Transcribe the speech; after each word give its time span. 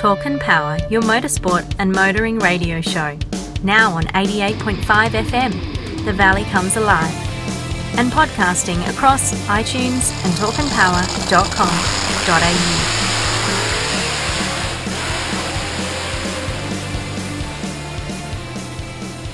Talk 0.00 0.24
and 0.24 0.40
Power, 0.40 0.78
your 0.88 1.02
motorsport 1.02 1.74
and 1.78 1.92
motoring 1.92 2.38
radio 2.38 2.80
show. 2.80 3.18
Now 3.62 3.92
on 3.92 4.04
88.5 4.04 5.10
FM, 5.10 5.52
The 6.06 6.12
Valley 6.14 6.44
Comes 6.44 6.78
Alive. 6.78 7.12
And 7.98 8.10
podcasting 8.10 8.78
across 8.88 9.34
iTunes 9.48 10.10
and 10.24 10.32
talkandpower.com.au. 10.38 12.96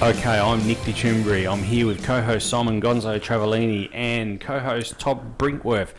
Okay, 0.02 0.38
I'm 0.38 0.66
Nick 0.66 0.78
DeChimbri. 0.78 1.48
I'm 1.50 1.62
here 1.62 1.86
with 1.86 2.04
co-host 2.04 2.50
Simon 2.50 2.82
Gonzo 2.82 3.20
Travellini 3.20 3.88
and 3.94 4.40
co-host 4.40 4.98
Todd 4.98 5.38
Brinkworth. 5.38 5.92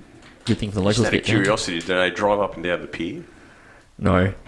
good 0.45 0.59
thing 0.59 0.71
for 0.71 0.81
the 0.81 0.87
Just 0.87 0.99
locals 0.99 1.07
out 1.07 1.15
of 1.15 1.25
curiosity, 1.25 1.81
do 1.81 1.87
they 1.87 2.11
drive 2.11 2.41
up 2.41 2.55
and 2.55 2.65
down 2.65 2.81
the 2.81 2.89
pier? 2.89 3.25
No. 3.99 4.35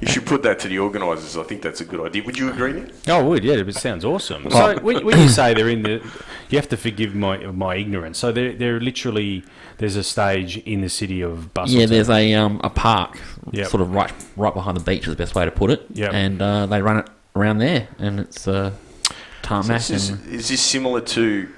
You 0.00 0.08
should 0.08 0.26
put 0.26 0.42
that 0.44 0.58
to 0.60 0.68
the 0.68 0.78
organisers. 0.78 1.36
I 1.36 1.42
think 1.42 1.62
that's 1.62 1.80
a 1.80 1.84
good 1.84 2.00
idea. 2.00 2.22
Would 2.22 2.38
you 2.38 2.50
agree, 2.50 2.72
Nick? 2.72 2.92
Oh, 3.08 3.18
I 3.18 3.22
would 3.22 3.44
yeah, 3.44 3.54
it 3.54 3.74
sounds 3.74 4.04
awesome. 4.04 4.48
So 4.50 4.78
when, 4.80 5.04
when 5.04 5.18
you 5.18 5.28
say 5.40 5.54
they're 5.54 5.68
in 5.68 5.82
the, 5.82 6.02
you 6.50 6.58
have 6.58 6.68
to 6.68 6.76
forgive 6.76 7.14
my 7.14 7.38
my 7.46 7.76
ignorance. 7.76 8.18
So 8.18 8.30
they're 8.30 8.52
they're 8.52 8.80
literally 8.80 9.44
there's 9.78 9.96
a 9.96 10.04
stage 10.04 10.58
in 10.58 10.80
the 10.82 10.88
city 10.88 11.20
of 11.20 11.50
Busselton. 11.54 11.80
Yeah, 11.80 11.86
there's 11.86 12.10
a 12.10 12.34
um, 12.34 12.60
a 12.62 12.70
park, 12.70 13.18
Yep. 13.50 13.68
sort 13.68 13.80
of 13.80 13.92
right 13.92 14.12
right 14.36 14.54
behind 14.54 14.76
the 14.76 14.84
beach 14.84 15.02
is 15.06 15.14
the 15.14 15.16
best 15.16 15.34
way 15.34 15.44
to 15.44 15.50
put 15.50 15.70
it. 15.70 15.86
Yep. 15.94 16.12
And 16.12 16.42
uh, 16.42 16.66
they 16.66 16.80
run 16.80 16.98
it 16.98 17.08
around 17.34 17.58
there, 17.58 17.88
and 17.98 18.20
it's 18.20 18.46
uh, 18.46 18.72
tarmac. 19.42 19.80
Is 19.80 19.88
this, 19.88 20.08
and, 20.10 20.26
is 20.26 20.48
this 20.48 20.60
similar 20.60 21.00
to 21.00 21.48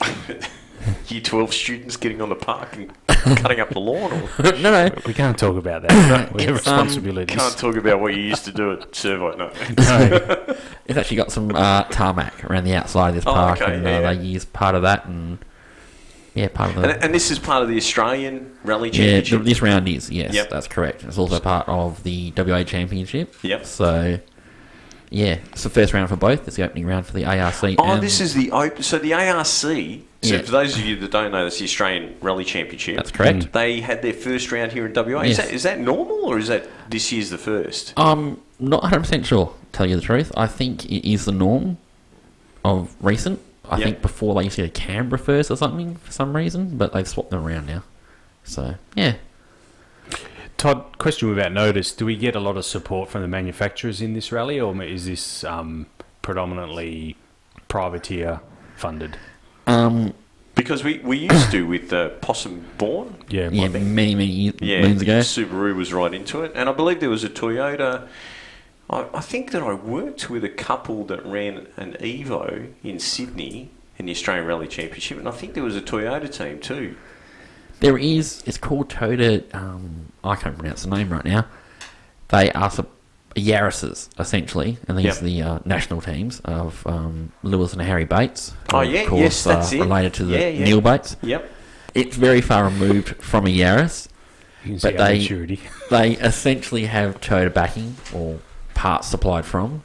Year 1.08 1.20
12 1.20 1.52
students 1.54 1.96
getting 1.96 2.20
on 2.20 2.28
the 2.28 2.34
park 2.34 2.76
and 2.76 2.92
cutting 3.36 3.60
up 3.60 3.70
the 3.70 3.80
lawn? 3.80 4.12
Or 4.12 4.28
no, 4.42 4.52
no. 4.86 4.90
we 5.06 5.14
can't 5.14 5.38
talk 5.38 5.56
about 5.56 5.82
that. 5.82 6.32
we 6.32 6.44
have 6.44 6.56
It's, 6.56 6.66
um, 6.66 6.80
responsibilities. 6.80 7.36
can't 7.36 7.56
talk 7.58 7.76
about 7.76 8.00
what 8.00 8.14
you 8.14 8.22
used 8.22 8.44
to 8.46 8.52
do 8.52 8.72
at 8.72 8.94
Servo, 8.94 9.36
no. 9.36 9.50
No. 9.78 10.56
It's 10.86 10.96
actually 10.98 11.16
got 11.16 11.32
some 11.32 11.50
uh, 11.54 11.84
tarmac 11.84 12.44
around 12.48 12.64
the 12.64 12.74
outside 12.74 13.10
of 13.10 13.14
this 13.16 13.24
Oh, 13.26 13.32
park, 13.34 13.60
okay, 13.60 13.74
and 13.74 13.84
yeah, 13.84 13.96
uh, 13.96 14.00
yeah. 14.00 14.14
they 14.14 14.22
use 14.24 14.44
part 14.44 14.74
of 14.74 14.82
that, 14.82 15.06
and 15.06 15.38
yeah, 16.34 16.48
part 16.48 16.70
of 16.70 16.82
the 16.82 16.90
And, 16.94 17.04
and 17.04 17.14
this 17.14 17.30
is 17.30 17.38
part 17.38 17.62
of 17.62 17.68
the 17.68 17.76
Australian 17.76 18.56
Rally. 18.62 18.90
Championship? 18.90 19.38
th- 19.40 19.48
This 19.48 19.62
round 19.62 19.88
is 19.88 20.10
yes, 20.10 20.34
Yep. 20.34 20.50
that's 20.50 20.68
correct. 20.68 21.02
It's 21.04 21.18
also 21.18 21.40
part 21.40 21.68
of 21.68 22.02
the 22.02 22.32
WA 22.36 22.62
Championship. 22.64 23.34
Yep. 23.42 23.64
So 23.66 24.18
yeah, 25.10 25.38
it's 25.52 25.62
the 25.62 25.70
first 25.70 25.92
round 25.94 26.08
for 26.08 26.16
both. 26.16 26.46
It's 26.46 26.56
the 26.56 26.64
opening 26.64 26.84
round 26.86 27.06
for 27.06 27.12
the 27.14 27.24
ARC. 27.24 27.54
Oh, 27.78 27.84
and 27.84 28.02
this 28.02 28.20
is 28.20 28.34
the 28.34 28.50
open. 28.50 28.82
So 28.82 28.98
the 28.98 29.14
ARC. 29.14 29.46
So 30.26 30.34
Yeah. 30.36 30.42
for 30.42 30.50
those 30.50 30.76
of 30.76 30.84
you 30.84 30.96
that 30.96 31.10
don't 31.10 31.30
know, 31.32 31.44
that's 31.44 31.58
the 31.58 31.64
Australian 31.64 32.14
Rally 32.20 32.44
Championship. 32.44 32.96
That's 32.96 33.10
correct. 33.10 33.52
They 33.52 33.80
had 33.80 34.02
their 34.02 34.12
first 34.12 34.50
round 34.52 34.72
here 34.72 34.86
in 34.86 34.92
WA. 34.92 35.22
Is, 35.22 35.36
that, 35.36 35.50
is 35.52 35.62
that 35.64 35.78
normal 35.80 36.24
or 36.24 36.38
is 36.38 36.48
that 36.48 36.66
this 36.90 37.12
year's 37.12 37.30
the 37.30 37.38
first? 37.38 37.92
I'm 37.96 38.40
not 38.58 38.82
100 38.82 39.00
percent 39.00 39.26
sure. 39.26 39.52
Tell 39.72 39.86
you 39.86 39.96
the 39.96 40.02
truth, 40.02 40.32
I 40.36 40.46
think 40.46 40.84
it 40.86 41.08
is 41.10 41.24
the 41.26 41.32
norm 41.32 41.78
of 42.64 42.94
recent. 43.00 43.40
I 43.68 43.78
Yep. 43.78 43.84
think 43.84 44.02
before 44.02 44.34
they 44.34 44.44
used 44.44 44.56
to 44.56 44.62
go 44.62 44.68
to 44.68 44.72
Canberra 44.80 45.18
first 45.18 45.50
or 45.50 45.56
something 45.56 45.96
for 45.96 46.12
some 46.12 46.36
reason, 46.36 46.78
but 46.78 46.92
they've 46.92 47.06
swapped 47.06 47.30
them 47.30 47.44
around 47.44 47.66
now. 47.66 47.82
So 48.44 48.76
yeah, 48.94 49.14
Todd, 50.56 50.84
question 50.98 51.28
without 51.28 51.52
notice: 51.52 51.92
Do 51.92 52.06
we 52.06 52.16
get 52.16 52.34
a 52.36 52.40
lot 52.40 52.56
of 52.56 52.64
support 52.64 53.10
from 53.10 53.22
the 53.22 53.28
manufacturers 53.28 54.00
in 54.00 54.14
this 54.14 54.32
rally, 54.32 54.58
or 54.60 54.80
is 54.82 55.06
this 55.06 55.44
um, 55.44 55.86
predominantly 56.22 57.16
privateer 57.68 58.40
funded? 58.76 59.18
Um, 59.66 60.14
Because 60.54 60.82
we, 60.84 60.98
we 61.00 61.18
used 61.18 61.50
to 61.50 61.66
with 61.66 61.92
uh, 61.92 62.10
Possum 62.20 62.64
Bourne. 62.78 63.14
Yeah, 63.28 63.50
yeah, 63.50 63.68
might 63.68 63.80
many 63.82 64.14
many 64.14 64.24
ye- 64.26 64.52
Yeah, 64.60 64.82
moons 64.82 65.02
ago. 65.02 65.20
Subaru 65.20 65.74
was 65.76 65.92
right 65.92 66.12
into 66.14 66.42
it, 66.42 66.52
and 66.54 66.68
I 66.68 66.72
believe 66.72 67.00
there 67.00 67.10
was 67.10 67.24
a 67.24 67.28
Toyota. 67.28 68.08
I, 68.88 69.06
I 69.12 69.20
think 69.20 69.50
that 69.50 69.62
I 69.62 69.74
worked 69.74 70.30
with 70.30 70.44
a 70.44 70.48
couple 70.48 71.04
that 71.06 71.24
ran 71.26 71.66
an 71.76 71.96
Evo 72.00 72.72
in 72.82 72.98
Sydney 72.98 73.70
in 73.98 74.06
the 74.06 74.12
Australian 74.12 74.46
Rally 74.46 74.68
Championship, 74.68 75.18
and 75.18 75.28
I 75.28 75.32
think 75.32 75.54
there 75.54 75.64
was 75.64 75.76
a 75.76 75.80
Toyota 75.82 76.32
team 76.32 76.58
too. 76.60 76.96
There 77.80 77.98
is. 77.98 78.42
It's 78.46 78.56
called 78.58 78.88
Toda. 78.88 79.42
Um, 79.54 80.12
I 80.24 80.36
can't 80.36 80.56
pronounce 80.56 80.84
the 80.84 80.90
name 80.90 81.10
right 81.10 81.24
now. 81.24 81.46
They 82.28 82.50
are 82.52 82.70
sup- 82.70 82.90
Yaris's 83.36 84.08
essentially, 84.18 84.78
and 84.88 84.96
these 84.98 85.04
Yep. 85.04 85.16
are 85.20 85.24
the 85.24 85.42
uh, 85.42 85.58
national 85.64 86.00
teams 86.00 86.40
of 86.44 86.86
um, 86.86 87.32
Lewis 87.42 87.72
and 87.72 87.82
Harry 87.82 88.04
Bates. 88.04 88.52
Oh, 88.72 88.80
of 88.80 88.90
yeah, 88.90 89.04
course, 89.06 89.20
yes, 89.20 89.44
that's 89.44 89.72
uh, 89.72 89.76
it. 89.76 89.80
Related 89.80 90.14
to 90.14 90.24
the 90.24 90.38
Yeah, 90.38 90.48
yeah. 90.48 90.64
Neal 90.64 90.80
Bates. 90.80 91.16
Yep. 91.22 91.50
It's 91.94 92.16
very 92.16 92.40
far 92.40 92.64
removed 92.64 93.10
from 93.22 93.46
a 93.46 93.50
Yaris. 93.50 94.08
You 94.64 94.70
can 94.72 94.80
see 94.80 94.88
But 94.90 95.00
our 95.00 95.08
they- 95.08 95.18
maturity. 95.18 95.60
They 95.90 96.12
essentially 96.12 96.86
have 96.86 97.20
Toyota 97.20 97.52
backing 97.54 97.96
or 98.12 98.40
parts 98.74 99.06
supplied 99.08 99.44
from, 99.46 99.84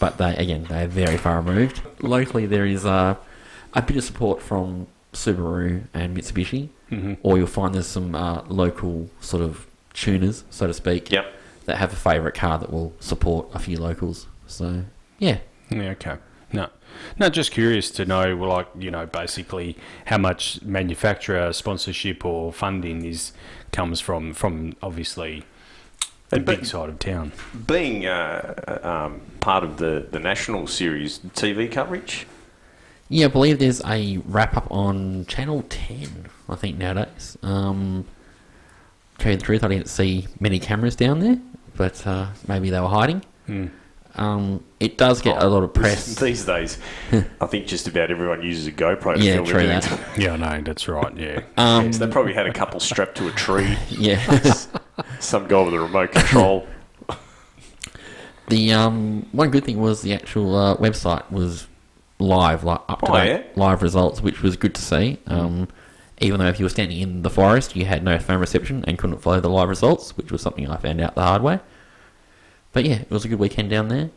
but 0.00 0.18
they 0.18 0.34
again 0.36 0.66
they're 0.68 0.88
very 0.88 1.16
far 1.16 1.40
removed. 1.40 1.80
Locally, 2.02 2.46
there 2.46 2.66
is 2.66 2.84
uh, 2.84 3.14
a 3.74 3.82
bit 3.82 3.96
of 3.96 4.02
support 4.04 4.42
from 4.42 4.86
Subaru 5.12 5.84
and 5.94 6.16
Mitsubishi, 6.16 6.70
Mhm. 6.90 7.18
or 7.22 7.38
you'll 7.38 7.46
find 7.46 7.74
there's 7.74 7.86
some 7.86 8.14
uh, 8.14 8.42
local 8.48 9.08
sort 9.20 9.42
of 9.42 9.66
tuners, 9.94 10.44
so 10.50 10.66
to 10.66 10.74
speak, 10.74 11.10
Yep. 11.12 11.26
That 11.66 11.76
have 11.76 11.92
a 11.92 11.96
favourite 11.96 12.34
car 12.34 12.58
that 12.58 12.72
will 12.72 12.92
support 13.00 13.48
a 13.54 13.58
few 13.58 13.78
locals. 13.78 14.26
So 14.46 14.84
yeah, 15.18 15.38
Yeah, 15.70 15.90
okay. 15.90 16.16
No, 16.52 16.68
no, 17.18 17.28
just 17.28 17.50
curious 17.50 17.90
to 17.92 18.04
know, 18.04 18.34
like 18.36 18.68
you 18.78 18.90
know, 18.90 19.04
basically 19.06 19.76
how 20.06 20.18
much 20.18 20.62
manufacturer 20.62 21.52
sponsorship 21.52 22.24
or 22.24 22.52
funding 22.52 23.04
is 23.04 23.32
comes 23.72 24.00
from 24.00 24.32
from 24.32 24.74
obviously 24.82 25.42
the 26.30 26.36
And 26.36 26.44
but- 26.46 26.56
big 26.58 26.66
side 26.66 26.88
of 26.88 26.98
town. 26.98 27.32
Being 27.66 28.06
uh, 28.06 28.80
um, 28.82 29.20
part 29.40 29.64
of 29.64 29.76
the, 29.78 30.06
the 30.10 30.20
national 30.20 30.66
series 30.68 31.18
TV 31.18 31.70
coverage, 31.70 32.26
Yeah, 33.08 33.26
I 33.26 33.28
believe 33.28 33.58
there's 33.58 33.82
a 33.84 34.18
wrap 34.26 34.56
up 34.56 34.66
on 34.70 35.26
Channel 35.26 35.64
10, 35.68 36.26
I 36.48 36.54
think, 36.56 36.78
nowadays. 36.78 37.36
Um, 37.42 38.06
to 39.18 39.22
tell 39.22 39.32
you 39.32 39.38
the 39.38 39.44
truth, 39.44 39.62
I 39.64 39.68
didn't 39.68 39.88
see 39.88 40.26
many 40.40 40.58
cameras 40.58 40.96
down 40.96 41.20
there, 41.20 41.38
but 41.76 42.06
uh, 42.06 42.28
maybe 42.48 42.70
they 42.70 42.80
were 42.80 42.88
hiding. 42.88 43.22
Hmm. 43.46 43.66
Um, 44.14 44.64
it 44.80 44.96
does 44.96 45.20
get 45.20 45.42
a 45.42 45.46
lot 45.46 45.62
of 45.62 45.74
press. 45.74 46.14
These 46.14 46.46
days, 46.46 46.78
I 47.40 47.46
think 47.46 47.66
just 47.66 47.86
about 47.86 48.10
everyone 48.10 48.42
uses 48.42 48.66
a 48.66 48.72
GoPro 48.72 49.16
to 49.16 49.22
Yeah, 49.22 49.34
film 49.34 49.46
true 49.46 49.66
that. 49.66 50.00
Yeah, 50.16 50.36
no, 50.36 50.62
that's 50.62 50.88
right. 50.88 51.14
Yeah. 51.16 51.40
Um, 51.58 51.92
So 51.92 52.06
they 52.06 52.10
probably 52.10 52.32
had 52.32 52.46
a 52.46 52.52
couple 52.52 52.80
strapped 52.80 53.16
to 53.18 53.28
a 53.28 53.32
tree. 53.32 53.76
yeah. 53.90 54.18
Some 55.20 55.46
guy 55.48 55.60
with 55.60 55.74
a 55.74 55.80
remote 55.80 56.12
control. 56.12 56.66
the 58.48 58.72
um, 58.72 59.26
one 59.32 59.50
good 59.50 59.64
thing 59.64 59.78
was 59.80 60.02
the 60.02 60.14
actual 60.14 60.56
uh, 60.56 60.76
website 60.76 61.30
was 61.30 61.66
live, 62.18 62.64
like 62.64 62.80
up 62.88 63.00
to 63.02 63.10
Oh, 63.10 63.14
date 63.16 63.28
yeah? 63.28 63.42
live 63.62 63.82
results, 63.82 64.22
which 64.22 64.42
was 64.42 64.56
good 64.56 64.74
to 64.76 64.80
see. 64.82 65.18
Um, 65.26 65.68
even 66.20 66.40
though 66.40 66.46
if 66.46 66.58
you 66.58 66.64
were 66.64 66.70
standing 66.70 66.98
in 66.98 67.22
the 67.22 67.30
forest, 67.30 67.76
you 67.76 67.84
had 67.84 68.02
no 68.02 68.18
phone 68.18 68.38
reception 68.40 68.84
and 68.86 68.98
couldn't 68.98 69.18
follow 69.18 69.40
the 69.40 69.50
live 69.50 69.68
results, 69.68 70.16
which 70.16 70.32
was 70.32 70.40
something 70.40 70.68
I 70.68 70.76
found 70.76 71.00
out 71.00 71.14
the 71.14 71.22
hard 71.22 71.42
way. 71.42 71.60
But 72.72 72.84
yeah, 72.84 73.00
it 73.00 73.10
was 73.10 73.24
a 73.24 73.28
good 73.28 73.38
weekend 73.38 73.70
down 73.70 73.88
there. 73.88 74.10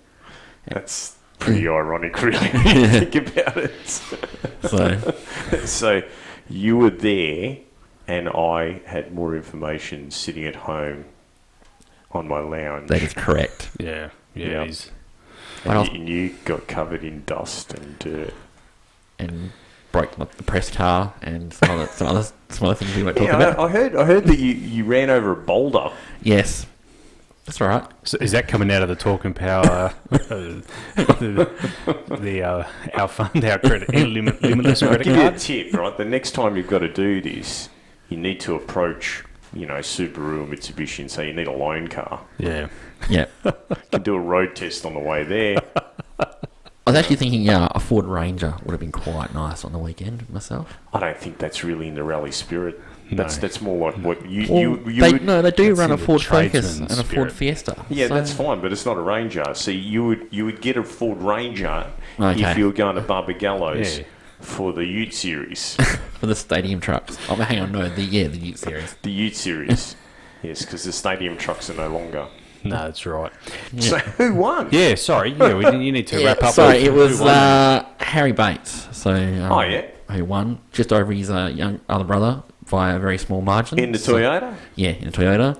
That's 0.67 1.17
pretty 1.39 1.67
ironic, 1.67 2.21
really, 2.21 2.47
when 2.49 2.77
you 2.77 2.87
think 2.87 3.15
about 3.15 3.57
it. 3.57 3.87
So 4.61 5.13
so 5.65 6.01
you 6.49 6.77
were 6.77 6.89
there, 6.89 7.57
and 8.07 8.29
I 8.29 8.81
had 8.85 9.13
more 9.13 9.35
information 9.35 10.11
sitting 10.11 10.45
at 10.45 10.55
home 10.55 11.05
on 12.11 12.27
my 12.27 12.39
lounge. 12.39 12.89
that 12.89 13.03
is 13.03 13.13
correct. 13.13 13.69
Yeah. 13.79 14.09
Yeah. 14.35 14.45
Yeah. 14.47 14.61
It 14.63 14.69
is. 14.69 14.91
And, 15.65 15.87
you, 15.87 15.93
and 15.93 16.09
you 16.09 16.35
got 16.45 16.67
covered 16.67 17.03
in 17.03 17.23
dust 17.25 17.73
and 17.73 17.99
dirt. 17.99 18.33
And 19.17 19.51
broke 19.91 20.17
like, 20.17 20.35
the 20.37 20.43
press 20.43 20.69
car 20.69 21.13
and 21.21 21.53
some 21.53 21.71
other 21.71 21.87
some 21.87 22.07
other 22.07 22.23
some 22.49 22.67
other 22.67 22.75
things 22.75 22.95
we 22.95 23.03
won't 23.03 23.17
talk 23.17 23.27
Yeah, 23.27 23.35
about. 23.35 23.59
I, 23.59 23.63
I 23.63 23.69
heard. 23.69 23.95
I 23.95 24.05
heard 24.05 24.25
that 24.25 24.39
you, 24.39 24.53
you 24.53 24.83
ran 24.85 25.09
over 25.09 25.31
a 25.31 25.35
boulder. 25.35 25.91
Yes, 26.21 26.65
that's 27.45 27.59
all 27.61 27.67
right. 27.67 27.85
So 28.03 28.17
is 28.21 28.31
that 28.31 28.47
coming 28.47 28.71
out 28.71 28.81
of 28.83 28.89
the 28.89 28.95
Talk 28.95 29.25
and 29.25 29.35
Power? 29.35 29.65
uh, 29.65 29.91
the 30.11 31.49
the 32.19 32.43
uh, 32.43 32.67
our 32.93 33.07
fund, 33.07 33.43
our 33.43 33.59
credit, 33.59 33.93
our 33.93 34.05
limit, 34.05 34.41
limitless 34.41 34.81
I'll 34.83 34.89
credit 34.89 35.03
give 35.05 35.15
you 35.15 35.21
a 35.21 35.29
card. 35.29 35.39
tip, 35.39 35.73
right? 35.73 35.97
The 35.97 36.05
next 36.05 36.31
time 36.31 36.55
you've 36.55 36.67
got 36.67 36.79
to 36.79 36.91
do 36.91 37.21
this, 37.21 37.69
you 38.09 38.17
need 38.17 38.39
to 38.41 38.55
approach, 38.55 39.23
you 39.53 39.65
know, 39.65 39.75
Subaru 39.75 40.43
or 40.43 40.47
Mitsubishi 40.47 40.99
and 40.99 41.11
say 41.11 41.27
you 41.27 41.33
need 41.33 41.47
a 41.47 41.51
loan 41.51 41.87
car. 41.87 42.21
Yeah. 42.37 42.67
Yeah, 43.09 43.27
You 43.45 43.53
can 43.91 44.03
do 44.03 44.13
a 44.13 44.19
road 44.19 44.57
test 44.57 44.85
on 44.85 44.93
the 44.93 44.99
way 44.99 45.23
there. 45.23 45.55
I 46.89 46.91
was 46.91 46.99
actually 46.99 47.17
thinking, 47.17 47.43
yeah, 47.43 47.67
a 47.75 47.79
Ford 47.79 48.05
Ranger 48.05 48.55
would 48.63 48.71
have 48.71 48.79
been 48.79 48.91
quite 48.91 49.31
nice 49.33 49.63
on 49.63 49.71
the 49.71 49.77
weekend 49.77 50.27
myself. 50.29 50.77
I 50.91 50.99
don't 50.99 51.17
think 51.17 51.37
that's 51.37 51.63
really 51.63 51.87
in 51.87 51.93
the 51.95 52.03
rally 52.03 52.31
spirit. 52.31 52.81
That's 53.11 53.37
No. 53.37 53.41
that's 53.41 53.61
more 53.61 53.91
like 53.91 54.01
what 54.03 54.27
you 54.29 54.45
Well, 54.51 54.59
you, 54.61 54.83
you 54.89 55.01
they, 55.01 55.11
would. 55.13 55.23
no, 55.23 55.41
they 55.41 55.51
do 55.51 55.73
run 55.75 55.91
a 55.91 55.97
Ford 55.97 56.21
Focus 56.23 56.79
and 56.79 56.91
a 56.91 57.03
Ford. 57.03 57.31
Fiesta. 57.31 57.85
Yeah, 57.89 58.07
so- 58.07 58.13
that's 58.15 58.31
fine, 58.33 58.59
but 58.61 58.71
it's 58.71 58.85
not 58.85 58.97
a 58.97 59.01
Ranger. 59.01 59.43
See, 59.53 59.73
you 59.73 60.05
would 60.05 60.27
you 60.31 60.45
would 60.45 60.61
get 60.61 60.77
a 60.77 60.83
Ford 60.83 61.21
Ranger 61.21 61.87
Okay. 62.19 62.43
if 62.51 62.57
you 62.57 62.65
were 62.65 62.71
going 62.73 62.95
to 62.95 63.01
Barbagallo's 63.01 63.99
Yeah. 63.99 64.03
for 64.41 64.73
the 64.73 64.85
Ute 64.85 65.13
series. 65.13 65.75
for 66.19 66.25
the 66.27 66.35
stadium 66.35 66.79
trucks. 66.79 67.17
Oh, 67.29 67.35
hang 67.35 67.59
on, 67.59 67.71
no, 67.71 67.87
the 67.89 68.01
yeah, 68.03 68.27
the 68.27 68.37
Ute 68.37 68.57
series. 68.59 68.95
the 69.03 69.11
Ute 69.11 69.35
series. 69.35 69.95
yes, 70.43 70.63
because 70.63 70.83
the 70.83 70.91
stadium 70.91 71.35
trucks 71.37 71.69
are 71.69 71.75
no 71.75 71.87
longer. 71.89 72.27
No, 72.63 72.75
that's 72.77 73.05
right. 73.05 73.31
So 73.79 73.97
who 73.97 74.35
won? 74.35 74.69
Yeah. 74.71 74.95
Sorry. 74.95 75.31
Yeah. 75.31 75.53
We, 75.55 75.85
you 75.85 75.91
need 75.91 76.07
to 76.07 76.23
wrap 76.25 76.43
up. 76.43 76.53
Sorry, 76.53 76.79
it 76.79 76.93
was 76.93 77.21
uh, 77.21 77.85
Harry 77.99 78.31
Bates. 78.31 78.87
So 78.91 79.11
um, 79.11 79.51
Oh, 79.51 79.61
yeah? 79.61 79.85
who 80.11 80.25
won 80.25 80.59
just 80.71 80.91
over 80.91 81.11
his 81.13 81.29
uh, 81.29 81.51
young 81.53 81.79
other 81.87 82.03
brother 82.03 82.43
by 82.69 82.91
a 82.93 82.99
very 82.99 83.17
small 83.17 83.41
margin 83.41 83.79
In 83.79 83.91
the 83.91 83.99
So- 83.99 84.13
Toyota? 84.15 84.55
yeah, 84.75 84.89
in 84.91 85.07
a 85.07 85.11
Toyota. 85.11 85.57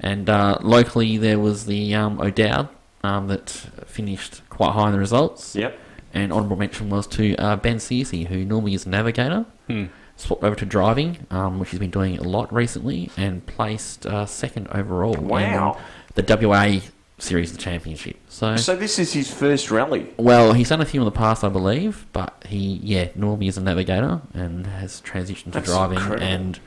And 0.00 0.30
uh, 0.30 0.58
locally, 0.62 1.18
there 1.18 1.38
was 1.38 1.66
the 1.66 1.94
um, 1.94 2.20
O'Dowd 2.20 2.68
um, 3.04 3.28
that 3.28 3.50
finished 3.86 4.40
quite 4.48 4.72
high 4.72 4.86
in 4.86 4.92
the 4.92 4.98
results. 4.98 5.54
Yep. 5.54 5.78
And 6.14 6.32
honourable 6.32 6.56
mention 6.56 6.88
was 6.90 7.06
to 7.08 7.36
uh, 7.36 7.56
Ben 7.56 7.76
Searcy, 7.76 8.26
who 8.26 8.44
normally 8.44 8.74
is 8.74 8.86
a 8.86 8.88
navigator, 8.88 9.44
Hmm. 9.68 9.84
swapped 10.16 10.42
over 10.42 10.56
to 10.56 10.64
driving, 10.66 11.26
um, 11.30 11.58
which 11.60 11.70
he's 11.70 11.78
been 11.78 11.90
doing 11.90 12.18
a 12.18 12.22
lot 12.22 12.52
recently, 12.52 13.10
and 13.16 13.44
placed 13.46 14.06
uh, 14.06 14.26
second 14.26 14.66
overall. 14.72 15.14
Wow. 15.14 15.72
In 15.74 15.76
the 16.14 16.22
WA 16.48 16.80
Series 17.18 17.50
of 17.50 17.56
the 17.58 17.62
Championship. 17.62 18.16
So, 18.28 18.56
So 18.56 18.74
this 18.76 18.98
is 18.98 19.12
his 19.12 19.32
first 19.32 19.70
rally. 19.70 20.12
well, 20.16 20.52
he's 20.54 20.68
done 20.70 20.80
a 20.80 20.86
few 20.86 21.00
in 21.00 21.04
the 21.04 21.10
past, 21.10 21.44
I 21.44 21.48
believe, 21.48 22.06
but 22.12 22.42
he, 22.48 22.80
yeah, 22.82 23.08
normally 23.14 23.48
is 23.48 23.58
a 23.58 23.60
navigator 23.62 24.20
and 24.34 24.66
has 24.66 25.00
transitioned 25.02 25.44
to 25.44 25.50
That's 25.50 25.66
driving, 25.68 25.98
incredible. 25.98 26.26
and 26.26 26.60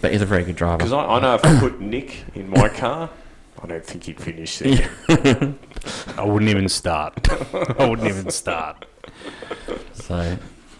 but 0.00 0.12
he's 0.12 0.22
a 0.22 0.26
very 0.26 0.44
good 0.44 0.56
driver. 0.56 0.78
Because 0.78 0.92
I, 0.92 1.04
I 1.04 1.20
know 1.20 1.34
if 1.34 1.44
I 1.44 1.58
put 1.58 1.80
Nick 1.80 2.24
in 2.34 2.50
my 2.50 2.68
car, 2.68 3.10
I 3.62 3.66
don't 3.66 3.84
think 3.84 4.04
he'd 4.04 4.20
finish 4.20 4.58
there. 4.58 4.88
I 6.16 6.24
wouldn't 6.24 6.50
even 6.50 6.68
start. 6.68 7.14
I 7.80 7.86
wouldn't 7.88 8.06
even 8.08 8.30
start. 8.30 8.84
So, 9.92 10.36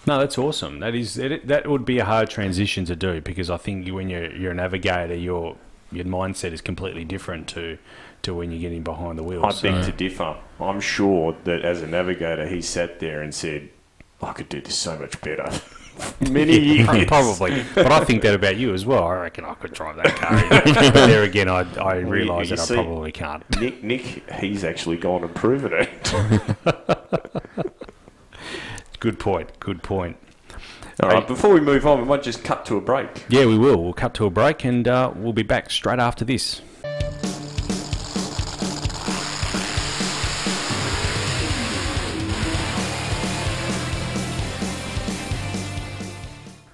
No, 0.06 0.18
that's 0.20 0.38
awesome. 0.38 0.78
That 0.80 0.94
is 0.94 1.18
it, 1.18 1.46
that 1.48 1.66
would 1.68 1.84
be 1.84 1.98
a 1.98 2.04
hard 2.04 2.30
transition 2.30 2.84
to 2.86 2.94
do 2.96 3.20
because 3.20 3.50
I 3.50 3.56
think 3.56 3.88
when 3.88 4.08
you're 4.08 4.32
you're 4.34 4.52
a 4.52 4.54
navigator, 4.54 5.14
your 5.14 5.56
your 5.92 6.04
mindset 6.04 6.52
is 6.52 6.60
completely 6.60 7.04
different 7.04 7.48
to 7.48 7.78
to 8.22 8.34
when 8.34 8.50
you're 8.50 8.60
getting 8.60 8.82
behind 8.82 9.16
the 9.18 9.22
wheel. 9.22 9.44
I 9.44 9.50
So- 9.50 9.70
beg 9.70 9.84
to 9.84 9.92
differ. 9.92 10.36
I'm 10.60 10.80
sure 10.80 11.36
that 11.44 11.62
as 11.64 11.82
a 11.82 11.86
navigator, 11.86 12.46
he 12.48 12.60
sat 12.60 12.98
there 12.98 13.22
and 13.22 13.32
said, 13.34 13.68
I 14.20 14.32
could 14.32 14.48
do 14.48 14.60
this 14.60 14.74
so 14.76 14.98
much 14.98 15.20
better. 15.20 15.48
Many 16.30 16.58
Yeah, 16.78 16.92
years. 16.92 17.06
probably, 17.06 17.64
but 17.74 17.90
I 17.92 18.04
think 18.04 18.22
that 18.22 18.34
about 18.34 18.56
you 18.56 18.74
as 18.74 18.84
well. 18.86 19.04
I 19.04 19.14
reckon 19.16 19.44
I 19.44 19.54
could 19.54 19.72
drive 19.72 19.96
that 19.96 20.14
car. 20.16 20.44
but 20.92 21.06
there 21.06 21.22
again, 21.24 21.48
I, 21.48 21.60
I 21.80 21.96
realise 21.98 22.50
that 22.50 22.58
see- 22.58 22.74
I 22.78 22.82
probably 22.84 23.12
can't. 23.12 23.42
Nick, 23.60 23.82
Nick, 23.84 24.30
he's 24.34 24.64
actually 24.64 24.96
gone 24.96 25.22
and 25.24 25.34
proven 25.34 25.72
it. 25.72 25.88
Good 29.00 29.18
point. 29.20 29.58
Good 29.60 29.82
point. 29.82 30.16
All 31.00 31.10
right, 31.10 31.24
before 31.28 31.54
we 31.54 31.60
move 31.60 31.86
on, 31.86 32.00
we 32.00 32.06
might 32.06 32.24
just 32.24 32.42
cut 32.42 32.66
to 32.66 32.76
a 32.76 32.80
break. 32.80 33.24
Yeah, 33.28 33.46
we 33.46 33.56
will. 33.56 33.84
We'll 33.84 33.92
cut 33.92 34.14
to 34.14 34.26
a 34.26 34.30
break 34.30 34.64
and 34.64 34.88
uh, 34.88 35.12
we'll 35.14 35.32
be 35.32 35.44
back 35.44 35.70
straight 35.70 36.00
after 36.00 36.24
this. 36.24 36.60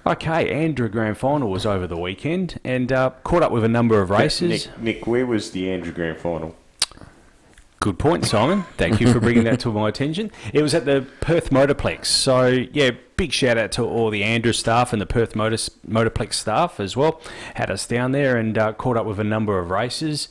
Okay, 0.07 0.49
ANDRA 0.51 0.91
Grand 0.91 1.17
Final 1.19 1.51
was 1.51 1.65
over 1.67 1.85
the 1.85 1.97
weekend 1.97 2.59
and 2.63 2.91
uh, 2.91 3.11
caught 3.23 3.43
up 3.43 3.51
with 3.51 3.63
a 3.63 3.67
number 3.69 4.01
of 4.01 4.09
races. 4.09 4.67
Nick, 4.67 4.81
Nick, 4.81 5.07
where 5.07 5.25
was 5.25 5.51
the 5.51 5.67
ANDRA 5.67 5.93
Grand 5.93 6.17
Final? 6.17 6.55
Good 7.85 7.99
point, 7.99 8.25
Simon. 8.25 8.63
Thank 8.77 8.99
you 8.99 9.13
for 9.13 9.19
bringing 9.19 9.43
that 9.43 9.59
to 9.59 9.71
my 9.71 9.87
attention. 9.87 10.31
It 10.51 10.63
was 10.63 10.73
at 10.73 10.85
the 10.85 11.05
Perth 11.21 11.51
Motorplex. 11.51 12.07
So, 12.07 12.47
yeah, 12.47 12.89
big 13.15 13.31
shout 13.31 13.59
out 13.59 13.71
to 13.73 13.83
all 13.83 14.09
the 14.09 14.23
ANDRA 14.23 14.55
staff 14.55 14.91
and 14.91 14.99
the 14.99 15.05
Perth 15.05 15.35
Motor, 15.35 15.57
Motorplex 15.87 16.33
staff 16.33 16.79
as 16.79 16.97
well. 16.97 17.21
Had 17.53 17.69
us 17.69 17.85
down 17.85 18.11
there 18.11 18.37
and 18.37 18.57
uh, 18.57 18.73
caught 18.73 18.97
up 18.97 19.05
with 19.05 19.19
a 19.19 19.23
number 19.23 19.59
of 19.59 19.69
races. 19.69 20.29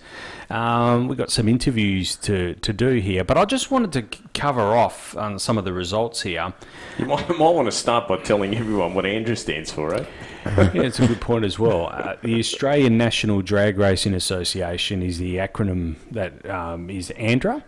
Um, 0.51 1.07
we 1.07 1.15
got 1.15 1.31
some 1.31 1.49
interviews 1.49 2.17
to, 2.17 2.55
to 2.55 2.73
do 2.73 2.95
here, 2.95 3.23
but 3.23 3.39
I 3.39 3.45
just 3.45 3.71
wanted 3.71 3.93
to 3.93 4.19
cover 4.35 4.77
off 4.77 5.17
on 5.17 5.39
some 5.39 5.57
of 5.57 5.65
the 5.65 5.73
results 5.73 6.23
here. 6.23 6.53
You 6.99 7.07
might, 7.07 7.29
might 7.29 7.39
want 7.39 7.67
to 7.67 7.73
start 7.73 8.09
by 8.09 8.17
telling 8.17 8.57
everyone 8.57 8.95
what 8.95 9.05
ANDRA 9.05 9.39
stands 9.39 9.71
for, 9.71 9.95
eh? 9.95 10.05
yeah, 10.75 10.83
it's 10.83 11.01
a 11.01 11.07
good 11.07 11.21
point 11.21 11.45
as 11.45 11.59
well. 11.59 11.89
Uh, 11.89 12.17
the 12.23 12.39
Australian 12.39 12.99
National 12.99 13.41
Drag 13.43 13.79
Racing 13.79 14.15
Association 14.15 15.03
is 15.03 15.19
the 15.19 15.37
acronym 15.37 15.97
that 16.11 16.49
um, 16.49 16.91
is 16.91 17.11
ANDRA. 17.17 17.63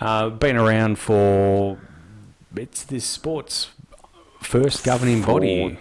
Uh, 0.00 0.30
been 0.30 0.56
around 0.56 0.98
for 0.98 1.78
it's 2.56 2.82
this 2.84 3.04
sport's 3.04 3.70
first 4.40 4.84
governing 4.84 5.22
body. 5.22 5.68
40 5.68 5.78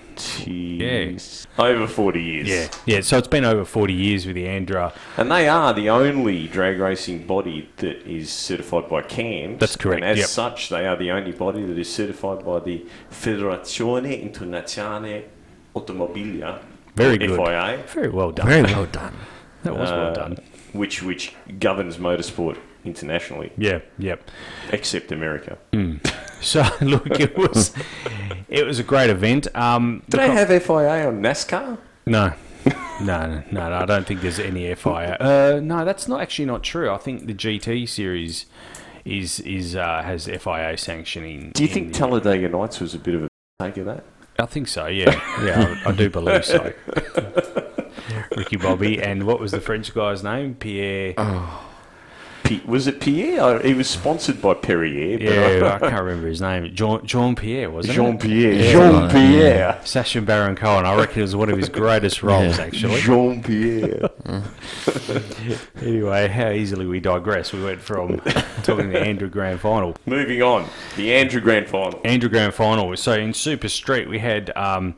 Over 1.57 1.87
40 1.87 2.21
years. 2.21 2.47
Yeah, 2.47 2.67
yeah. 2.85 3.01
So 3.01 3.17
it's 3.17 3.27
been 3.27 3.43
over 3.43 3.65
forty 3.65 3.93
years 3.93 4.25
with 4.25 4.35
the 4.35 4.45
ANDRA. 4.45 4.93
And 5.17 5.31
they 5.31 5.49
are 5.49 5.73
the 5.73 5.89
only 5.89 6.47
drag 6.47 6.79
racing 6.79 7.25
body 7.25 7.69
that 7.77 8.07
is 8.07 8.31
certified 8.31 8.87
by 8.87 9.01
CAMS. 9.01 9.59
That's 9.59 9.75
correct, 9.75 10.03
And 10.03 10.11
as 10.11 10.17
yep. 10.19 10.27
such, 10.27 10.69
they 10.69 10.85
are 10.85 10.95
the 10.95 11.11
only 11.11 11.31
body 11.31 11.63
that 11.65 11.77
is 11.77 11.91
certified 11.91 12.45
by 12.45 12.59
the 12.59 12.85
Federazione 13.09 14.31
Internazionale 14.31 15.25
Automobilia, 15.75 16.59
Very 16.95 17.17
good. 17.17 17.31
FIA, 17.31 17.83
Very 17.87 18.09
well 18.09 18.31
done. 18.31 18.47
very 18.47 18.63
well 18.63 18.85
done. 18.85 19.13
That 19.63 19.75
was 19.77 19.91
well 19.91 20.07
uh, 20.07 20.13
done. 20.13 20.37
which 20.73 21.03
which 21.03 21.33
governs 21.59 21.97
motorsport 21.97 22.57
internationally, 22.83 23.51
Yeah, 23.57 23.79
yep. 23.99 24.27
except 24.71 25.11
America. 25.11 25.57
So 26.41 26.63
look, 26.81 27.19
it 27.19 27.37
was 27.37 27.71
it 28.49 28.65
was 28.65 28.79
a 28.79 28.83
great 28.83 29.11
event. 29.11 29.47
Um, 29.55 30.01
Do 30.09 30.17
they 30.17 30.31
have 30.31 30.47
FIA 30.47 31.07
on 31.07 31.21
NASCAR? 31.21 31.77
No. 32.07 32.33
no, 32.65 33.27
no, 33.27 33.43
no, 33.51 33.69
no, 33.69 33.75
I 33.75 33.85
don't 33.85 34.07
think 34.07 34.21
there's 34.21 34.39
any 34.39 34.73
FIA. 34.73 35.17
Uh, 35.19 35.59
no, 35.61 35.85
that's 35.85 36.07
not 36.07 36.19
actually 36.21 36.45
not 36.45 36.63
true. 36.63 36.89
I 36.89 36.97
think 36.97 37.27
the 37.27 37.35
GT 37.35 37.87
series 37.87 38.47
is 39.05 39.39
is 39.41 39.75
uh, 39.75 40.01
has 40.01 40.25
FIA 40.25 40.75
sanctioning. 40.77 41.51
Do 41.53 41.61
you 41.61 41.69
think 41.69 41.93
the- 41.93 41.99
Talladega 41.99 42.49
Nights 42.49 42.79
was 42.79 42.95
a 42.95 42.99
bit 42.99 43.13
of 43.13 43.23
a 43.25 43.27
take 43.59 43.77
of 43.77 43.85
that? 43.85 44.03
I 44.41 44.45
think 44.45 44.67
so. 44.67 44.88
Yeah, 44.88 45.12
yeah, 45.43 45.81
I, 45.86 45.89
I 45.89 45.91
do 45.91 46.10
believe 46.10 46.45
so. 46.45 46.74
Ricky 48.36 48.57
Bobby, 48.57 49.01
and 49.01 49.25
what 49.25 49.39
was 49.39 49.51
the 49.51 49.62
French 49.62 49.93
guy's 49.93 50.24
name? 50.24 50.55
Pierre. 50.55 51.13
Oh. 51.17 51.70
P- 52.60 52.62
was 52.65 52.88
it 52.88 53.00
Pierre? 53.00 53.60
He 53.62 53.74
was 53.74 53.89
sponsored 53.89 54.41
by 54.41 54.53
Perrier. 54.53 55.17
but 55.17 55.24
yeah, 55.25 55.75
I 55.81 55.89
can't 55.89 56.03
remember 56.03 56.27
his 56.27 56.41
name. 56.41 56.74
Jean, 56.75 57.05
Jean 57.05 57.36
Pierre, 57.36 57.70
wasn't 57.70 57.96
Jean 57.96 58.17
Pierre. 58.17 58.53
Yeah. 58.53 58.72
Jean 58.72 59.10
Pierre. 59.10 59.81
Sacha 59.84 60.22
Baron 60.22 60.55
Cohen. 60.55 60.86
I 60.86 60.96
reckon 60.96 61.20
it 61.20 61.22
was 61.24 61.36
one 61.36 61.50
of 61.50 61.58
his 61.58 61.70
greatest 61.81 62.24
roles, 62.24 62.58
Yeah. 62.58 62.63
actually. 62.65 63.01
Jean 63.01 63.43
Pierre. 63.43 64.10
Anyway, 65.81 66.27
how 66.27 66.50
easily 66.51 66.86
we 66.86 67.00
digress. 67.00 67.51
We 67.53 67.63
went 67.63 67.81
from 67.81 68.17
talking 68.63 68.89
the 68.91 69.00
ANDRA 69.00 69.29
Grand 69.31 69.60
Final. 69.60 69.96
Moving 70.05 70.41
on, 70.41 70.67
the 70.96 71.10
ANDRA 71.10 71.41
Grand 71.41 71.67
Final. 71.67 72.00
ANDRA 72.01 72.29
Grand 72.29 72.53
Final. 72.53 72.96
So 72.98 73.13
in 73.13 73.34
Super 73.34 73.67
Street, 73.70 74.08
we 74.08 74.20
had 74.20 74.55
um, 74.55 74.96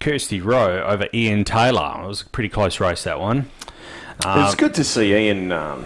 Kirsty 0.00 0.40
Rowe 0.40 0.82
over 0.86 1.06
Ian 1.14 1.44
Taylor. 1.44 2.02
It 2.02 2.08
was 2.08 2.22
a 2.22 2.26
pretty 2.26 2.48
close 2.48 2.80
race, 2.80 3.04
that 3.04 3.20
one. 3.20 3.48
Um, 4.24 4.44
it's 4.44 4.54
good 4.54 4.74
to 4.74 4.84
see 4.84 5.14
Ian. 5.14 5.52
Um, 5.52 5.84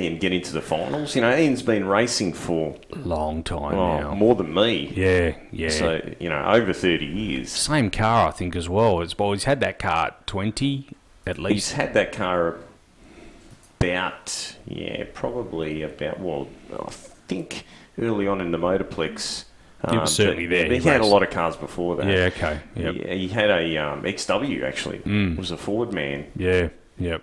Ian 0.00 0.18
get 0.18 0.32
into 0.32 0.52
the 0.52 0.60
finals. 0.60 1.14
You 1.14 1.22
know, 1.22 1.36
Ian's 1.36 1.62
been 1.62 1.86
racing 1.86 2.32
for 2.32 2.76
long 2.94 3.42
time 3.42 3.74
oh, 3.74 4.00
now. 4.00 4.14
more 4.14 4.34
than 4.34 4.52
me. 4.52 4.92
Yeah, 4.94 5.36
yeah. 5.52 5.68
So 5.70 6.00
you 6.18 6.28
know, 6.28 6.44
over 6.44 6.72
thirty 6.72 7.06
years. 7.06 7.50
Same 7.50 7.90
car, 7.90 8.28
I 8.28 8.30
think, 8.30 8.56
as 8.56 8.68
well. 8.68 9.00
It's 9.00 9.18
well, 9.18 9.32
he's 9.32 9.44
had 9.44 9.60
that 9.60 9.78
car 9.78 10.08
at 10.08 10.26
twenty 10.26 10.88
at 11.26 11.38
least. 11.38 11.70
He's 11.70 11.72
had 11.72 11.94
that 11.94 12.12
car 12.12 12.56
about 13.80 14.56
yeah, 14.66 15.04
probably 15.14 15.82
about 15.82 16.20
well, 16.20 16.48
I 16.72 16.90
think 16.90 17.64
early 17.98 18.26
on 18.26 18.40
in 18.40 18.50
the 18.50 18.58
Motorplex. 18.58 19.44
He 19.90 19.96
was 19.96 20.14
certainly 20.14 20.46
but- 20.46 20.50
there. 20.50 20.64
but 20.64 20.72
He, 20.72 20.82
He 20.82 20.88
had 20.88 21.00
a 21.00 21.06
lot 21.06 21.22
of 21.22 21.30
cars 21.30 21.54
before 21.54 21.96
that. 21.96 22.06
Yeah, 22.06 22.24
okay. 22.24 22.60
Yep. 22.74 22.94
He, 22.94 23.18
he 23.18 23.28
had 23.28 23.50
a 23.50 23.76
um, 23.76 24.02
XW 24.02 24.64
actually. 24.64 24.98
Mm. 25.00 25.36
Was 25.36 25.50
a 25.50 25.56
Ford 25.56 25.92
man. 25.92 26.26
Yeah, 26.34 26.68
yep. 26.98 27.22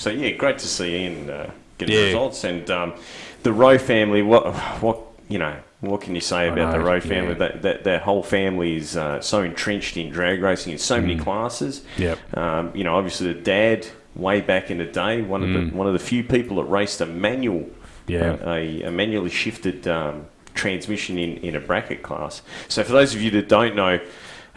So 0.00 0.08
yeah, 0.08 0.30
great 0.30 0.58
to 0.58 0.66
see 0.66 0.96
Ian 0.96 1.28
uh, 1.28 1.50
getting 1.76 1.94
Yeah. 1.94 2.04
results 2.06 2.44
and 2.44 2.68
um, 2.70 2.94
the 3.42 3.52
Rowe 3.52 3.76
family. 3.78 4.22
What 4.22 4.46
what 4.82 4.98
you 5.28 5.38
know? 5.38 5.56
What 5.80 6.00
can 6.00 6.14
you 6.14 6.20
say 6.22 6.38
I 6.40 6.44
about 6.44 6.72
the 6.72 6.80
Rowe 6.80 7.00
family? 7.00 7.32
yeah. 7.32 7.38
That, 7.38 7.62
that 7.62 7.84
that 7.84 8.02
whole 8.02 8.22
family 8.22 8.76
is 8.76 8.96
uh, 8.96 9.20
so 9.20 9.42
entrenched 9.42 9.98
in 9.98 10.10
drag 10.10 10.40
racing 10.42 10.72
in 10.72 10.78
so 10.78 11.00
many 11.00 11.16
classes. 11.18 11.80
Mm. 11.96 11.98
Yep. 11.98 12.36
Um, 12.38 12.72
you 12.74 12.82
know, 12.84 12.96
obviously 12.96 13.32
the 13.32 13.40
dad 13.40 13.86
way 14.16 14.40
back 14.40 14.70
in 14.70 14.78
the 14.78 14.86
day, 14.86 15.20
one 15.20 15.42
of 15.42 15.50
the 15.52 15.76
one 15.76 15.86
of 15.86 15.92
the 15.92 15.98
few 15.98 16.24
people 16.24 16.56
that 16.56 16.64
raced 16.64 17.00
a 17.02 17.06
manual, 17.06 17.60
Mm. 17.60 17.68
Yeah. 18.08 18.32
uh, 18.44 18.54
a, 18.54 18.82
a 18.84 18.90
manually 18.90 19.30
shifted 19.30 19.86
um, 19.86 20.26
transmission 20.54 21.18
in, 21.18 21.36
in 21.44 21.54
a 21.54 21.60
bracket 21.60 22.02
class. 22.02 22.40
So 22.68 22.82
for 22.82 22.92
those 22.92 23.14
of 23.14 23.20
you 23.20 23.30
that 23.32 23.48
don't 23.48 23.76
know, 23.76 24.00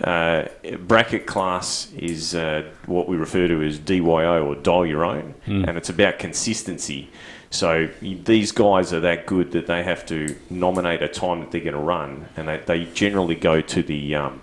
uh, 0.04 0.46
bracket 0.80 1.26
class 1.26 1.92
is 1.94 2.34
uh, 2.36 2.64
what 2.86 3.08
we 3.08 3.16
refer 3.18 3.48
to 3.48 3.62
as 3.64 3.80
DYO 3.80 4.46
or 4.46 4.56
dial 4.56 4.86
your 4.86 5.06
own, 5.06 5.36
Hmm. 5.46 5.66
and 5.66 5.78
it's 5.78 5.90
about 5.90 6.20
consistency. 6.20 7.10
So 7.50 7.90
these 8.02 8.52
guys 8.52 8.92
are 8.94 9.00
that 9.02 9.28
good 9.28 9.52
that 9.52 9.68
they 9.68 9.84
have 9.84 10.06
to 10.08 10.36
nominate 10.50 11.04
a 11.04 11.08
time 11.08 11.42
that 11.42 11.52
they're 11.52 11.62
going 11.62 11.74
to 11.76 11.80
run, 11.80 12.26
and 12.36 12.48
they, 12.48 12.58
they 12.58 12.86
generally 12.86 13.36
go 13.36 13.62
to 13.62 13.84
the 13.84 14.16
um, 14.16 14.42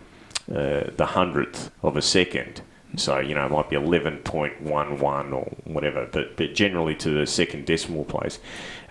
uh, 0.48 0.84
the 0.96 1.06
hundredth 1.06 1.70
of 1.82 1.96
a 1.96 2.02
second. 2.02 2.62
So 2.96 3.18
you 3.18 3.34
know 3.34 3.46
it 3.46 3.50
might 3.50 3.68
be 3.70 3.76
eleven 3.76 4.18
point 4.18 4.60
one 4.62 4.98
one 5.00 5.32
or 5.32 5.44
whatever, 5.64 6.08
but 6.10 6.36
but 6.36 6.54
generally 6.54 6.94
to 6.96 7.10
the 7.10 7.26
second 7.26 7.66
decimal 7.66 8.04
place. 8.04 8.38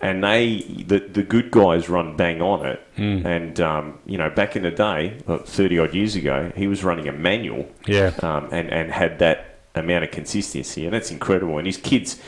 And 0.01 0.23
they 0.23 0.61
the 0.87 0.99
the 0.99 1.23
good 1.23 1.51
guys 1.51 1.89
run 1.89 2.15
bang 2.15 2.41
on 2.41 2.65
it. 2.65 2.81
And 2.95 3.59
um, 3.59 3.99
you 4.05 4.17
know 4.17 4.29
back 4.29 4.55
in 4.55 4.63
the 4.63 4.71
day, 4.71 5.17
thirty 5.45 5.77
odd 5.79 5.93
years 5.93 6.15
ago, 6.15 6.51
he 6.55 6.67
was 6.67 6.83
running 6.83 7.07
a 7.07 7.11
manual 7.13 7.67
Yeah. 7.85 8.11
um, 8.21 8.47
and 8.51 8.69
and 8.71 8.91
had 8.91 9.19
that 9.19 9.57
amount 9.75 10.03
of 10.05 10.11
consistency, 10.11 10.85
and 10.85 10.93
that's 10.93 11.11
incredible. 11.11 11.57
And 11.57 11.65
his 11.67 11.77
kids, 11.77 12.19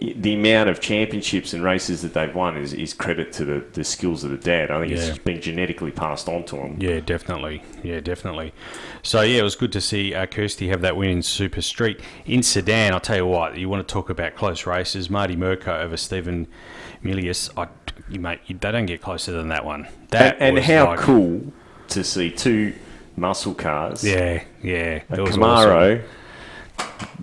the 0.00 0.34
amount 0.34 0.68
of 0.68 0.80
championships 0.80 1.52
and 1.54 1.62
races 1.64 2.02
that 2.02 2.12
they've 2.14 2.34
won 2.34 2.56
is, 2.56 2.72
is 2.72 2.92
credit 2.94 3.32
to 3.34 3.44
the, 3.44 3.64
the 3.72 3.84
skills 3.84 4.22
of 4.24 4.30
the 4.30 4.36
dad. 4.36 4.70
I 4.70 4.80
think 4.80 4.92
Yeah. 4.92 4.98
it's 5.08 5.18
been 5.18 5.40
genetically 5.40 5.90
passed 5.92 6.28
on 6.28 6.44
to 6.44 6.56
him. 6.56 6.76
Yeah, 6.80 7.00
definitely. 7.00 7.62
Yeah, 7.82 8.00
definitely. 8.00 8.52
So 9.02 9.22
yeah, 9.22 9.40
it 9.40 9.44
was 9.44 9.56
good 9.56 9.72
to 9.72 9.80
see 9.80 10.14
uh, 10.14 10.26
Kirsty 10.26 10.68
have 10.68 10.82
that 10.82 10.96
win 10.96 11.10
in 11.10 11.22
Super 11.22 11.62
Street 11.62 12.00
in 12.26 12.42
Sedan. 12.42 12.92
I'll 12.92 13.00
tell 13.00 13.16
you 13.16 13.26
what, 13.26 13.56
you 13.58 13.68
want 13.68 13.86
to 13.86 13.92
talk 13.92 14.08
about 14.10 14.34
close 14.36 14.66
races. 14.66 15.08
Marty 15.10 15.36
Mirko 15.36 15.78
over 15.78 15.96
Stephen 15.96 16.46
Milius. 17.04 17.50
I, 17.56 17.68
you 18.08 18.18
mate, 18.20 18.40
you, 18.46 18.56
they 18.58 18.72
don't 18.72 18.86
get 18.86 19.00
closer 19.02 19.32
than 19.32 19.48
that 19.48 19.64
one. 19.64 19.86
That 20.10 20.36
and 20.40 20.56
and 20.56 20.64
how 20.66 20.86
like- 20.86 21.00
cool 21.00 21.52
to 21.88 22.02
see 22.02 22.30
two 22.30 22.74
muscle 23.16 23.54
cars, 23.54 24.02
Yeah, 24.02 24.42
yeah. 24.62 25.02
a 25.10 25.16
Camaro 25.16 26.02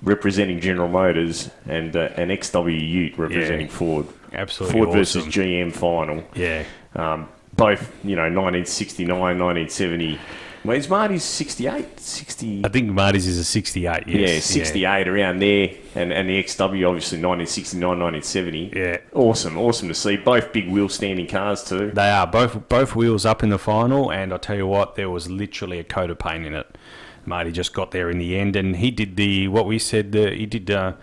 representing 0.03 0.59
General 0.59 0.87
Motors 0.87 1.49
and 1.67 1.95
uh, 1.95 2.09
an 2.15 2.29
XW 2.29 2.79
Ute 2.89 3.17
representing 3.17 3.67
Yeah. 3.67 3.71
Ford. 3.73 4.07
Absolutely 4.33 4.79
Ford 4.81 4.93
versus. 4.97 5.25
GM 5.25 5.73
final. 5.73 6.23
Yeah. 6.35 6.63
Um, 6.95 7.27
both, 7.55 7.93
you 8.05 8.15
know, 8.15 8.23
1969, 8.23 9.09
1970. 9.19 10.19
Well, 10.63 10.77
is 10.77 10.87
Marty's 10.87 11.23
68? 11.23 11.99
60. 11.99 12.61
I 12.63 12.69
think 12.69 12.89
Marty's 12.91 13.25
is 13.25 13.39
a 13.39 13.43
68, 13.43 14.07
yes. 14.07 14.07
yeah, 14.07 14.39
68 14.39 15.07
around 15.07 15.39
there. 15.39 15.69
And, 15.95 16.13
and 16.13 16.29
the 16.29 16.43
XW, 16.43 16.87
obviously, 16.87 17.17
1969, 17.17 17.99
1970. 17.99 18.71
Yeah. 18.75 18.97
Awesome, 19.13 19.57
awesome 19.57 19.87
to 19.87 19.95
see. 19.95 20.17
Both 20.17 20.53
big 20.53 20.69
wheel 20.69 20.87
standing 20.87 21.27
cars, 21.27 21.63
too. 21.63 21.91
They 21.91 22.09
are 22.11 22.27
both 22.27 22.69
both 22.69 22.95
wheels 22.95 23.25
up 23.25 23.41
in 23.41 23.49
the 23.49 23.57
final, 23.57 24.11
and 24.11 24.31
I'll 24.31 24.39
tell 24.39 24.55
you 24.55 24.67
what, 24.67 24.95
there 24.95 25.09
was 25.09 25.29
literally 25.29 25.79
a 25.79 25.83
coat 25.83 26.11
of 26.11 26.19
paint 26.19 26.45
in 26.45 26.53
it. 26.53 26.77
Marty 27.25 27.51
just 27.51 27.73
got 27.73 27.91
there 27.91 28.09
in 28.11 28.19
the 28.19 28.37
end, 28.37 28.55
and 28.55 28.75
he 28.75 28.91
did 28.91 29.15
the 29.15 29.47
what 29.47 29.65
we 29.65 29.79
said. 29.79 30.11
The, 30.11 30.31
he 30.31 30.45
did 30.45 30.69
uh, 30.69 30.93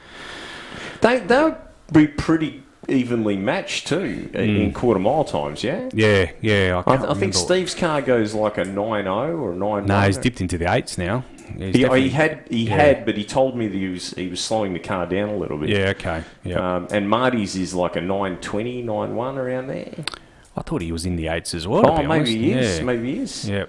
They, 1.01 1.19
they'll 1.19 1.59
be 1.93 2.07
pretty 2.07 2.63
evenly 2.89 3.37
matched, 3.37 3.87
too, 3.87 4.31
in 4.35 4.73
quarter 4.73 5.01
mile 5.01 5.25
times, 5.25 5.63
yeah? 5.63 5.89
yeah, 5.93 6.31
yeah. 6.41 6.83
I, 6.87 7.11
I, 7.11 7.15
think. 7.15 7.35
Steve's 7.35 7.75
car 7.75 8.03
goes 8.03 8.35
like 8.35 8.59
a 8.59 8.65
9.0 8.65 9.39
or 9.39 9.53
a 9.53 9.57
9 9.57 9.87
No, 9.87 10.01
he's 10.01 10.19
dipped 10.19 10.41
into 10.41 10.59
the 10.59 10.73
eights 10.73 10.99
now. 10.99 11.25
He, 11.57 11.73
he 11.73 12.09
had, 12.11 12.47
he 12.51 12.65
yeah. 12.65 12.77
had, 12.77 13.07
but 13.07 13.17
he 13.17 13.25
told 13.25 13.57
me 13.57 13.69
that 13.69 13.77
he 13.77 13.89
was 13.89 14.11
he 14.11 14.29
was 14.29 14.41
slowing 14.41 14.75
the 14.75 14.79
car 14.79 15.07
down 15.07 15.31
a 15.31 15.37
little 15.37 15.57
bit. 15.57 15.71
Yeah, 15.71 15.89
okay. 15.97 16.23
Yeah, 16.45 16.77
Um, 16.77 16.89
and 16.91 17.09
Marty's 17.09 17.57
is 17.57 17.75
like 17.75 17.97
a 17.97 18.03
920, 18.03 18.83
91 18.83 19.39
around 19.39 19.69
there. 19.69 20.05
I 20.57 20.63
thought 20.63 20.83
he 20.83 20.93
was 20.93 21.07
in 21.07 21.17
the 21.17 21.29
eights 21.29 21.55
as 21.55 21.67
well. 21.67 21.87
Oh, 21.87 21.97
be 21.97 22.07
maybe 22.07 22.07
honest. 22.07 22.33
he 22.33 22.53
is. 22.53 22.79
Yeah. 22.79 22.85
Maybe 22.85 23.15
he 23.15 23.21
is. 23.21 23.49
Yeah. 23.49 23.67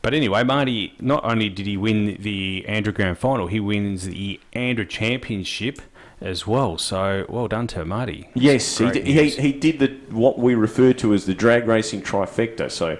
But 0.00 0.14
anyway, 0.14 0.44
Marty, 0.44 0.94
not 1.00 1.24
only 1.24 1.48
did 1.48 1.66
he 1.66 1.76
win 1.76 2.16
the 2.20 2.64
ANDRA 2.68 2.94
Grand 2.94 3.18
Final, 3.18 3.48
he 3.48 3.60
wins 3.60 4.06
the 4.06 4.40
ANDRA 4.54 4.88
Championship 4.88 5.80
as 6.20 6.46
well. 6.46 6.78
So 6.78 7.26
well 7.28 7.48
done 7.48 7.66
to 7.68 7.84
Marty. 7.84 8.28
Yes, 8.34 8.78
he, 8.78 8.90
did, 8.90 9.06
he, 9.06 9.30
he 9.30 9.52
did 9.52 9.78
the 9.78 9.88
what 10.14 10.38
we 10.38 10.54
refer 10.54 10.92
to 10.94 11.14
as 11.14 11.26
the 11.26 11.34
drag 11.34 11.66
racing 11.66 12.02
trifecta. 12.02 12.70
So 12.70 12.98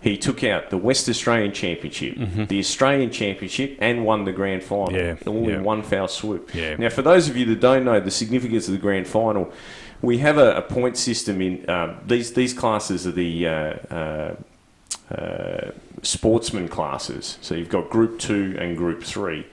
he 0.00 0.16
took 0.16 0.44
out 0.44 0.70
the 0.70 0.76
West 0.76 1.08
Australian 1.08 1.52
Championship, 1.52 2.16
the 2.48 2.58
Australian 2.58 3.10
Championship, 3.10 3.76
and 3.80 4.04
won 4.04 4.24
the 4.24 4.32
grand 4.32 4.62
final. 4.62 4.88
Mm-hmm. 4.88 5.28
Yeah, 5.28 5.34
all 5.34 5.48
yeah. 5.48 5.56
in 5.56 5.64
one 5.64 5.82
foul 5.82 6.08
swoop. 6.08 6.54
Yeah. 6.54 6.76
Now, 6.76 6.88
for 6.88 7.02
those 7.02 7.28
of 7.28 7.36
you 7.36 7.44
that 7.46 7.60
don't 7.60 7.84
know 7.84 8.00
the 8.00 8.10
significance 8.10 8.68
of 8.68 8.72
the 8.72 8.80
grand 8.80 9.06
final, 9.06 9.52
we 10.00 10.18
have 10.18 10.38
a, 10.38 10.56
a 10.56 10.62
point 10.62 10.96
system 10.96 11.42
in 11.42 11.68
um, 11.68 11.98
these 12.06 12.32
these 12.32 12.52
classes 12.52 13.06
are 13.06 13.12
the. 13.12 13.46
Uh, 13.46 13.52
uh, 13.94 14.36
uh, 15.10 15.70
sportsman 16.02 16.68
classes. 16.68 17.38
So 17.40 17.54
you've 17.54 17.70
got 17.70 17.88
Group 17.88 18.18
Two 18.18 18.56
and 18.60 18.76
Group 18.76 19.02
Three. 19.02 19.46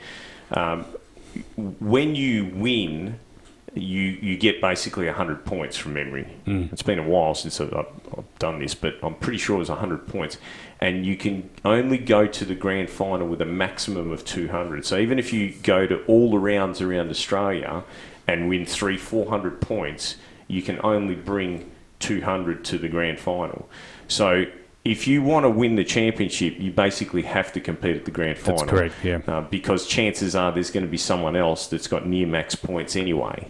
Um, 0.52 0.86
when 1.56 2.15
you 2.15 2.46
win, 2.54 3.20
you 3.74 4.01
you 4.01 4.38
get 4.38 4.62
basically 4.62 5.08
hundred 5.10 5.44
points 5.46 5.75
from 5.75 5.94
memory. 5.94 6.24
Hmm. 6.46 6.68
It's 6.72 6.82
been 6.82 7.00
a 7.00 7.04
while 7.04 7.36
since 7.36 7.60
I've, 7.60 7.74
I've 7.74 8.39
done 8.39 8.60
this, 8.60 8.74
but 8.74 8.96
I'm 9.04 9.15
pretty 9.15 9.38
sure 9.38 9.60
it's 9.60 9.70
hundred 9.70 10.08
points, 10.08 10.38
and 10.80 11.06
you 11.06 11.18
can 11.18 11.50
only 11.65 11.98
go 11.98 12.25
to 12.25 12.46
the 12.46 12.56
grand 12.56 12.89
final 12.89 13.27
with 13.27 13.42
a 13.42 13.46
maximum 13.46 14.12
of 14.12 14.24
two 14.24 14.48
hundred. 14.48 14.86
So 14.86 14.98
even 14.98 15.20
if 15.20 15.34
you 15.34 15.54
go 15.63 15.86
to 15.88 16.04
all 16.06 16.32
the 16.32 16.39
rounds 16.39 16.80
around 16.82 17.10
Australia 17.10 17.84
and 18.27 18.48
win 18.48 18.65
three 18.65 18.98
four 18.98 19.30
hundred 19.30 19.60
points, 19.60 20.15
you 20.48 20.62
can 20.62 20.80
only 20.84 21.15
bring 21.15 21.70
two 22.00 22.22
hundred 22.22 22.63
to 22.65 22.77
the 22.77 22.88
grand 22.88 23.20
final. 23.20 23.68
So 24.08 24.46
if 24.86 25.08
you 25.08 25.24
want 25.24 25.44
to 25.46 25.50
win 25.50 25.75
the 25.75 25.84
championship, 25.84 26.60
you 26.60 26.72
basically 26.72 27.24
have 27.24 27.51
to 27.54 27.60
compete 27.60 27.98
at 27.98 28.06
the 28.06 28.12
grand 28.12 28.38
final. 28.38 28.60
That's 28.60 28.70
correct, 28.70 28.96
yeah. 29.04 29.20
Uh, 29.27 29.42
because 29.42 29.88
chances 29.88 30.36
are 30.36 30.51
there's 30.51 30.70
going 30.70 30.86
to 30.86 30.89
be 30.89 30.98
someone 30.98 31.36
else 31.36 31.65
that's 31.65 31.88
got 31.88 32.08
near 32.08 32.27
max 32.27 32.54
points 32.54 32.96
anyway. 32.96 33.50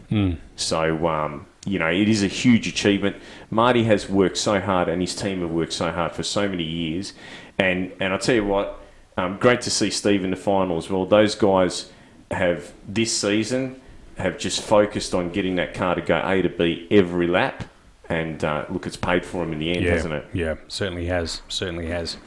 So, 0.56 1.06
um, 1.08 1.46
you 1.66 1.78
know, 1.78 1.90
it 1.90 2.08
is 2.08 2.24
a 2.24 2.28
huge 2.28 2.68
achievement. 2.68 3.18
Marty 3.50 3.84
has 3.84 4.10
worked 4.10 4.38
so 4.38 4.62
hard 4.62 4.88
and 4.88 5.02
his 5.02 5.14
team 5.14 5.42
have 5.42 5.52
worked 5.52 5.74
so 5.74 5.92
hard 5.92 6.14
for 6.14 6.24
so 6.24 6.48
many 6.48 6.64
years. 6.64 7.14
And, 7.60 7.92
and 8.00 8.14
I'll 8.14 8.20
tell 8.20 8.36
you 8.36 8.46
what, 8.46 8.80
um, 9.18 9.38
great 9.38 9.60
to 9.62 9.70
see 9.70 9.90
Steve 9.90 10.24
in 10.24 10.32
the 10.32 10.38
final 10.38 10.78
as 10.78 10.90
well. 10.90 11.06
Those 11.06 11.36
guys 11.36 11.92
have, 12.32 12.72
this 12.88 13.16
season, 13.16 13.82
have 14.18 14.38
just 14.38 14.62
focused 14.62 15.14
on 15.14 15.32
getting 15.32 15.56
that 15.58 15.74
car 15.74 15.96
to 15.96 16.02
go 16.02 16.22
A 16.24 16.42
to 16.42 16.50
B 16.50 16.88
every 16.90 17.28
lap. 17.28 17.66
And 18.10 18.44
uh, 18.44 18.66
look, 18.70 18.86
it's 18.86 18.98
paid 18.98 19.26
for 19.26 19.44
him 19.44 19.54
in 19.54 19.60
the 19.60 19.72
end, 19.72 19.84
yeah, 19.84 19.92
hasn't 19.92 20.14
it? 20.14 20.26
Yeah, 20.34 20.56
certainly 20.68 21.08
has. 21.08 21.42
Certainly 21.48 21.88
has. 21.88 22.18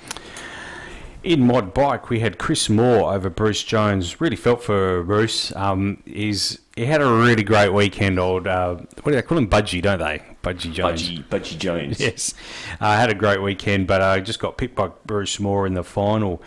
In 1.23 1.47
mod 1.47 1.75
bike, 1.75 2.11
we 2.11 2.21
had 2.21 2.39
Chris 2.39 2.69
Moore 2.69 3.13
over 3.13 3.29
Bruce 3.29 3.63
Jones. 3.63 4.21
Really 4.21 4.37
felt 4.37 4.63
for 4.63 5.03
Bruce. 5.03 5.55
Um, 5.55 6.03
he's 6.05 6.59
he 6.77 6.87
had 6.87 7.01
a 7.01 7.13
really 7.13 7.43
great 7.43 7.73
weekend. 7.73 8.19
Old 8.19 8.47
uh, 8.47 8.77
what 9.03 9.05
do 9.05 9.13
they 9.13 9.23
call 9.23 9.39
him? 9.39 9.49
Budgie, 9.49 9.83
don't 9.83 9.99
they? 9.99 10.23
Budgie 10.43 10.73
Jones. 10.73 11.11
Budgie, 11.11 11.25
Budgie 11.25 11.59
Jones. 11.59 12.01
Yes, 12.09 12.35
I 12.81 12.95
uh, 12.95 12.99
had 12.99 13.11
a 13.11 13.15
great 13.15 13.43
weekend, 13.43 13.87
but 13.87 14.01
I 14.01 14.21
just 14.21 14.39
got 14.39 14.57
picked 14.57 14.77
by 14.77 14.91
Bruce 15.07 15.39
Moore 15.41 15.67
in 15.67 15.75
the 15.75 15.85
final. 15.85 16.43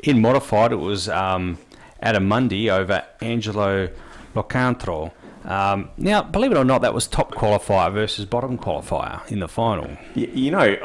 In 0.00 0.20
modified, 0.20 0.72
it 0.72 0.76
was 0.76 1.08
um, 1.08 1.58
Adam 2.00 2.26
Mundy 2.26 2.70
over 2.70 3.04
Angelo 3.20 3.88
Locantro. 4.34 5.12
Um, 5.44 5.90
now, 5.96 6.22
believe 6.22 6.52
it 6.52 6.56
or 6.56 6.64
not, 6.64 6.82
that 6.82 6.94
was 6.94 7.06
top 7.06 7.32
qualifier 7.34 7.92
versus 7.92 8.24
bottom 8.24 8.56
qualifier 8.58 9.26
in 9.30 9.40
the 9.40 9.48
final. 9.48 9.90
You, 10.14 10.30
you 10.32 10.50
know, 10.50 10.58
I, 10.60 10.76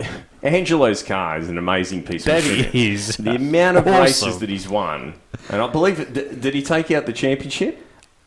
I, 0.00 0.10
Angelo's 0.42 1.02
car 1.02 1.38
is 1.38 1.48
an 1.48 1.58
amazing 1.58 2.02
piece 2.02 2.24
That 2.24 2.40
of 2.44 2.46
equipment. 2.50 2.74
is 2.74 3.16
The 3.16 3.36
amount 3.36 3.76
of 3.78 3.86
awesome. 3.86 4.02
races 4.02 4.38
that 4.40 4.48
he's 4.48 4.68
won, 4.68 5.14
and 5.48 5.62
I 5.62 5.68
believe 5.68 6.00
it, 6.00 6.12
did, 6.12 6.40
did 6.40 6.54
he 6.54 6.62
take 6.62 6.90
out 6.90 7.06
the 7.06 7.12
championship? 7.12 7.80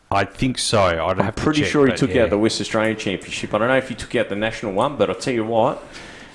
I 0.10 0.24
think 0.24 0.58
so. 0.58 0.80
I'd 1.06 1.18
have 1.20 1.36
to 1.36 1.42
Pretty 1.44 1.64
check, 1.64 1.72
sure 1.72 1.86
he 1.86 1.94
took 1.94 2.14
yeah. 2.14 2.24
out 2.24 2.30
the 2.30 2.38
West 2.38 2.62
Australian 2.62 2.96
Championship. 2.98 3.54
I 3.54 3.58
don't 3.58 3.68
know 3.68 3.76
if 3.78 3.90
he 3.90 3.96
took 3.96 4.16
out 4.16 4.30
the 4.30 4.38
national 4.38 4.72
one, 4.72 4.96
but 4.96 5.10
I'll 5.10 5.18
tell 5.18 5.34
you 5.34 5.44
what, 5.44 5.84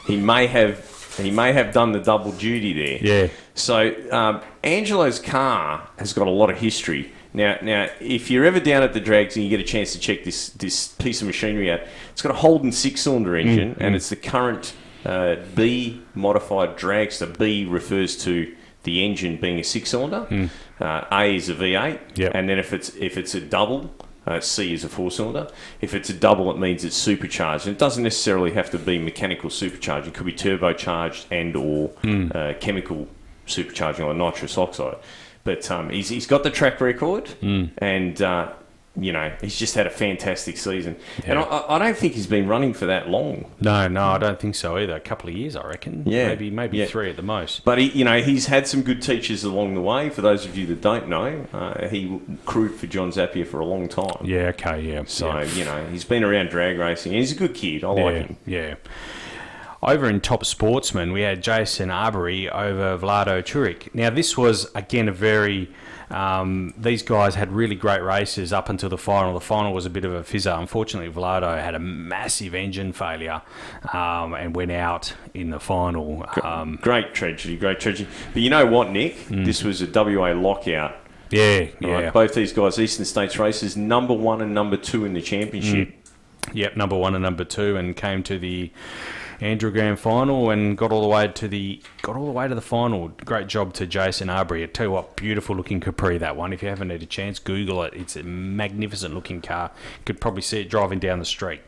he 0.06 0.18
may 0.18 0.46
have 0.46 1.16
he 1.16 1.30
may 1.30 1.52
have 1.52 1.72
done 1.72 1.92
the 1.92 2.00
double 2.00 2.32
duty 2.32 2.72
there. 2.72 2.98
Yeah. 3.00 3.28
So 3.54 3.94
um, 4.10 4.40
Angelo's 4.62 5.18
car 5.18 5.88
has 5.98 6.12
got 6.12 6.26
a 6.26 6.30
lot 6.30 6.50
of 6.50 6.58
history. 6.58 7.12
Now, 7.34 7.56
now, 7.62 7.88
if 8.00 8.30
you're 8.30 8.44
ever 8.44 8.60
down 8.60 8.82
at 8.82 8.92
the 8.92 9.00
drags 9.00 9.36
and 9.36 9.44
you 9.44 9.50
get 9.50 9.60
a 9.60 9.64
chance 9.64 9.92
to 9.92 9.98
check 9.98 10.24
this 10.24 10.50
this 10.50 10.88
piece 10.88 11.20
of 11.22 11.26
machinery 11.26 11.70
out, 11.72 11.80
it's 12.12 12.20
got 12.22 12.30
a 12.32 12.36
Holden 12.38 12.72
six-cylinder 12.72 13.36
engine, 13.36 13.76
and 13.80 13.94
it's 13.94 14.10
the 14.10 14.16
current 14.16 14.74
uh, 15.06 15.36
B 15.54 16.02
modified 16.14 16.76
dragster. 16.76 17.36
B 17.38 17.64
refers 17.64 18.16
to 18.24 18.54
the 18.82 19.04
engine 19.04 19.36
being 19.36 19.58
a 19.58 19.64
six-cylinder. 19.64 20.50
Uh, 20.80 21.04
a 21.12 21.34
is 21.36 21.48
a 21.48 21.54
V8, 21.54 22.18
Yep. 22.18 22.32
and 22.34 22.48
then 22.48 22.58
if 22.58 22.72
it's 22.72 22.90
if 22.96 23.16
it's 23.16 23.34
a 23.34 23.40
double, 23.40 23.94
uh, 24.26 24.40
C 24.40 24.74
is 24.74 24.84
a 24.84 24.88
four-cylinder. 24.88 25.48
If 25.80 25.94
it's 25.94 26.10
a 26.10 26.14
double, 26.14 26.50
it 26.50 26.58
means 26.58 26.84
it's 26.84 26.96
supercharged. 26.96 27.66
And 27.66 27.74
it 27.76 27.78
doesn't 27.78 28.02
necessarily 28.02 28.50
have 28.52 28.70
to 28.72 28.78
be 28.78 28.98
mechanical 28.98 29.48
supercharging. 29.48 30.08
It 30.08 30.14
could 30.14 30.26
be 30.26 30.32
turbocharged 30.34 31.26
and 31.30 31.56
or 31.56 31.92
uh, 32.34 32.54
chemical 32.60 33.08
supercharging 33.46 34.04
or 34.04 34.12
nitrous 34.14 34.58
oxide. 34.58 34.96
But 35.44 35.70
um, 35.70 35.90
he's, 35.90 36.08
he's 36.08 36.26
got 36.26 36.42
the 36.44 36.50
track 36.50 36.80
record, 36.80 37.30
and 37.42 38.22
uh, 38.22 38.52
you 38.94 39.10
know 39.10 39.32
he's 39.40 39.58
just 39.58 39.74
had 39.74 39.86
a 39.86 39.90
fantastic 39.90 40.56
season. 40.56 40.96
And 41.24 41.38
I, 41.38 41.64
I 41.68 41.78
don't 41.78 41.96
think 41.96 42.12
he's 42.12 42.26
been 42.26 42.46
running 42.46 42.74
for 42.74 42.86
that 42.86 43.08
long. 43.08 43.50
No, 43.60 43.88
no, 43.88 44.04
I 44.04 44.18
don't 44.18 44.38
think 44.38 44.54
so 44.54 44.76
either. 44.76 44.94
A 44.94 45.00
couple 45.00 45.30
of 45.30 45.34
years, 45.36 45.56
I 45.56 45.66
reckon. 45.66 46.04
Yeah. 46.06 46.28
maybe 46.28 46.50
maybe 46.50 46.78
Yeah. 46.78 46.86
three 46.86 47.10
at 47.10 47.16
the 47.16 47.22
most. 47.22 47.64
But 47.64 47.78
he, 47.78 47.86
you 47.90 48.04
know, 48.04 48.20
he's 48.20 48.46
had 48.46 48.68
some 48.68 48.82
good 48.82 49.02
teachers 49.02 49.42
along 49.44 49.74
the 49.74 49.80
way. 49.80 50.10
For 50.10 50.20
those 50.20 50.44
of 50.44 50.56
you 50.56 50.66
that 50.66 50.80
don't 50.80 51.08
know, 51.08 51.46
uh, 51.52 51.88
he 51.88 52.20
crewed 52.44 52.74
for 52.74 52.86
John 52.86 53.10
Zappia 53.10 53.46
for 53.46 53.58
a 53.60 53.64
long 53.66 53.88
time. 53.88 54.24
Yeah, 54.24 54.52
okay, 54.54 54.80
yeah. 54.80 55.02
So 55.06 55.26
yeah. 55.28 55.44
you 55.54 55.64
know, 55.64 55.86
he's 55.90 56.04
been 56.04 56.22
around 56.22 56.50
drag 56.50 56.78
racing. 56.78 57.12
He's 57.14 57.32
a 57.32 57.36
good 57.36 57.54
kid. 57.54 57.82
I 57.82 57.88
like 57.88 57.96
yeah, 58.04 58.12
him. 58.20 58.36
yeah. 58.46 58.74
Over 59.84 60.08
in 60.08 60.20
Top 60.20 60.44
Sportsman, 60.44 61.12
we 61.12 61.22
had 61.22 61.42
Jason 61.42 61.90
Arbery 61.90 62.48
over 62.48 62.96
Vlado 62.96 63.42
Churik. 63.42 63.92
Now, 63.94 64.10
this 64.10 64.36
was, 64.38 64.70
again, 64.76 65.08
a 65.08 65.12
very. 65.12 65.70
Um, 66.08 66.72
these 66.76 67.02
guys 67.02 67.34
had 67.36 67.50
really 67.50 67.74
great 67.74 68.02
races 68.02 68.52
up 68.52 68.68
until 68.68 68.90
the 68.90 68.98
final. 68.98 69.32
The 69.34 69.40
final 69.40 69.72
was 69.72 69.86
a 69.86 69.90
bit 69.90 70.04
of 70.04 70.12
a 70.14 70.20
fizzer. 70.20 70.56
Unfortunately, 70.56 71.10
Vlado 71.12 71.58
had 71.60 71.74
a 71.74 71.78
massive 71.78 72.54
engine 72.54 72.92
failure 72.92 73.40
um, 73.94 74.34
and 74.34 74.54
went 74.54 74.70
out 74.72 75.14
in 75.34 75.50
the 75.50 75.58
final. 75.58 76.26
Um, 76.44 76.78
Great 76.82 77.14
tragedy, 77.14 77.56
great 77.56 77.80
tragedy. 77.80 78.08
But 78.34 78.42
you 78.42 78.50
know 78.50 78.66
what, 78.66 78.90
Nick? 78.90 79.16
This 79.28 79.64
was 79.64 79.80
a 79.82 79.86
WA 79.86 80.32
lockout. 80.32 80.96
yeah, 81.30 81.58
Right? 81.60 81.74
yeah. 81.80 82.10
Both 82.10 82.34
these 82.34 82.52
guys, 82.52 82.78
Eastern 82.78 83.06
States 83.06 83.38
races, 83.38 83.74
number 83.76 84.12
one 84.14 84.42
and 84.42 84.52
number 84.54 84.76
two 84.76 85.06
in 85.06 85.14
the 85.14 85.22
championship. 85.22 85.92
Yep, 86.52 86.76
number 86.76 86.96
one 86.96 87.14
and 87.14 87.22
number 87.22 87.44
two, 87.44 87.76
and 87.78 87.96
came 87.96 88.22
to 88.24 88.38
the 88.38 88.70
ANDRA 89.42 89.72
Grand 89.72 89.98
final 89.98 90.50
and 90.50 90.78
got 90.78 90.92
all 90.92 91.02
the 91.02 91.08
way 91.08 91.26
to 91.26 91.48
the 91.48 91.82
got 92.00 92.14
all 92.14 92.26
the 92.26 92.32
way 92.32 92.46
to 92.46 92.54
the 92.54 92.60
final. 92.60 93.08
Great 93.24 93.48
job 93.48 93.72
to 93.74 93.86
Jason 93.86 94.30
Arbery. 94.30 94.62
I 94.62 94.66
tell 94.66 94.86
you 94.86 94.92
what, 94.92 95.16
beautiful 95.16 95.56
looking 95.56 95.80
Capri 95.80 96.16
that 96.18 96.36
one. 96.36 96.52
If 96.52 96.62
you 96.62 96.68
haven't 96.68 96.90
had 96.90 97.02
a 97.02 97.06
chance, 97.06 97.40
Google 97.40 97.82
it. 97.82 97.92
It's 97.94 98.14
a 98.14 98.22
magnificent 98.22 99.14
looking 99.14 99.42
car. 99.42 99.72
Could 100.04 100.20
probably 100.20 100.42
see 100.42 100.60
it 100.60 100.70
driving 100.70 101.00
down 101.00 101.18
the 101.18 101.24
street. 101.24 101.60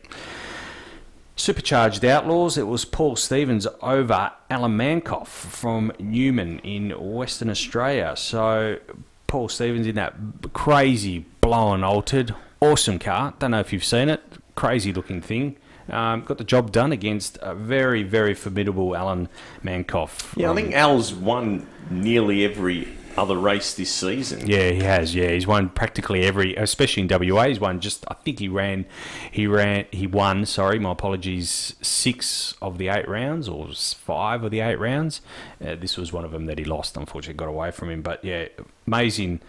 Supercharged 1.35 2.05
Outlaws, 2.05 2.57
it 2.57 2.65
was 2.65 2.85
Paul 2.85 3.17
Stevens 3.17 3.67
over 3.81 4.31
Alan 4.49 4.77
Mankoff 4.77 5.27
from 5.27 5.91
Newman 5.99 6.59
in 6.59 6.91
Western 6.91 7.49
Australia. 7.49 8.13
So 8.15 8.79
Paul 9.27 9.49
Stevens 9.49 9.85
in 9.85 9.95
that 9.95 10.15
crazy 10.53 11.25
blown 11.41 11.83
altered, 11.83 12.33
awesome 12.61 12.99
car. 12.99 13.33
Don't 13.37 13.51
know 13.51 13.59
if 13.59 13.73
you've 13.73 13.83
seen 13.83 14.07
it, 14.07 14.23
crazy 14.55 14.93
looking 14.93 15.21
thing. 15.21 15.57
Um, 15.89 16.21
got 16.21 16.37
the 16.37 16.43
job 16.43 16.71
done 16.71 16.91
against 16.91 17.37
a 17.41 17.53
very, 17.53 18.03
very 18.03 18.33
formidable 18.33 18.95
Alan 18.95 19.29
Mankoff. 19.63 20.35
Yeah, 20.35 20.51
I 20.51 20.55
think 20.55 20.73
Al's 20.73 21.13
won 21.13 21.67
nearly 21.89 22.43
every 22.43 22.87
other 23.17 23.37
race 23.37 23.73
this 23.73 23.91
season. 23.93 24.47
Yeah, 24.47 24.71
he 24.71 24.81
has. 24.81 25.15
Yeah, 25.15 25.29
he's 25.29 25.47
won 25.47 25.69
practically 25.69 26.23
every, 26.23 26.55
especially 26.55 27.03
in 27.03 27.09
WA. 27.09 27.47
He's 27.47 27.59
won 27.59 27.79
just. 27.79 28.05
I 28.07 28.15
think 28.15 28.39
he 28.39 28.47
ran, 28.47 28.85
he 29.31 29.47
ran, 29.47 29.85
he 29.91 30.07
won. 30.07 30.45
Sorry, 30.45 30.79
my 30.79 30.91
apologies. 30.91 31.75
Six 31.81 32.55
of 32.61 32.77
the 32.77 32.89
eight 32.89 33.07
rounds, 33.07 33.47
or 33.47 33.69
five 33.73 34.43
of 34.43 34.51
the 34.51 34.59
eight 34.59 34.79
rounds. 34.79 35.21
Uh, 35.65 35.75
this 35.75 35.97
was 35.97 36.11
one 36.11 36.25
of 36.25 36.31
them 36.31 36.45
that 36.45 36.57
he 36.57 36.65
lost. 36.65 36.97
Unfortunately, 36.97 37.37
got 37.37 37.49
away 37.49 37.71
from 37.71 37.89
him. 37.89 38.01
But 38.01 38.23
yeah, 38.23 38.47
amazing, 38.87 39.41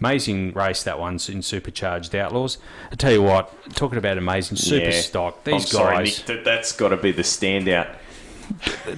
amazing 0.00 0.52
race 0.52 0.82
that 0.84 0.98
one's 0.98 1.28
in 1.28 1.42
Supercharged 1.42 2.14
Outlaws. 2.14 2.58
I 2.92 2.96
tell 2.96 3.12
you 3.12 3.22
what, 3.22 3.52
talking 3.74 3.98
about 3.98 4.18
amazing 4.18 4.56
super 4.56 4.86
Yeah. 4.90 5.00
stock. 5.00 5.40
I'm 5.46 5.52
These 5.54 5.68
sorry, 5.70 5.96
guys, 6.04 6.18
Nick, 6.18 6.26
that, 6.26 6.44
that's 6.44 6.72
got 6.72 6.88
to 6.90 6.96
be 6.96 7.12
the 7.12 7.22
standout. 7.22 7.88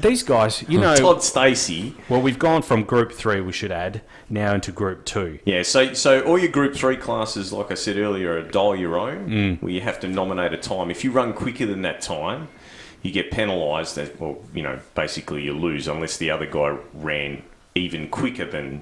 these 0.01 0.23
guys. 0.23 0.65
You 0.69 0.81
know, 0.81 0.97
Todd 0.97 1.23
Stacey. 1.23 1.95
well, 2.09 2.21
we've 2.21 2.39
gone 2.39 2.63
from 2.63 2.83
Group 2.83 3.13
Three. 3.13 3.41
We 3.41 3.53
should 3.53 3.71
add 3.71 4.03
now 4.29 4.55
into 4.55 4.73
Group 4.73 5.05
Two. 5.05 5.39
Yeah, 5.45 5.63
so 5.63 5.93
so 5.95 6.21
all 6.23 6.39
your 6.39 6.51
Group 6.51 6.75
Three 6.75 6.97
classes, 6.97 7.53
like 7.53 7.71
I 7.71 7.75
said 7.75 7.97
earlier, 7.97 8.39
are 8.39 8.43
dial 8.43 8.75
your 8.75 8.99
own, 8.99 9.29
Mm. 9.29 9.63
where 9.63 9.73
you 9.73 9.81
have 9.83 10.01
to 10.01 10.09
nominate 10.09 10.53
a 10.53 10.57
time. 10.57 10.91
If 10.91 11.05
you 11.05 11.13
run 11.13 11.33
quicker 11.33 11.65
than 11.67 11.83
that 11.83 12.01
time, 12.01 12.49
you 13.03 13.13
get 13.13 13.31
penalised. 13.31 13.99
Well, 14.19 14.39
you 14.53 14.63
know, 14.65 14.81
basically 14.97 15.43
you 15.45 15.53
lose 15.53 15.87
unless 15.87 16.17
the 16.17 16.31
other 16.31 16.47
guy 16.47 16.77
ran 16.93 17.43
even 17.77 18.09
quicker 18.09 18.45
than 18.47 18.81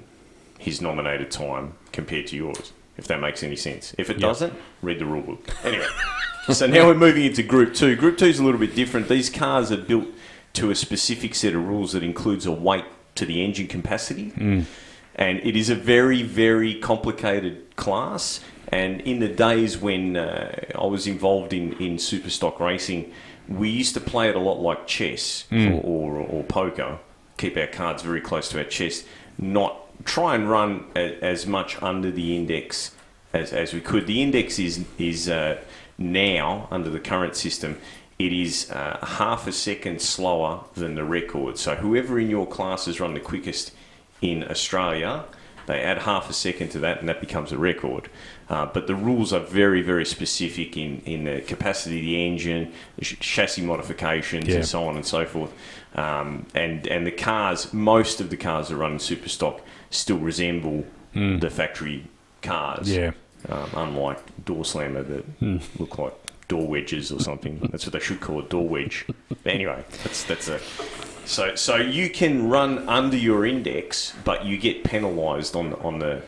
his 0.59 0.81
nominated 0.81 1.31
time 1.31 1.75
compared 1.95 2.27
to 2.29 2.37
yours. 2.37 2.73
If 2.99 3.07
that 3.09 3.21
makes 3.21 3.43
any 3.43 3.57
sense. 3.57 3.95
If 3.99 4.11
it 4.11 4.19
Yeah. 4.19 4.29
doesn't, 4.29 4.53
read 4.83 4.99
the 4.99 5.07
rule 5.07 5.23
book. 5.23 5.49
Anyway, 5.65 5.87
so 6.53 6.67
now 6.67 6.87
we're 6.87 6.95
moving 6.95 7.25
into 7.25 7.43
Group 7.43 7.75
Two. 7.75 7.97
Group 7.97 8.19
Two 8.19 8.27
is 8.27 8.39
a 8.39 8.45
little 8.45 8.61
bit 8.61 8.75
different. 8.77 9.09
These 9.09 9.31
cars 9.31 9.73
are 9.73 9.77
built 9.79 10.07
to 10.55 10.71
a 10.71 10.75
specific 10.75 11.35
set 11.35 11.55
of 11.55 11.67
rules 11.67 11.93
that 11.93 12.03
includes 12.05 12.47
a 12.47 12.53
weight 12.53 12.85
to 13.17 13.25
the 13.27 13.45
engine 13.45 13.67
capacity 13.69 14.33
and 15.17 15.39
it 15.45 15.55
is 15.57 15.69
a 15.71 15.75
very 15.77 16.23
very 16.23 16.75
complicated 16.75 17.75
class 17.77 18.41
and 18.69 19.01
in 19.03 19.19
the 19.21 19.29
days 19.29 19.79
when 19.79 20.17
uh, 20.17 20.53
I 20.75 20.87
was 20.87 21.07
involved 21.07 21.53
in, 21.53 21.73
in 21.75 21.99
super 21.99 22.31
stock 22.31 22.59
racing 22.61 23.13
we 23.49 23.69
used 23.69 23.95
to 23.95 24.01
play 24.01 24.29
it 24.29 24.35
a 24.37 24.41
lot 24.41 24.59
like 24.61 24.87
chess 24.87 25.45
or, 25.53 25.81
or, 25.83 26.17
or 26.19 26.43
poker 26.45 26.99
keep 27.37 27.57
our 27.57 27.67
cards 27.69 28.03
very 28.03 28.21
close 28.21 28.49
to 28.51 28.59
our 28.59 28.65
chest 28.65 29.07
not 29.39 29.84
try 30.05 30.35
and 30.35 30.49
run 30.49 30.85
a, 30.97 31.23
as 31.25 31.47
much 31.47 31.81
under 31.83 32.11
the 32.11 32.37
index 32.37 32.93
as, 33.33 33.53
as 33.53 33.73
we 33.73 33.81
could 33.81 34.07
the 34.07 34.23
index 34.23 34.59
is 34.59 34.85
is 34.99 35.29
uh, 35.29 35.59
now 35.99 36.69
under 36.71 36.91
the 36.91 37.01
current 37.01 37.35
system 37.37 37.79
it 38.19 38.33
is 38.33 38.71
uh, 38.71 38.99
half 39.03 39.47
a 39.47 39.53
second 39.53 40.01
slower 40.01 40.61
than 40.75 40.95
the 40.95 41.05
record 41.05 41.59
so 41.59 41.75
whoever 41.77 42.19
in 42.19 42.31
your 42.31 42.47
class 42.47 42.87
has 42.87 43.01
run 43.01 43.15
the 43.15 43.21
quickest 43.21 43.73
in 44.23 44.43
Australia, 44.51 45.25
they 45.67 45.83
add 45.83 45.99
half 45.99 46.31
a 46.31 46.33
second 46.33 46.71
to 46.71 46.79
that, 46.81 47.01
and 47.01 47.09
that 47.09 47.21
becomes 47.21 47.53
a 47.53 47.59
record. 47.59 48.09
Uh, 48.49 48.67
but 48.67 48.87
the 48.87 48.95
rules 48.95 49.33
are 49.33 49.41
very, 49.41 49.83
very 49.83 50.05
specific 50.07 50.77
in, 50.77 51.01
in 51.05 51.25
the 51.25 51.41
capacity 51.43 51.99
of 51.99 52.05
the 52.05 52.27
engine, 52.27 52.73
the 52.97 53.05
ch- 53.05 53.19
chassis 53.21 53.63
modifications, 53.63 54.47
Yeah. 54.49 54.57
and 54.57 54.67
so 54.67 54.85
on 54.85 54.97
and 54.97 55.05
so 55.07 55.25
forth. 55.25 55.53
Um, 55.95 56.47
and 56.55 56.87
and 56.87 57.07
the 57.07 57.11
cars, 57.13 57.73
most 57.73 58.21
of 58.21 58.31
the 58.31 58.37
cars 58.37 58.69
that 58.69 58.77
run 58.77 58.93
in 58.93 58.99
super 58.99 59.29
stock, 59.29 59.61
still 59.95 60.19
resemble 60.19 60.85
hmm. 61.13 61.39
the 61.39 61.51
factory 61.51 62.07
cars. 62.43 62.95
Yeah. 62.95 63.13
Um, 63.49 63.71
unlike 63.75 64.45
door 64.45 64.65
slammer 64.65 65.03
that 65.03 65.25
hmm. 65.25 65.59
look 65.79 65.99
like 65.99 66.15
door 66.49 66.67
wedges 66.67 67.13
or 67.13 67.21
something. 67.21 67.59
That's 67.71 67.87
what 67.87 67.93
they 67.93 68.01
should 68.01 68.21
call 68.21 68.41
it, 68.41 68.51
door 68.51 68.69
wedge. 68.69 69.07
But 69.29 69.39
anyway, 69.47 69.85
that's 70.03 70.25
that's 70.25 70.49
a 70.49 70.61
so 71.25 71.55
so 71.55 71.77
you 71.77 72.11
can 72.11 72.49
run 72.49 72.89
under 72.89 73.17
your 73.17 73.47
index, 73.47 74.15
but 74.25 74.45
you 74.45 74.59
get 74.59 74.85
penalised 74.85 75.57
on 75.57 75.75
on 75.75 75.99
the 75.99 76.23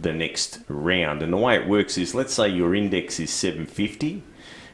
the 0.00 0.12
next 0.12 0.60
round. 0.68 1.22
And 1.22 1.32
the 1.32 1.36
way 1.36 1.56
it 1.56 1.66
works 1.68 1.98
is, 1.98 2.14
let's 2.14 2.32
say 2.32 2.48
your 2.48 2.74
index 2.74 3.20
is 3.20 3.30
750, 3.30 4.22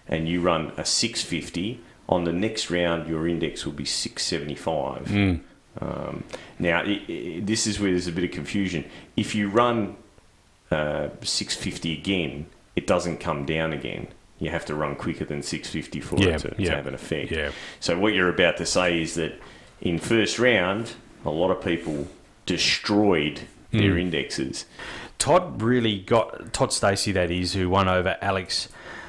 and 0.09 0.29
you 0.29 0.41
run 0.41 0.73
a 0.77 0.85
650, 0.85 1.81
on 2.09 2.25
the 2.25 2.33
next 2.33 2.71
round 2.71 3.09
your 3.09 3.27
index 3.27 3.65
will 3.65 3.73
be 3.73 3.85
675. 3.85 5.09
Hmm. 5.09 5.35
Um, 5.81 6.25
now, 6.59 6.81
i 6.81 7.03
i 7.09 7.41
this 7.43 7.67
is 7.67 7.79
where 7.81 7.91
there's 7.91 8.07
a 8.07 8.13
bit 8.13 8.25
of 8.25 8.31
confusion. 8.31 8.85
If 9.17 9.35
you 9.35 9.49
run 9.49 9.97
uh, 10.71 11.09
650 11.23 11.93
again, 11.93 12.47
it 12.75 12.87
doesn't 12.87 13.19
come 13.19 13.45
down 13.47 13.73
again. 13.73 14.09
You 14.39 14.51
have 14.51 14.65
to 14.67 14.75
run 14.75 14.97
quicker 14.97 15.25
than 15.25 15.43
650 15.43 16.01
for 16.01 16.17
Yeah, 16.17 16.35
it 16.35 16.39
to, 16.41 16.55
yeah, 16.59 16.71
to 16.71 16.77
have 16.77 16.87
an 16.87 16.95
effect. 16.95 17.31
yeah. 17.31 17.51
So 17.81 17.99
what 17.99 18.13
you're 18.15 18.29
about 18.29 18.57
to 18.59 18.67
say 18.67 19.01
is 19.01 19.15
that 19.15 19.41
in 19.81 19.99
first 19.99 20.39
round, 20.39 20.93
a 21.25 21.31
lot 21.31 21.51
of 21.51 21.63
people 21.65 22.07
destroyed 22.45 23.41
their 23.73 23.93
Hmm. 23.93 23.99
indexes. 23.99 24.65
Todd 25.19 25.63
really 25.63 25.99
got 26.01 26.53
Todd 26.53 26.73
Stacey, 26.73 27.13
that 27.13 27.31
is, 27.31 27.55
who 27.55 27.69
won 27.71 27.89
over 27.89 28.17
Alex 28.21 28.69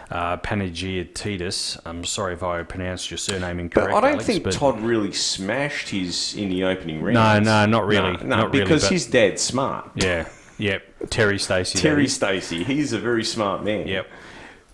uh, 0.10 0.38
Panagiotidis. 0.38 1.80
I'm 1.86 2.04
sorry 2.06 2.34
if 2.34 2.43
I 2.43 2.63
pronounced 2.63 3.12
your 3.12 3.17
surname 3.17 3.60
incorrect. 3.60 3.91
But 3.91 3.98
I 3.98 4.02
don't 4.02 4.13
Alex, 4.22 4.26
think 4.26 4.50
Todd 4.52 4.80
really 4.82 5.12
smashed 5.12 5.89
his 5.89 6.36
in 6.36 6.50
the 6.50 6.63
opening 6.63 7.02
round. 7.02 7.46
No, 7.46 7.65
no, 7.65 7.65
not 7.65 7.88
really. 7.88 8.13
No, 8.13 8.20
no, 8.20 8.36
Not 8.38 8.54
really, 8.54 8.63
because 8.65 8.84
but- 8.84 8.91
his 8.91 9.06
dad's 9.06 9.41
smart. 9.41 9.89
Yeah, 9.96 10.28
yeah. 10.58 10.80
Terry 11.10 11.39
Stacey. 11.39 11.78
Terry. 11.80 12.08
Stacey, 12.08 12.63
he's 12.63 12.93
a 12.93 13.00
very 13.00 13.24
smart 13.24 13.63
man. 13.63 13.88
Yep. 13.88 14.08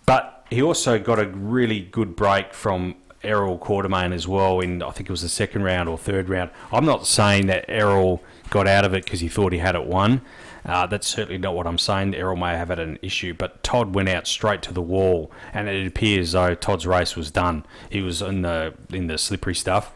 But 0.06 0.46
he 0.50 0.62
also 0.62 1.00
got 1.00 1.20
a 1.20 1.28
really 1.28 1.80
good 1.82 2.16
break 2.16 2.54
from 2.54 2.96
Errol 3.24 3.58
Quartermain 3.58 4.14
as 4.14 4.28
well 4.28 4.60
in, 4.60 4.84
I 4.84 4.92
think 4.92 5.10
it 5.10 5.12
was 5.12 5.22
the 5.22 5.30
second 5.30 5.64
round 5.64 5.88
or 5.90 5.98
third 5.98 6.30
round. 6.30 6.52
I'm 6.72 6.86
not 6.86 7.08
saying 7.08 7.48
that 7.48 7.66
Errol 7.70 8.22
got 8.50 8.68
out 8.68 8.84
of 8.86 8.94
it 8.94 9.06
because 9.06 9.22
he 9.22 9.30
thought 9.30 9.54
he 9.54 9.60
had 9.60 9.76
it 9.76 9.86
won. 9.86 10.22
Uh, 10.66 10.86
that's 10.88 11.08
certainly 11.08 11.38
not 11.38 11.56
what 11.56 11.68
I'm 11.68 11.78
saying. 11.78 12.16
Errol 12.16 12.38
may 12.38 12.56
have 12.56 12.70
had 12.70 12.80
an 12.80 12.98
issue, 13.02 13.34
but 13.34 13.64
Todd 13.64 13.94
went 13.94 14.10
out 14.10 14.28
straight 14.28 14.62
to 14.64 14.74
the 14.74 14.82
wall, 14.82 15.32
and 15.54 15.68
it 15.68 15.86
appears 15.86 16.32
though 16.32 16.56
Todd's 16.56 16.88
race 16.88 17.16
was 17.16 17.32
done. 17.32 17.66
He 17.90 18.02
was 18.02 18.22
in 18.22 18.44
the 18.44 18.74
in 18.92 19.08
the 19.08 19.18
slippery 19.18 19.56
stuff. 19.56 19.92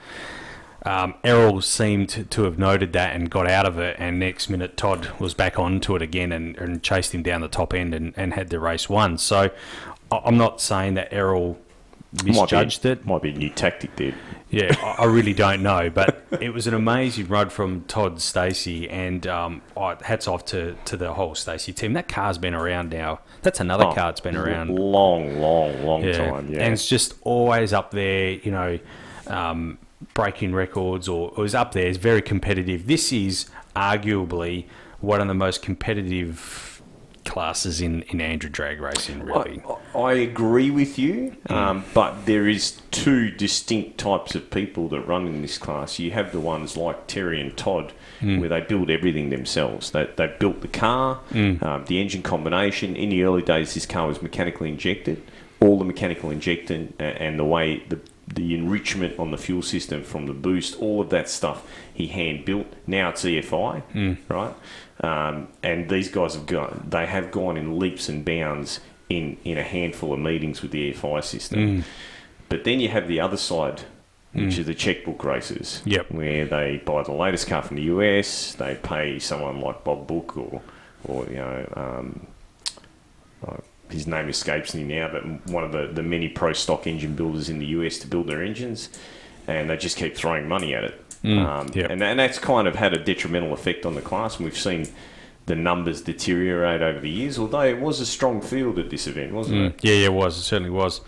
Um, 0.84 1.16
Errol 1.24 1.62
seemed 1.62 2.08
to, 2.10 2.24
to 2.24 2.44
have 2.44 2.58
noted 2.58 2.94
that 2.94 3.14
and 3.14 3.30
got 3.30 3.50
out 3.50 3.66
of 3.66 3.78
it, 3.78 3.98
and 4.00 4.20
next 4.20 4.50
minute 4.50 4.78
Todd 4.78 5.10
was 5.20 5.34
back 5.34 5.60
onto 5.60 5.96
it 5.96 6.02
again 6.02 6.32
and, 6.32 6.58
and 6.58 6.82
chased 6.82 7.14
him 7.14 7.24
down 7.24 7.42
the 7.42 7.50
top 7.50 7.74
end 7.74 7.94
and, 7.94 8.14
and 8.16 8.34
had 8.34 8.50
the 8.50 8.60
race 8.60 8.88
won. 8.88 9.18
So 9.18 9.50
I'm 10.12 10.38
not 10.38 10.62
saying 10.62 10.94
that 10.94 11.12
Errol 11.12 11.60
misjudged 12.24 12.84
might 12.84 12.84
be, 12.84 12.90
it. 12.90 13.06
Might 13.06 13.22
be 13.22 13.30
a 13.32 13.38
new 13.38 13.50
tactic 13.50 13.96
there. 13.98 14.14
Yeah, 14.50 14.74
I 14.98 15.06
really 15.06 15.34
don't 15.34 15.62
know, 15.62 15.90
but 15.90 16.26
it 16.40 16.54
was 16.54 16.68
an 16.68 16.74
amazing 16.74 17.28
run 17.28 17.50
from 17.50 17.82
Todd 17.82 18.22
Stacey, 18.22 18.90
and 18.90 19.28
um, 19.28 19.62
oh, 19.76 19.96
hats 20.02 20.28
off 20.28 20.46
to, 20.46 20.76
to 20.86 20.96
the 20.96 21.14
whole 21.14 21.36
Stacey 21.36 21.74
team. 21.74 21.94
That 21.94 22.08
car's 22.08 22.38
been 22.38 22.54
around 22.54 22.90
now. 22.90 23.20
That's 23.42 23.60
another 23.60 23.84
Oh, 23.86 23.94
car 23.94 24.06
that's 24.06 24.22
been 24.22 24.38
around 24.38 24.70
long, 24.78 25.42
long, 25.42 25.84
long 25.84 26.04
yeah. 26.04 26.30
time. 26.30 26.48
Yeah, 26.52 26.62
And 26.62 26.74
it's 26.74 26.88
just 26.88 27.16
always 27.24 27.74
up 27.74 27.92
there, 27.92 28.32
you 28.32 28.52
know, 28.52 28.80
um, 29.28 29.78
breaking 30.14 30.54
records 30.56 31.10
or, 31.10 31.34
or 31.36 31.44
is 31.44 31.54
up 31.54 31.74
there. 31.74 31.88
It's 31.88 31.98
very 31.98 32.22
competitive. 32.22 32.88
This 32.88 33.12
is 33.12 33.48
arguably 33.76 34.66
one 35.02 35.20
of 35.22 35.28
the 35.28 35.34
most 35.34 35.62
competitive 35.62 36.77
classes 37.28 37.82
in, 37.82 38.02
in 38.04 38.20
ANDRA 38.20 38.52
drag 38.52 38.82
racing, 38.82 39.22
really. 39.22 39.62
I, 39.94 40.00
I 40.00 40.14
agree 40.14 40.72
with 40.72 40.98
you, 40.98 41.36
um, 41.50 41.84
but 41.94 42.26
there 42.26 42.48
is 42.48 42.82
two 42.92 43.30
distinct 43.30 43.98
types 43.98 44.34
of 44.34 44.50
people 44.50 44.88
that 44.90 45.02
run 45.02 45.28
in 45.28 45.42
this 45.42 45.58
class. 45.58 46.00
You 46.00 46.12
have 46.12 46.32
the 46.32 46.40
ones 46.40 46.76
like 46.76 47.06
Terry 47.08 47.40
and 47.40 47.56
Todd, 47.56 47.94
where 48.22 48.50
they 48.50 48.62
build 48.62 48.90
everything 48.90 49.30
themselves. 49.30 49.92
They, 49.92 50.10
they 50.16 50.34
built 50.40 50.62
the 50.62 50.68
car, 50.68 51.20
um, 51.62 51.86
the 51.88 52.02
engine 52.02 52.24
combination. 52.24 52.96
In 52.96 53.10
the 53.10 53.24
early 53.24 53.44
days, 53.44 53.74
this 53.74 53.86
car 53.86 54.08
was 54.08 54.22
mechanically 54.22 54.70
injected. 54.70 55.22
All 55.60 55.78
the 55.78 55.86
mechanical 55.86 56.30
injecting 56.30 56.94
uh, 57.00 57.04
and 57.04 57.38
the 57.38 57.46
way 57.46 57.84
the 57.90 58.00
the 58.28 58.54
enrichment 58.54 59.18
on 59.20 59.32
the 59.32 59.38
fuel 59.38 59.62
system 59.62 60.04
from 60.04 60.26
the 60.26 60.34
boost, 60.34 60.78
all 60.80 61.00
of 61.02 61.10
that 61.12 61.30
stuff 61.30 61.66
he 61.94 62.08
hand 62.08 62.44
built. 62.46 62.68
Now 62.86 63.10
it's 63.10 63.24
EFI, 63.24 64.18
right? 64.30 64.54
Um, 65.02 65.48
and 65.64 65.90
these 65.90 66.10
guys 66.10 66.34
have 66.34 66.46
gone, 66.46 66.86
they 66.90 67.06
have 67.06 67.32
gone 67.32 67.56
in 67.58 67.80
leaps 67.80 68.10
and 68.10 68.26
bounds 68.26 68.80
in, 69.10 69.38
in 69.46 69.58
a 69.58 69.64
handful 69.64 70.12
of 70.14 70.20
meetings 70.20 70.62
with 70.62 70.72
the 70.72 70.92
EFI 70.94 71.24
system. 71.24 71.84
But 72.50 72.64
then 72.66 72.80
you 72.80 72.90
have 72.90 73.08
the 73.08 73.20
other 73.22 73.38
side, 73.38 73.82
which 74.34 74.60
are 74.60 74.64
the 74.64 74.76
checkbook 74.76 75.24
races, 75.24 75.82
Yep. 75.86 76.12
where 76.12 76.46
they 76.46 76.82
buy 76.86 77.04
the 77.04 77.12
latest 77.14 77.48
car 77.48 77.62
from 77.62 77.78
the 77.78 77.84
US, 77.84 78.54
they 78.56 78.76
pay 78.76 79.20
someone 79.20 79.62
like 79.62 79.84
Bob 79.84 80.06
Book 80.08 80.36
or, 80.38 80.62
or 81.06 81.26
you 81.28 81.36
know, 81.38 81.74
um, 81.76 82.28
his 83.90 84.08
name 84.08 84.30
escapes 84.30 84.74
me 84.74 84.84
now, 84.84 85.10
but 85.12 85.24
one 85.50 85.64
of 85.64 85.72
the, 85.72 85.88
the 85.88 86.04
many 86.04 86.30
pro 86.30 86.54
stock 86.54 86.88
engine 86.88 87.16
builders 87.16 87.50
in 87.50 87.60
the 87.60 87.66
US 87.68 87.98
to 88.00 88.08
build 88.08 88.28
their 88.28 88.44
engines, 88.44 88.90
and 89.48 89.70
they 89.70 89.78
just 89.78 89.98
keep 89.98 90.16
throwing 90.16 90.48
money 90.48 90.74
at 90.74 90.84
it. 90.84 91.04
um, 91.24 91.70
yep. 91.74 91.90
and, 91.90 92.04
and 92.04 92.20
that's 92.20 92.38
kind 92.38 92.68
of 92.68 92.76
had 92.76 92.94
a 92.94 93.04
detrimental 93.04 93.54
effect 93.54 93.86
on 93.86 93.96
the 93.96 94.02
class, 94.02 94.38
and 94.38 94.46
we've 94.46 94.58
seen 94.58 94.88
the 95.48 95.56
numbers 95.56 96.02
deteriorate 96.02 96.82
over 96.82 97.00
the 97.00 97.10
years, 97.10 97.40
although 97.40 97.62
it 97.62 97.80
was 97.80 98.00
a 98.00 98.06
strong 98.06 98.42
field 98.42 98.78
at 98.78 98.90
this 98.90 99.08
event, 99.08 99.34
wasn't 99.34 99.58
it? 99.58 99.80
Yeah, 99.82 99.94
yeah, 99.94 100.06
it 100.08 100.14
was. 100.14 100.38
It 100.38 100.42
certainly 100.42 100.70
was. 100.70 101.02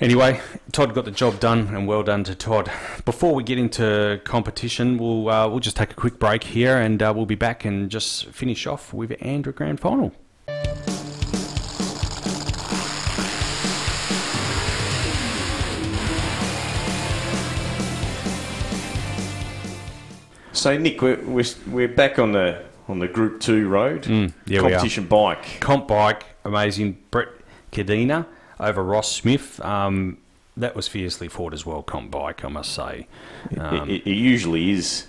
Anyway, 0.00 0.40
Todd 0.72 0.94
got 0.94 1.04
the 1.04 1.10
job 1.10 1.40
done, 1.40 1.74
and 1.74 1.86
well 1.86 2.02
done 2.02 2.24
to 2.24 2.34
Todd. 2.34 2.70
Before 3.04 3.34
we 3.34 3.42
get 3.42 3.58
into 3.58 4.18
competition, 4.24 4.96
we'll 4.96 5.28
uh, 5.28 5.46
we'll 5.46 5.60
just 5.60 5.76
take 5.76 5.90
a 5.90 5.94
quick 5.94 6.18
break 6.18 6.44
here, 6.44 6.78
and 6.78 7.02
uh, 7.02 7.12
we'll 7.14 7.26
be 7.26 7.34
back 7.34 7.66
and 7.66 7.90
just 7.90 8.26
finish 8.28 8.66
off 8.66 8.94
with 8.94 9.10
ANDRA 9.20 9.54
Grand 9.54 9.78
Final. 9.78 10.14
So, 20.60 20.76
Nick, 20.76 21.00
we're, 21.00 21.16
we're, 21.22 21.44
we're 21.68 21.88
back 21.88 22.18
on 22.18 22.32
the 22.32 22.62
on 22.86 22.98
the 22.98 23.08
Group 23.08 23.40
Two 23.40 23.66
road 23.66 24.02
Mm, 24.02 24.34
yeah, 24.44 24.58
are. 24.58 24.62
competition 24.62 25.06
bike. 25.06 25.58
Comp 25.60 25.88
bike, 25.88 26.26
amazing. 26.44 26.98
Brett 27.10 27.28
Cadena 27.72 28.26
over 28.58 28.84
Ross 28.84 29.10
Smith. 29.10 29.58
Um, 29.64 30.18
that 30.58 30.76
was 30.76 30.86
fiercely 30.86 31.28
fought 31.28 31.54
as 31.54 31.64
well. 31.64 31.82
Comp 31.82 32.10
bike, 32.10 32.44
I 32.44 32.48
must 32.48 32.74
say. 32.74 33.06
Um, 33.56 33.88
it, 33.88 34.02
it, 34.02 34.10
it 34.10 34.14
usually 34.14 34.70
is. 34.72 35.06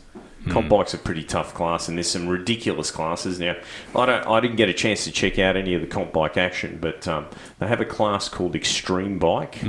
Comp 0.48 0.70
bike's 0.70 0.94
a 0.94 0.98
pretty 0.98 1.24
tough 1.26 1.54
class, 1.54 1.90
and 1.90 1.98
there's 1.98 2.10
some 2.10 2.30
ridiculous 2.30 2.90
classes 2.90 3.38
now. 3.38 3.58
I 3.94 4.06
don't, 4.06 4.26
I 4.28 4.40
didn't 4.40 4.56
get 4.56 4.70
a 4.70 4.74
chance 4.74 5.04
to 5.04 5.12
check 5.12 5.38
out 5.38 5.58
any 5.58 5.74
of 5.74 5.82
the 5.82 5.88
comp 5.88 6.14
bike 6.14 6.38
action, 6.38 6.78
but 6.82 7.06
um, 7.10 7.26
they 7.60 7.68
have 7.68 7.82
a 7.82 7.86
class 7.86 8.30
called 8.30 8.56
Extreme 8.56 9.20
Bike. 9.20 9.60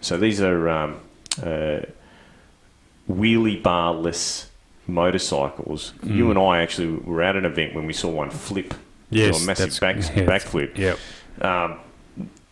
So 0.00 0.16
these 0.16 0.40
are 0.40 0.68
um, 0.70 1.00
uh, 1.42 1.80
wheelie 3.10 3.62
barless 3.62 4.48
motorcycles. 4.92 5.92
You 6.02 6.30
and 6.30 6.38
I 6.38 6.62
actually 6.62 6.96
were 6.96 7.22
at 7.22 7.36
an 7.36 7.44
event 7.44 7.74
when 7.74 7.86
we 7.86 7.92
saw 7.92 8.08
one 8.10 8.30
flip, 8.30 8.74
yes, 9.10 9.38
do 9.38 9.44
a 9.44 9.46
massive 9.46 9.80
back, 9.80 9.96
yeah, 9.96 10.24
backflip. 10.24 10.76
Yep. 10.78 10.98
Um, 11.40 11.78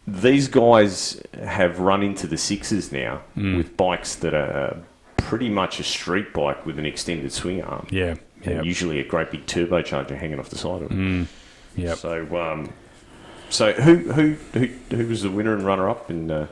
these 0.07 0.49
guys 0.49 1.23
have 1.45 1.79
run 1.79 2.03
into 2.03 2.27
the 2.27 2.37
sixes 2.37 2.91
now 2.91 3.23
with 3.37 3.77
bikes 3.77 4.17
that 4.17 4.35
are 4.35 4.77
pretty 5.17 5.49
much 5.49 5.79
a 5.79 5.85
street 5.85 6.33
bike 6.33 6.65
with 6.67 6.79
an 6.79 6.87
extended 6.87 7.33
swing 7.33 7.63
arm. 7.63 7.87
Yeah. 7.91 8.15
And 8.43 8.55
Yep. 8.57 8.65
usually 8.65 9.01
a 9.01 9.05
great 9.05 9.31
big 9.31 9.45
turbocharger 9.47 10.17
hanging 10.17 10.39
off 10.39 10.49
the 10.49 10.57
side 10.57 10.83
of 10.83 10.91
it. 10.91 11.29
Yep. 11.77 11.99
So, 11.99 12.41
um, 12.41 12.73
so 13.51 13.73
who, 13.73 13.97
who 14.13 14.37
who 14.55 14.67
who 14.97 15.07
was 15.07 15.23
the 15.23 15.31
winner 15.31 15.55
and 15.55 15.63
runner 15.65 15.89
up 15.91 16.11
in? 16.11 16.31
Uh, 16.31 16.47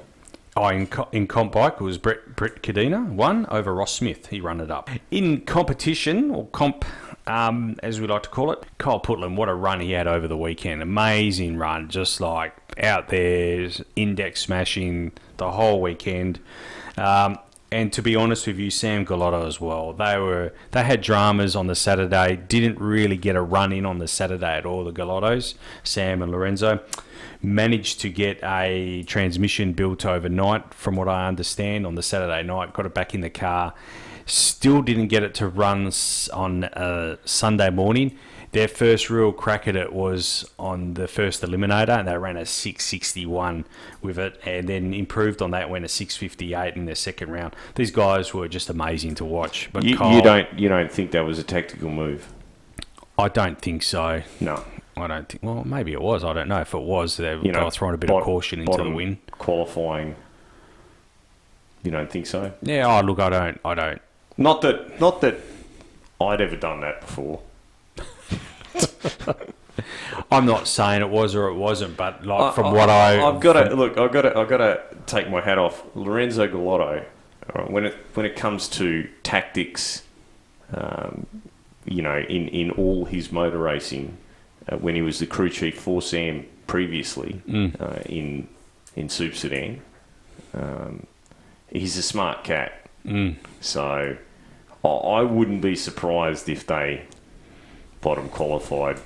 Oh, 0.60 0.66
in, 0.66 0.88
in 1.12 1.28
comp 1.28 1.52
bike 1.52 1.80
was 1.80 1.98
Brett 1.98 2.34
Brett 2.34 2.62
Cadena 2.62 3.08
won 3.08 3.46
over 3.46 3.72
Ross 3.72 3.94
Smith. 3.94 4.26
He 4.26 4.40
run 4.40 4.60
it 4.60 4.72
up 4.72 4.90
in 5.08 5.42
competition 5.42 6.32
or 6.32 6.48
comp, 6.48 6.84
um, 7.28 7.76
as 7.80 8.00
we 8.00 8.08
like 8.08 8.24
to 8.24 8.28
call 8.28 8.50
it. 8.50 8.66
Kyle 8.76 8.98
Putland, 8.98 9.36
what 9.36 9.48
a 9.48 9.54
run 9.54 9.78
he 9.78 9.92
had 9.92 10.08
over 10.08 10.26
the 10.26 10.36
weekend! 10.36 10.82
Amazing 10.82 11.58
run, 11.58 11.88
just 11.88 12.20
like 12.20 12.56
out 12.82 13.06
there, 13.06 13.70
index 13.94 14.40
smashing 14.40 15.12
the 15.36 15.52
whole 15.52 15.80
weekend. 15.80 16.40
Um, 16.96 17.38
and 17.70 17.92
to 17.92 18.02
be 18.02 18.16
honest 18.16 18.46
with 18.46 18.58
you, 18.58 18.70
Sam 18.70 19.04
Galotto 19.04 19.46
as 19.46 19.60
well. 19.60 19.92
They 19.92 20.18
were 20.18 20.52
they 20.70 20.84
had 20.84 21.02
dramas 21.02 21.54
on 21.54 21.66
the 21.66 21.74
Saturday. 21.74 22.36
Didn't 22.36 22.80
really 22.80 23.16
get 23.16 23.36
a 23.36 23.42
run 23.42 23.72
in 23.72 23.84
on 23.84 23.98
the 23.98 24.08
Saturday 24.08 24.56
at 24.56 24.64
all. 24.64 24.84
The 24.84 24.92
Galottos, 24.92 25.54
Sam 25.84 26.22
and 26.22 26.32
Lorenzo, 26.32 26.80
managed 27.42 28.00
to 28.00 28.08
get 28.08 28.38
a 28.42 29.02
transmission 29.04 29.74
built 29.74 30.06
overnight, 30.06 30.72
from 30.72 30.96
what 30.96 31.08
I 31.08 31.28
understand, 31.28 31.86
on 31.86 31.94
the 31.94 32.02
Saturday 32.02 32.42
night. 32.42 32.72
Got 32.72 32.86
it 32.86 32.94
back 32.94 33.14
in 33.14 33.20
the 33.20 33.30
car. 33.30 33.74
Still 34.24 34.82
didn't 34.82 35.08
get 35.08 35.22
it 35.22 35.34
to 35.34 35.48
run 35.48 35.90
on 36.32 36.64
uh, 36.64 37.16
Sunday 37.24 37.70
morning. 37.70 38.18
Their 38.52 38.68
first 38.68 39.10
real 39.10 39.32
crack 39.32 39.68
at 39.68 39.76
it 39.76 39.92
was 39.92 40.50
on 40.58 40.94
the 40.94 41.06
first 41.06 41.42
eliminator, 41.42 41.98
and 41.98 42.08
they 42.08 42.16
ran 42.16 42.36
a 42.38 42.46
661 42.46 43.66
with 44.00 44.18
it, 44.18 44.40
and 44.44 44.68
then 44.68 44.94
improved 44.94 45.42
on 45.42 45.50
that, 45.50 45.68
went 45.68 45.84
a 45.84 45.88
658 45.88 46.74
in 46.74 46.86
their 46.86 46.94
second 46.94 47.30
round. 47.30 47.54
These 47.74 47.90
guys 47.90 48.32
were 48.32 48.48
just 48.48 48.70
amazing 48.70 49.16
to 49.16 49.24
watch. 49.24 49.68
But 49.72 49.84
you, 49.84 49.96
Kyle, 49.98 50.14
you 50.14 50.22
don't 50.22 50.58
you 50.58 50.68
don't 50.68 50.90
think 50.90 51.10
that 51.10 51.26
was 51.26 51.38
a 51.38 51.42
tactical 51.42 51.90
move? 51.90 52.32
I 53.18 53.28
don't 53.28 53.60
think 53.60 53.82
so. 53.82 54.22
No. 54.40 54.64
I 54.96 55.06
don't 55.06 55.28
think. 55.28 55.42
Well, 55.42 55.64
maybe 55.64 55.92
it 55.92 56.00
was. 56.00 56.24
I 56.24 56.32
don't 56.32 56.48
know 56.48 56.60
if 56.60 56.72
it 56.74 56.80
was. 56.80 57.16
They, 57.18 57.36
You 57.36 57.52
know, 57.52 57.64
were 57.64 57.70
throwing 57.70 57.94
a 57.94 57.98
bit 57.98 58.10
of 58.10 58.22
caution 58.22 58.60
into 58.60 58.82
the 58.82 58.90
win. 58.90 59.18
Qualifying. 59.32 60.16
You 61.82 61.90
don't 61.90 62.10
think 62.10 62.26
so? 62.26 62.52
Yeah. 62.62 62.86
Oh, 62.86 63.04
look, 63.04 63.20
I 63.20 63.28
don't. 63.28 63.60
I 63.64 63.74
don't. 63.74 64.02
Not 64.36 64.62
that, 64.62 65.00
not 65.00 65.20
that 65.20 65.38
I'd 66.20 66.40
ever 66.40 66.56
done 66.56 66.80
that 66.80 67.00
before. 67.00 67.40
I'm 70.30 70.46
not 70.46 70.66
saying 70.68 71.02
it 71.02 71.08
was 71.08 71.34
or 71.34 71.48
it 71.48 71.54
wasn't, 71.54 71.96
but 71.96 72.24
like 72.26 72.40
I- 72.40 72.54
from 72.54 72.66
I- 72.66 72.72
what 72.72 72.90
I, 72.90 73.22
I've 73.22 73.40
got 73.40 73.54
to 73.54 73.74
look. 73.74 73.96
I've 73.96 74.12
got 74.12 74.22
to. 74.22 74.36
I've 74.36 74.48
got 74.48 74.58
to 74.58 74.82
take 75.06 75.30
my 75.30 75.40
hat 75.40 75.58
off. 75.58 75.82
Lorenzo 75.94 76.46
Galotto. 76.46 77.04
right, 77.54 77.70
when 77.70 77.84
it 77.86 77.94
when 78.14 78.26
it 78.26 78.36
comes 78.36 78.68
to 78.68 79.08
tactics, 79.22 80.02
um, 80.74 81.26
you 81.84 82.02
know, 82.02 82.18
in 82.18 82.48
in 82.48 82.70
all 82.72 83.04
his 83.06 83.30
motor 83.32 83.58
racing, 83.58 84.16
uh, 84.68 84.76
when 84.76 84.94
he 84.94 85.02
was 85.02 85.18
the 85.18 85.26
crew 85.26 85.48
chief 85.48 85.78
for 85.80 86.02
Sam 86.02 86.44
previously 86.66 87.40
Mm. 87.48 87.80
uh, 87.80 88.00
in 88.06 88.48
in 88.96 89.08
Super 89.08 89.34
Sedan, 89.36 89.80
um, 90.54 91.06
he's 91.70 91.96
a 91.96 92.02
smart 92.02 92.44
cat. 92.44 92.72
Mm. 93.06 93.36
So 93.60 94.16
I, 94.84 94.88
I 94.88 95.22
wouldn't 95.22 95.62
be 95.62 95.76
surprised 95.76 96.48
if 96.48 96.66
they 96.66 97.04
bottom 98.00 98.28
qualified 98.28 98.98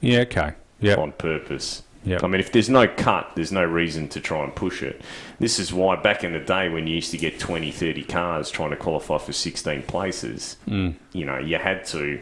Yeah. 0.00 0.20
Okay. 0.20 0.52
Yeah. 0.80 0.94
on 0.96 1.12
purpose. 1.12 1.82
Yep. 2.04 2.22
I 2.24 2.26
mean, 2.28 2.40
if 2.40 2.52
there's 2.52 2.70
no 2.70 2.86
cut, 2.86 3.32
there's 3.34 3.50
no 3.52 3.64
reason 3.64 4.08
to 4.10 4.20
try 4.20 4.42
and 4.44 4.54
push 4.54 4.82
it. 4.82 5.02
This 5.40 5.58
is 5.58 5.72
why 5.72 5.96
back 5.96 6.22
in 6.24 6.32
the 6.32 6.38
day 6.38 6.68
when 6.68 6.86
you 6.86 6.94
used 6.94 7.10
to 7.10 7.18
get 7.18 7.38
20, 7.40 7.70
30 7.72 8.04
cars 8.04 8.50
trying 8.50 8.70
to 8.70 8.76
qualify 8.76 9.18
for 9.18 9.32
16 9.32 9.82
places, 9.82 10.56
Mm. 10.68 10.94
you 11.12 11.24
know, 11.24 11.38
you 11.38 11.58
had 11.58 11.84
to 11.86 12.20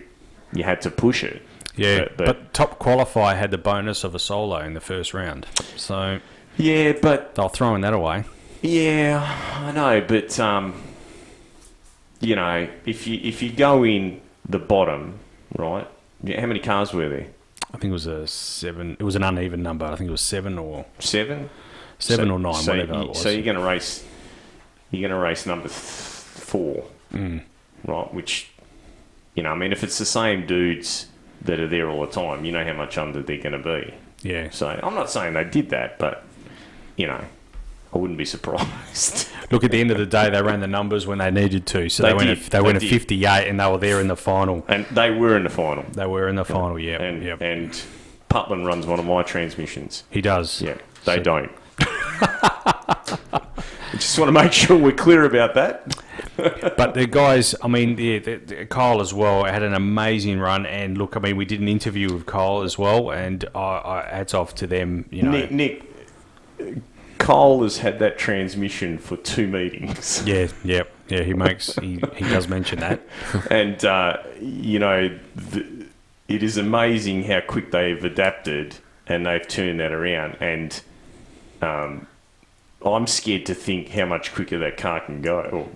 you 0.52 0.62
had 0.64 0.80
to 0.82 0.90
push 0.90 1.22
it. 1.22 1.42
Yeah, 1.76 1.98
But- 2.00 2.16
but, 2.16 2.26
but- 2.26 2.54
top 2.54 2.78
qualifier 2.78 3.36
had 3.36 3.50
the 3.50 3.58
bonus 3.58 4.02
of 4.04 4.14
a 4.14 4.18
solo 4.18 4.58
in 4.60 4.72
the 4.74 4.80
first 4.80 5.12
round, 5.12 5.46
so 5.76 6.20
Yeah, 6.56 6.92
but 7.02 7.34
they're 7.34 7.48
throwing 7.50 7.82
that 7.82 7.92
away. 7.92 8.24
yeah, 8.62 9.20
I 9.62 9.72
know, 9.72 10.00
but 10.00 10.40
um, 10.40 10.72
you 12.20 12.34
know, 12.34 12.66
if 12.86 13.06
you 13.06 13.20
if 13.22 13.42
you 13.42 13.50
go 13.52 13.84
in 13.84 14.20
the 14.48 14.58
bottom, 14.58 15.18
right? 15.58 15.88
Yeah, 16.22 16.40
how 16.40 16.46
many 16.46 16.60
cars 16.60 16.92
were 16.92 17.08
there? 17.08 17.26
I 17.72 17.78
think 17.78 17.90
it 17.90 17.92
was 17.92 18.06
a 18.06 18.26
seven. 18.26 18.96
It 18.98 19.02
was 19.02 19.16
an 19.16 19.22
uneven 19.22 19.62
number. 19.62 19.84
I 19.86 19.96
think 19.96 20.08
it 20.08 20.12
was 20.12 20.20
seven 20.20 20.58
or 20.58 20.84
Seven. 20.98 21.50
seven 21.98 22.28
So- 22.28 22.34
or 22.34 22.38
nine, 22.38 22.54
so 22.54 22.72
whatever 22.72 22.94
you- 22.94 23.00
it 23.02 23.08
was. 23.10 23.20
So 23.22 23.28
you're 23.28 23.42
going 23.42 23.56
to 23.56 23.62
race. 23.62 24.04
You're 24.90 25.08
going 25.08 25.18
to 25.18 25.24
race 25.24 25.46
number 25.46 25.68
th- 25.68 25.72
four, 25.78 26.84
Mm. 27.12 27.42
right? 27.86 28.14
Which, 28.14 28.50
you 29.34 29.42
know, 29.42 29.50
I 29.50 29.54
mean, 29.56 29.72
if 29.72 29.82
it's 29.82 29.98
the 29.98 30.04
same 30.06 30.46
dudes 30.46 31.06
that 31.42 31.58
are 31.60 31.66
there 31.68 31.88
all 31.90 32.06
the 32.06 32.12
time, 32.12 32.44
you 32.44 32.52
know 32.52 32.64
how 32.64 32.72
much 32.72 32.96
under 32.96 33.20
they're 33.20 33.36
going 33.42 33.60
to 33.60 33.80
be. 33.82 33.94
Yeah. 34.22 34.50
So 34.50 34.68
I'm 34.82 34.94
not 34.94 35.10
saying 35.10 35.34
they 35.34 35.44
did 35.44 35.70
that, 35.70 35.98
but 35.98 36.24
you 36.96 37.06
know, 37.06 37.20
I 37.96 37.98
wouldn't 37.98 38.18
be 38.18 38.26
surprised. 38.26 39.26
Look, 39.50 39.64
at 39.64 39.70
the 39.70 39.80
end 39.80 39.90
of 39.90 39.96
the 39.96 40.04
day, 40.04 40.28
they 40.28 40.42
ran 40.42 40.60
the 40.60 40.66
numbers 40.66 41.06
when 41.06 41.16
they 41.16 41.30
needed 41.30 41.64
to. 41.68 41.88
So 41.88 42.02
They 42.02 42.10
they, 42.10 42.14
went. 42.14 42.28
did, 42.28 42.38
At, 42.38 42.44
they 42.50 42.58
they 42.58 42.62
went 42.62 42.80
did. 42.80 42.92
at 42.92 43.00
58, 43.00 43.48
and 43.48 43.58
they 43.58 43.70
were 43.70 43.78
there 43.78 44.00
in 44.02 44.08
the 44.08 44.16
final. 44.16 44.62
and 44.68 44.84
they 44.90 45.10
were 45.10 45.34
in 45.34 45.44
the 45.44 45.48
final. 45.48 45.82
They 45.92 46.04
were 46.06 46.28
in 46.28 46.36
the 46.36 46.44
final. 46.44 46.78
Yeah. 46.78 47.00
And 47.02 47.22
Yep. 47.22 47.40
and 47.40 47.82
Putland 48.28 48.66
runs 48.66 48.86
one 48.86 48.98
of 48.98 49.06
my 49.06 49.22
transmissions. 49.22 50.04
He 50.10 50.20
does. 50.20 50.60
Yeah, 50.60 50.74
they 51.06 51.16
So- 51.16 51.22
don't. 51.22 51.50
I 51.78 53.40
just 53.98 54.18
want 54.18 54.28
to 54.28 54.32
make 54.42 54.52
sure 54.52 54.76
we're 54.76 54.92
clear 54.92 55.24
about 55.24 55.54
that. 55.54 55.96
But 56.76 56.92
the 56.92 57.06
guys, 57.06 57.54
I 57.62 57.68
mean, 57.68 57.96
the, 57.96 58.18
the, 58.18 58.36
the, 58.36 58.66
Kyle 58.66 59.00
as 59.00 59.14
well 59.14 59.44
had 59.44 59.62
an 59.62 59.72
amazing 59.72 60.38
run. 60.38 60.66
And 60.66 60.98
look, 60.98 61.16
I 61.16 61.20
mean, 61.20 61.38
we 61.38 61.46
did 61.46 61.62
an 61.62 61.68
interview 61.68 62.12
with 62.12 62.26
Kyle 62.26 62.60
as 62.60 62.76
well, 62.76 63.10
and 63.10 63.42
I, 63.54 63.58
I 63.58 64.08
hats 64.10 64.34
off 64.34 64.54
to 64.56 64.66
them. 64.66 65.06
You 65.10 65.22
know, 65.22 65.30
Nick, 65.30 65.50
Nick, 65.50 65.82
Cole 67.18 67.62
has 67.62 67.78
had 67.78 67.98
that 68.00 68.18
transmission 68.18 68.98
for 68.98 69.16
two 69.16 69.46
meetings, 69.46 70.22
yeah, 70.26 70.48
yeah, 70.64 70.82
yeah. 71.08 71.22
He 71.22 71.34
makes 71.34 71.74
he, 71.76 72.00
he 72.16 72.24
does 72.24 72.48
mention 72.48 72.80
that. 72.80 73.00
and 73.50 73.84
uh, 73.84 74.18
you 74.40 74.78
know 74.78 75.16
the, 75.34 75.86
it 76.28 76.42
is 76.42 76.56
amazing 76.56 77.24
how 77.24 77.40
quick 77.40 77.70
they've 77.70 78.02
adapted 78.04 78.76
and 79.06 79.24
they've 79.26 79.46
turned 79.46 79.78
that 79.80 79.92
around. 79.92 80.36
And 80.40 80.80
um, 81.62 82.06
I'm 82.84 83.06
scared 83.06 83.46
to 83.46 83.54
think 83.54 83.90
how 83.90 84.04
much 84.06 84.34
quicker 84.34 84.58
that 84.58 84.76
car 84.76 85.00
can 85.00 85.22
go, 85.22 85.40
or 85.40 85.68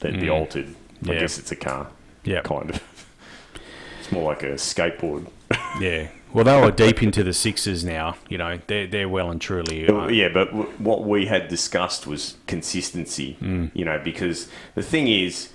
that'd 0.00 0.20
be 0.20 0.26
Mm. 0.28 0.34
altered. 0.34 0.74
I 1.06 1.12
Yeah. 1.12 1.20
guess 1.20 1.38
it's 1.38 1.52
a 1.52 1.56
car, 1.56 1.88
Yeah, 2.24 2.40
kind 2.42 2.70
of. 2.70 2.82
It's 4.00 4.10
more 4.12 4.24
like 4.32 4.42
a 4.42 4.52
skateboard. 4.54 5.26
yeah. 5.80 6.08
Well, 6.34 6.44
they 6.44 6.60
were 6.60 6.70
deep 6.70 7.02
into 7.02 7.24
the 7.24 7.32
sixes 7.32 7.84
now. 7.84 8.16
You 8.28 8.38
know, 8.38 8.58
they're 8.66 8.86
they're 8.86 9.08
well 9.08 9.30
and 9.30 9.40
truly. 9.40 9.88
uh, 9.88 10.08
Yeah, 10.08 10.28
but 10.28 10.46
w- 10.50 10.68
what 10.78 11.04
we 11.04 11.26
had 11.26 11.48
discussed 11.48 12.06
was 12.06 12.36
consistency. 12.46 13.36
Mm. 13.40 13.70
You 13.74 13.84
know, 13.84 14.00
because 14.02 14.48
the 14.74 14.82
thing 14.82 15.08
is, 15.08 15.50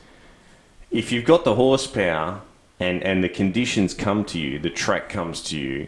if 0.91 1.11
you've 1.11 1.25
got 1.25 1.43
the 1.45 1.55
horsepower 1.55 2.41
and 2.79 3.03
and 3.03 3.23
the 3.23 3.29
conditions 3.29 3.93
come 3.93 4.25
to 4.25 4.39
you, 4.39 4.57
the 4.59 4.69
track 4.69 5.09
comes 5.09 5.41
to 5.43 5.57
you, 5.59 5.87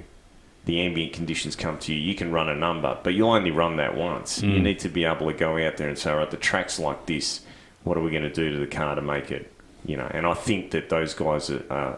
the 0.66 0.80
ambient 0.82 1.14
conditions 1.14 1.56
come 1.56 1.78
to 1.80 1.94
you, 1.94 2.00
you 2.00 2.14
can 2.16 2.32
run 2.32 2.48
a 2.50 2.56
number, 2.56 2.98
but 3.04 3.14
you'll 3.16 3.32
only 3.32 3.52
run 3.52 3.78
that 3.78 3.96
once. 3.96 4.42
You 4.44 4.60
Mm. 4.60 4.64
need 4.64 4.80
to 4.80 4.90
be 4.90 5.04
able 5.06 5.28
to 5.28 5.34
go 5.34 5.58
out 5.58 5.78
there 5.78 5.90
and 5.90 5.98
say, 5.98 6.12
all 6.12 6.18
right, 6.18 6.30
the 6.32 6.38
track's 6.38 6.80
like 6.80 7.06
this. 7.08 7.42
What 7.84 7.98
are 7.98 8.02
we 8.02 8.12
going 8.12 8.24
to 8.24 8.30
do 8.34 8.52
to 8.52 8.58
the 8.60 8.68
car 8.68 8.96
to 8.96 9.02
make 9.02 9.32
it? 9.32 9.52
You 9.86 9.98
know, 9.98 10.08
and 10.12 10.26
I 10.26 10.34
think 10.34 10.72
that 10.72 10.90
those 10.90 11.14
guys 11.14 11.50
are 11.52 11.64
uh, 11.70 11.96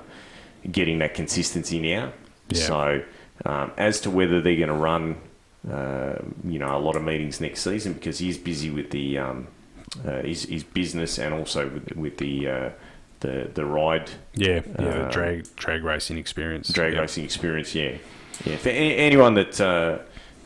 getting 0.69 1.00
that 1.00 1.13
consistency 1.13 1.80
now. 1.80 2.12
Yeah. 2.49 2.62
So, 2.62 3.03
um, 3.45 3.71
as 3.77 4.01
to 4.01 4.10
whether 4.10 4.41
they're 4.41 4.55
going 4.57 4.69
to 4.69 4.73
run, 4.73 5.17
uh, 5.69 6.15
you 6.43 6.60
know, 6.60 6.75
a 6.75 6.79
lot 6.79 6.95
of 6.95 7.03
meetings 7.03 7.39
next 7.41 7.62
season 7.62 7.93
because 7.93 8.19
he's 8.19 8.38
busy 8.38 8.69
with 8.69 8.91
the 8.91 9.17
um, 9.17 9.47
uh, 10.05 10.21
his, 10.21 10.43
his 10.43 10.63
business 10.63 11.17
and 11.19 11.33
also 11.33 11.69
with, 11.69 11.95
with 11.95 12.17
the 12.17 12.47
uh, 12.47 12.69
the 13.19 13.49
the 13.53 13.65
ride 13.65 14.12
yeah, 14.36 14.55
yeah. 14.55 14.62
the 14.77 15.05
Uh, 15.05 15.12
drag 15.12 15.55
drag 15.55 15.83
racing 15.83 16.17
experience. 16.17 16.69
drag 16.69 16.93
yeah. 16.93 16.99
racing 17.01 17.23
experience. 17.23 17.73
Yeah, 17.75 17.97
yeah. 18.45 18.57
For 18.57 18.69
anyone 18.69 19.33
that 19.36 19.60
uh, 19.60 19.97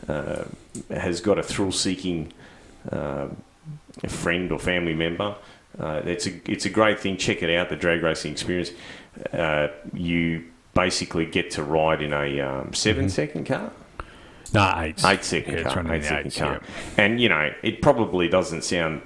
uh, 0.08 0.44
has 0.90 1.20
got 1.20 1.38
a 1.38 1.42
thrill 1.42 1.72
seeking 1.72 2.32
uh, 2.90 3.28
friend 4.08 4.50
or 4.50 4.58
family 4.58 4.94
member, 4.94 5.36
uh, 5.78 6.00
it's 6.04 6.26
a 6.26 6.32
it's 6.50 6.64
a 6.64 6.70
great 6.70 6.98
thing. 6.98 7.16
Check 7.16 7.42
it 7.42 7.50
out, 7.50 7.68
the 7.68 7.76
drag 7.76 8.02
racing 8.02 8.32
experience. 8.32 8.70
Uh, 9.32 9.68
you 9.92 10.44
basically 10.74 11.26
get 11.26 11.50
to 11.52 11.62
ride 11.62 12.02
in 12.02 12.12
a 12.12 12.40
um, 12.40 12.72
seven 12.72 13.08
second 13.08 13.46
car. 13.46 13.70
No, 14.54 14.72
eight. 14.78 15.02
Eight 15.04 15.24
second 15.24 15.54
Yeah, 15.58 15.62
car. 15.64 15.76
running 15.76 15.92
Eight 15.92 15.98
the 16.02 16.04
second 16.08 16.26
eights, 16.26 16.38
car. 16.38 16.60
And 16.98 17.20
you 17.20 17.28
know, 17.28 17.52
it 17.62 17.80
probably 17.82 18.28
doesn't 18.28 18.64
sound, 18.64 19.00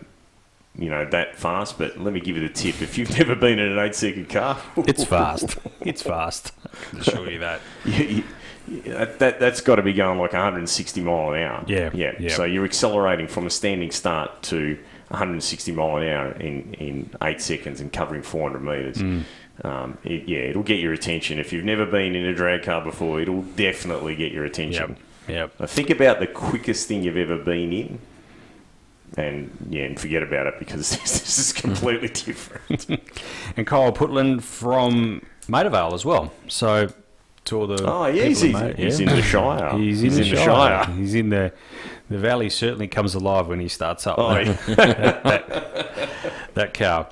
you 0.77 0.91
know, 0.91 1.05
that 1.11 1.37
fast. 1.37 1.79
But 1.79 1.99
let 1.99 2.13
me 2.13 2.21
give 2.21 2.37
you 2.37 2.43
the 2.47 2.53
tip: 2.53 2.83
if 2.83 2.99
you've 2.99 3.11
never 3.19 3.35
been 3.37 3.59
in 3.59 3.73
an 3.73 3.79
eight 3.79 3.95
second 3.95 4.29
car, 4.29 4.61
It's 4.77 5.05
fast. 5.15 5.57
it's 5.81 6.03
fast. 6.03 6.53
I 6.65 6.91
can 6.91 6.99
assure 7.01 7.31
you 7.31 7.39
that. 7.41 7.61
you, 7.85 8.25
you, 8.69 8.83
that, 8.87 9.21
that 9.21 9.39
that's 9.39 9.61
got 9.61 9.77
to 9.77 9.83
be 9.83 9.93
going 9.93 10.19
like 10.19 10.33
160 10.33 11.01
mile 11.03 11.33
an 11.33 11.43
hour. 11.43 11.65
Yeah, 11.69 11.91
yeah. 11.95 12.15
yeah. 12.19 12.35
So 12.35 12.43
you're 12.45 12.65
accelerating 12.65 13.29
from 13.29 13.47
a 13.47 13.51
standing 13.51 13.93
start 13.93 14.43
to 14.45 14.77
160 15.09 15.71
mile 15.71 15.99
an 15.99 16.09
hour 16.09 16.33
in 16.33 16.75
in 16.75 17.11
eight 17.23 17.41
seconds 17.41 17.81
and 17.81 17.93
covering 17.93 18.23
400 18.23 18.61
meters. 18.61 18.97
Mm. 18.99 19.23
Um, 19.65 19.97
it, 20.05 20.29
yeah, 20.29 20.39
it'll 20.41 20.63
get 20.63 20.81
your 20.81 20.93
attention. 20.93 21.39
If 21.39 21.53
you've 21.53 21.65
never 21.65 21.87
been 21.87 22.15
in 22.15 22.25
a 22.25 22.35
drag 22.35 22.63
car 22.63 22.83
before, 22.83 23.21
it'll 23.21 23.43
definitely 23.43 24.15
get 24.15 24.33
your 24.33 24.45
attention. 24.45 24.97
Yep. 25.29 25.29
Yep. 25.29 25.61
Now 25.61 25.67
think 25.67 25.91
about 25.91 26.21
the 26.21 26.27
quickest 26.27 26.87
thing 26.89 27.03
you've 27.03 27.17
ever 27.17 27.37
been 27.39 27.73
in, 27.73 27.99
and 29.17 29.51
yeah, 29.71 29.85
and 29.85 29.99
forget 29.99 30.23
about 30.23 30.47
it 30.47 30.59
because 30.59 30.91
this, 30.91 31.21
this 31.21 31.39
is 31.39 31.53
completely 31.53 32.09
different. 32.09 32.87
And 33.57 33.67
Kyle 33.67 33.93
Putland 33.93 34.43
from 34.43 35.25
Matervale 35.49 35.95
as 35.95 36.05
well. 36.05 36.33
So 36.49 36.89
to 37.47 37.59
all 37.59 37.67
the 37.67 37.83
Oh, 37.85 38.07
yeah, 38.07 38.25
he's, 38.25 38.41
he's, 38.43 38.57
he's 38.77 39.01
Mate- 39.01 39.09
in 39.09 39.17
the 39.17 39.23
Shire. 39.23 39.73
He's 39.79 40.03
in, 40.03 40.11
the, 40.11 40.17
the 40.31 40.37
Shire. 40.37 40.87
He's 40.97 41.15
in 41.15 41.31
the 41.31 41.53
the 42.09 42.19
valley. 42.19 42.51
Certainly 42.51 42.89
comes 42.89 43.15
alive 43.15 43.49
when 43.49 43.59
he 43.61 43.69
starts 43.69 44.07
up. 44.07 44.19
Oh, 44.19 44.35
that, 44.45 45.45
yeah. 45.49 46.09
that 46.55 46.75
car. 46.75 47.09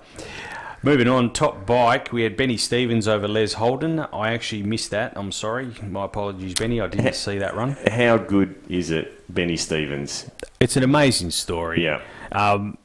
Moving 0.85 1.09
on, 1.09 1.33
top 1.33 1.65
bike. 1.65 2.13
We 2.13 2.25
had 2.25 2.37
Benny 2.37 2.59
Stevens 2.59 3.09
over 3.09 3.27
Les 3.27 3.55
Holden. 3.55 4.01
I 4.01 4.35
actually 4.35 4.63
missed 4.65 4.91
that. 4.91 5.15
I'm 5.17 5.33
sorry. 5.33 5.73
My 5.83 6.05
apologies, 6.05 6.53
Benny. 6.53 6.79
I 6.79 6.89
didn't 6.89 7.15
see 7.15 7.39
that 7.39 7.57
run. 7.57 7.71
How 7.91 8.19
good 8.19 8.55
is 8.69 8.91
it, 8.91 9.23
Benny 9.33 9.57
Stevens? 9.57 10.31
It's 10.61 10.77
an 10.77 10.83
amazing 10.83 11.31
story. 11.31 11.83
Yeah. 11.83 12.03
Um, 12.33 12.77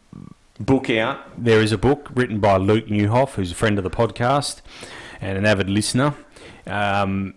Book 0.61 0.89
out. 0.89 1.19
there 1.41 1.61
is 1.61 1.73
a 1.73 1.77
book 1.77 2.09
written 2.13 2.39
by 2.39 2.55
Luke 2.55 2.87
Newhoff, 2.87 3.33
who's 3.35 3.51
a 3.51 3.55
friend 3.55 3.77
of 3.77 3.83
the 3.83 3.89
podcast 3.89 4.61
and 5.19 5.37
an 5.37 5.45
avid 5.45 5.69
listener. 5.69 6.13
Um, 6.67 7.33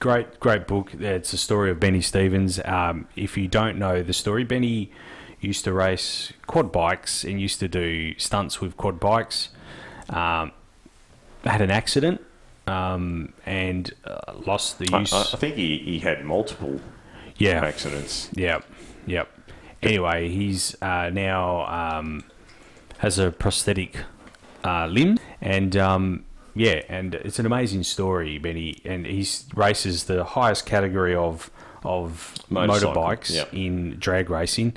great, 0.00 0.40
great 0.40 0.66
book. 0.66 0.92
It's 0.94 1.32
a 1.32 1.38
story 1.38 1.70
of 1.70 1.78
Benny 1.78 2.00
Stevens. 2.00 2.60
Um, 2.64 3.06
if 3.14 3.36
you 3.36 3.46
don't 3.48 3.78
know 3.78 4.02
the 4.02 4.12
story, 4.12 4.42
Benny 4.44 4.90
used 5.40 5.64
to 5.64 5.72
race 5.72 6.32
quad 6.46 6.72
bikes 6.72 7.24
and 7.24 7.40
used 7.40 7.60
to 7.60 7.68
do 7.68 8.18
stunts 8.18 8.60
with 8.60 8.76
quad 8.76 8.98
bikes. 9.00 9.50
Um, 10.08 10.52
had 11.44 11.60
an 11.60 11.70
accident 11.70 12.20
um, 12.66 13.32
and 13.44 13.92
uh, 14.04 14.32
lost 14.46 14.78
the 14.78 14.86
use. 14.98 15.12
I 15.12 15.20
I 15.20 15.38
think 15.38 15.56
he, 15.56 15.78
he 15.78 15.98
had 16.00 16.24
multiple 16.24 16.80
yeah, 17.38 17.64
accidents. 17.64 18.30
Yep, 18.34 18.64
yep. 19.06 19.28
Anyway, 19.82 20.28
he's 20.28 20.80
uh, 20.82 21.10
now 21.10 21.66
um, 21.66 22.24
has 22.98 23.18
a 23.18 23.30
prosthetic 23.30 23.98
uh, 24.64 24.86
limb, 24.86 25.18
and 25.40 25.76
um, 25.76 26.24
yeah, 26.54 26.82
and 26.88 27.14
it's 27.14 27.38
an 27.38 27.46
amazing 27.46 27.82
story, 27.82 28.38
Benny. 28.38 28.80
And 28.84 29.06
he 29.06 29.28
races 29.54 30.04
the 30.04 30.24
highest 30.24 30.66
category 30.66 31.14
of 31.14 31.50
of 31.84 32.34
Motorcycle, 32.48 32.94
motorbikes 32.94 33.34
yep. 33.34 33.52
in 33.52 33.96
drag 33.98 34.28
racing, 34.30 34.76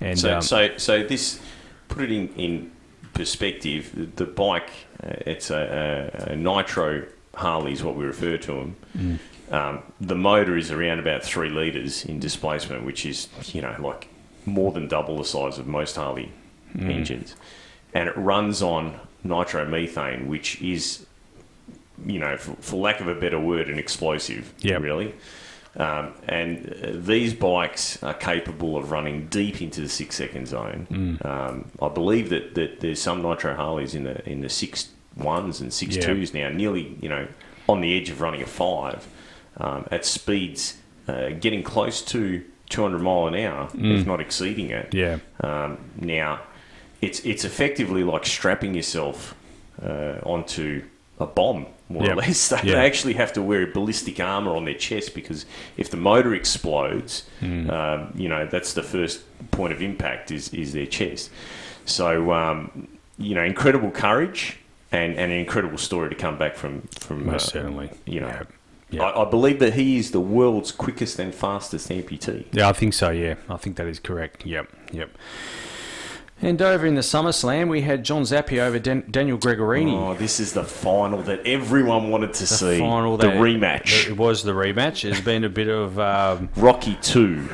and 0.00 0.18
So, 0.18 0.36
um, 0.36 0.42
so, 0.42 0.76
so 0.76 1.02
this 1.02 1.40
put 1.88 2.02
it 2.04 2.12
in, 2.12 2.28
in 2.34 2.70
perspective. 3.14 3.92
The, 3.94 4.24
the 4.24 4.30
bike, 4.30 4.70
uh, 5.02 5.14
it's 5.26 5.50
a, 5.50 6.10
a, 6.28 6.32
a 6.32 6.36
nitro 6.36 7.06
Harley, 7.34 7.72
is 7.72 7.82
what 7.82 7.96
we 7.96 8.04
refer 8.04 8.36
to 8.38 8.52
them. 8.52 8.76
Mm. 8.96 9.18
Um, 9.52 9.82
the 10.00 10.14
motor 10.14 10.56
is 10.56 10.70
around 10.70 11.00
about 11.00 11.24
three 11.24 11.48
liters 11.50 12.04
in 12.04 12.20
displacement, 12.20 12.84
which 12.84 13.04
is 13.04 13.28
you 13.52 13.62
know 13.62 13.74
like 13.78 14.08
more 14.46 14.72
than 14.72 14.88
double 14.88 15.16
the 15.18 15.24
size 15.24 15.58
of 15.58 15.66
most 15.66 15.96
Harley 15.96 16.32
Mm. 16.76 16.88
engines, 16.88 17.34
and 17.94 18.08
it 18.08 18.16
runs 18.16 18.62
on 18.62 19.00
nitromethane, 19.26 20.28
which 20.28 20.62
is 20.62 21.04
you 22.06 22.18
know, 22.18 22.36
for, 22.36 22.54
for 22.62 22.76
lack 22.76 23.00
of 23.00 23.08
a 23.08 23.14
better 23.14 23.38
word, 23.38 23.68
an 23.68 23.78
explosive. 23.78 24.52
Yep. 24.60 24.82
Really. 24.82 25.14
Um, 25.80 26.12
and 26.28 26.68
uh, 26.84 26.90
these 26.94 27.32
bikes 27.32 28.02
are 28.02 28.12
capable 28.12 28.76
of 28.76 28.90
running 28.90 29.26
deep 29.28 29.62
into 29.62 29.80
the 29.80 29.88
six 29.88 30.16
second 30.16 30.46
zone. 30.46 30.86
Mm. 30.90 31.24
Um, 31.24 31.64
I 31.80 31.88
believe 31.88 32.28
that, 32.28 32.54
that 32.54 32.80
there's 32.80 33.00
some 33.00 33.22
nitro 33.22 33.54
Harleys 33.54 33.94
in 33.94 34.04
the 34.04 34.16
in 34.28 34.42
the 34.42 34.48
six 34.50 34.90
ones 35.16 35.60
and 35.60 35.72
six 35.72 35.96
Yeah. 35.96 36.02
twos 36.02 36.34
now, 36.34 36.48
nearly 36.50 36.96
you 37.00 37.08
know 37.08 37.26
on 37.66 37.80
the 37.80 37.96
edge 37.96 38.10
of 38.10 38.20
running 38.20 38.42
a 38.42 38.46
five 38.46 39.06
um, 39.56 39.86
at 39.90 40.04
speeds 40.04 40.76
uh, 41.08 41.30
getting 41.40 41.62
close 41.62 42.02
to 42.02 42.44
200 42.68 42.98
mile 43.00 43.26
an 43.26 43.34
hour, 43.34 43.68
if 43.74 44.06
not 44.06 44.20
exceeding 44.20 44.70
it. 44.70 44.90
Mm. 44.90 44.94
yeah, 44.94 45.18
Um, 45.64 45.78
now, 45.96 46.40
it's 47.00 47.20
it's 47.20 47.44
effectively 47.44 48.04
like 48.04 48.26
strapping 48.26 48.74
yourself 48.74 49.34
uh, 49.82 50.16
onto 50.24 50.82
a 51.20 51.26
bomb, 51.26 51.66
more 51.88 52.02
Yep. 52.04 52.12
or 52.12 52.16
less. 52.16 52.48
They, 52.50 52.56
Yeah. 52.68 52.74
they 52.76 52.86
actually 52.86 53.14
have 53.14 53.32
to 53.34 53.42
wear 53.42 53.66
ballistic 53.66 54.18
armor 54.20 54.56
on 54.56 54.64
their 54.64 54.74
chest 54.74 55.14
because 55.14 55.46
if 55.76 55.90
the 55.90 55.96
motor 55.96 56.34
explodes, 56.34 57.24
Mm. 57.42 57.70
um, 57.70 58.12
you 58.16 58.28
know 58.28 58.46
that's 58.46 58.72
the 58.74 58.82
first 58.82 59.20
point 59.50 59.72
of 59.72 59.80
impact 59.82 60.30
is 60.30 60.52
is 60.54 60.72
their 60.72 60.86
chest. 60.86 61.30
So 61.84 62.32
um, 62.32 62.88
you 63.18 63.34
know, 63.34 63.42
incredible 63.44 63.90
courage 63.90 64.56
and, 64.92 65.12
and 65.18 65.30
an 65.32 65.38
incredible 65.38 65.78
story 65.78 66.08
to 66.08 66.16
come 66.16 66.36
back 66.38 66.56
from 66.56 66.82
from 66.98 67.26
most 67.26 67.48
uh, 67.48 67.52
certainly. 67.52 67.90
You 68.06 68.20
know, 68.20 68.28
yeah. 68.28 68.42
Yeah. 68.92 69.02
I, 69.04 69.22
I 69.24 69.30
believe 69.30 69.58
that 69.60 69.74
he 69.74 69.98
is 69.98 70.10
the 70.10 70.20
world's 70.20 70.72
quickest 70.72 71.18
and 71.20 71.32
fastest 71.32 71.90
amputee. 71.90 72.46
Yeah, 72.52 72.68
I 72.68 72.72
think 72.72 72.92
so. 72.94 73.10
Yeah, 73.10 73.34
I 73.48 73.56
think 73.56 73.76
that 73.76 73.86
is 73.86 74.00
correct. 74.00 74.44
Yep, 74.44 74.66
yep. 74.92 75.10
And 76.42 76.62
over 76.62 76.86
in 76.86 76.94
the 76.94 77.02
SummerSlam, 77.02 77.68
we 77.68 77.82
had 77.82 78.02
John 78.02 78.22
Zappia 78.22 78.60
over 78.62 78.78
Dan- 78.78 79.04
Daniel 79.10 79.36
Gregorini. 79.36 79.92
Oh, 79.94 80.14
this 80.14 80.40
is 80.40 80.54
the 80.54 80.64
final 80.64 81.22
that 81.24 81.46
everyone 81.46 82.10
wanted 82.10 82.32
to 82.34 82.40
the 82.40 82.46
see. 82.46 82.78
final, 82.78 83.18
the 83.18 83.26
rematch. 83.26 84.08
It 84.08 84.16
was 84.16 84.42
the 84.42 84.52
rematch. 84.52 85.02
There's 85.02 85.20
been 85.20 85.44
a 85.44 85.50
bit 85.50 85.68
of, 85.68 85.98
um, 85.98 86.48
Rocky 86.56 86.96
2. 87.02 87.46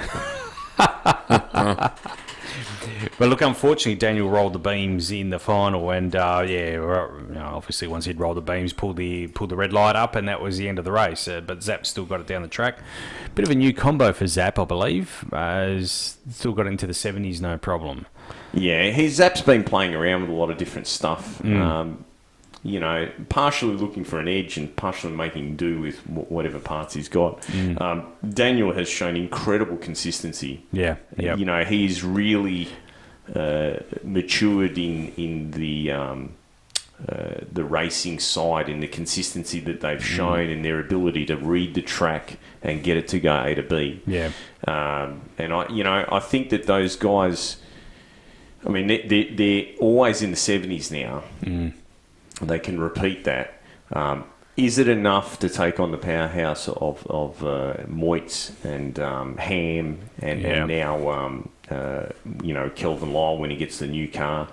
but 3.18 3.28
look, 3.28 3.40
unfortunately, 3.40 3.96
Daniel 3.96 4.28
rolled 4.28 4.52
the 4.52 4.58
beams 4.58 5.10
in 5.10 5.30
the 5.30 5.38
final, 5.38 5.90
and 5.90 6.14
uh, 6.14 6.44
yeah, 6.46 6.72
you 6.72 6.78
know, 6.78 7.50
obviously 7.54 7.88
once 7.88 8.04
he'd 8.04 8.20
rolled 8.20 8.36
the 8.36 8.42
beams, 8.42 8.72
pulled 8.72 8.96
the 8.96 9.26
pulled 9.28 9.50
the 9.50 9.56
red 9.56 9.72
light 9.72 9.96
up, 9.96 10.14
and 10.14 10.28
that 10.28 10.40
was 10.40 10.58
the 10.58 10.68
end 10.68 10.78
of 10.78 10.84
the 10.84 10.92
race. 10.92 11.26
Uh, 11.26 11.40
but 11.40 11.62
Zap 11.62 11.86
still 11.86 12.04
got 12.04 12.20
it 12.20 12.26
down 12.26 12.42
the 12.42 12.48
track. 12.48 12.78
Bit 13.34 13.44
of 13.46 13.50
a 13.50 13.54
new 13.54 13.72
combo 13.72 14.12
for 14.12 14.26
Zap, 14.26 14.58
I 14.58 14.64
believe. 14.64 15.24
Uh, 15.32 15.82
still 15.84 16.52
got 16.52 16.66
into 16.66 16.86
the 16.86 16.92
70s, 16.92 17.40
no 17.40 17.58
problem. 17.58 18.06
Yeah, 18.52 18.90
he 18.90 19.08
Zap's 19.08 19.42
been 19.42 19.64
playing 19.64 19.94
around 19.94 20.22
with 20.22 20.30
a 20.30 20.34
lot 20.34 20.50
of 20.50 20.56
different 20.56 20.86
stuff. 20.86 21.40
Mm. 21.42 21.60
Um, 21.60 22.04
you 22.62 22.80
know, 22.80 23.08
partially 23.28 23.76
looking 23.76 24.02
for 24.02 24.18
an 24.18 24.26
edge 24.26 24.56
and 24.56 24.74
partially 24.74 25.12
making 25.12 25.56
do 25.56 25.80
with 25.80 25.98
whatever 26.08 26.58
parts 26.58 26.94
he's 26.94 27.08
got. 27.08 27.40
Mm. 27.42 27.80
Um, 27.80 28.12
Daniel 28.28 28.72
has 28.72 28.88
shown 28.88 29.16
incredible 29.16 29.76
consistency. 29.76 30.64
Yeah, 30.72 30.96
yeah, 31.16 31.36
You 31.36 31.44
know, 31.44 31.64
he's 31.64 32.02
really 32.02 32.68
uh, 33.34 33.74
matured 34.02 34.78
in 34.78 35.12
in 35.16 35.50
the 35.52 35.92
um, 35.92 36.34
uh, 37.08 37.40
the 37.52 37.64
racing 37.64 38.18
side, 38.18 38.68
in 38.68 38.80
the 38.80 38.88
consistency 38.88 39.60
that 39.60 39.80
they've 39.80 40.04
shown, 40.04 40.48
and 40.48 40.64
their 40.64 40.80
ability 40.80 41.26
to 41.26 41.36
read 41.36 41.74
the 41.74 41.82
track 41.82 42.38
and 42.62 42.82
get 42.82 42.96
it 42.96 43.06
to 43.08 43.20
go 43.20 43.44
A 43.44 43.54
to 43.54 43.62
B. 43.62 44.02
yeah. 44.06 44.30
Um, 44.66 45.20
and 45.38 45.52
I, 45.52 45.68
you 45.68 45.84
know, 45.84 46.04
I 46.10 46.18
think 46.18 46.50
that 46.50 46.66
those 46.66 46.96
guys. 46.96 47.58
I 48.64 48.68
mean, 48.70 48.86
they, 48.86 49.02
they, 49.02 49.24
they're 49.24 49.64
always 49.80 50.22
in 50.22 50.30
the 50.30 50.36
seventies 50.36 50.90
now. 50.90 51.22
Mm. 51.42 51.72
They 52.42 52.58
can 52.58 52.80
repeat 52.80 53.24
that. 53.24 53.54
Um, 53.92 54.24
is 54.56 54.78
it 54.78 54.88
enough 54.88 55.38
to 55.40 55.48
take 55.48 55.78
on 55.78 55.90
the 55.90 55.98
powerhouse 55.98 56.66
of 56.68 57.06
of 57.08 57.42
uh, 57.44 57.74
Moitz 57.88 58.52
and 58.64 58.98
um, 58.98 59.36
Ham 59.36 59.98
and, 60.20 60.40
Yeah. 60.40 60.48
and 60.48 60.68
now 60.68 61.10
um, 61.10 61.48
uh, 61.70 62.06
you 62.42 62.54
know 62.54 62.70
Kelvin 62.70 63.12
Lyle 63.12 63.36
when 63.38 63.50
he 63.50 63.56
gets 63.56 63.78
the 63.78 63.86
new 63.86 64.08
car? 64.08 64.48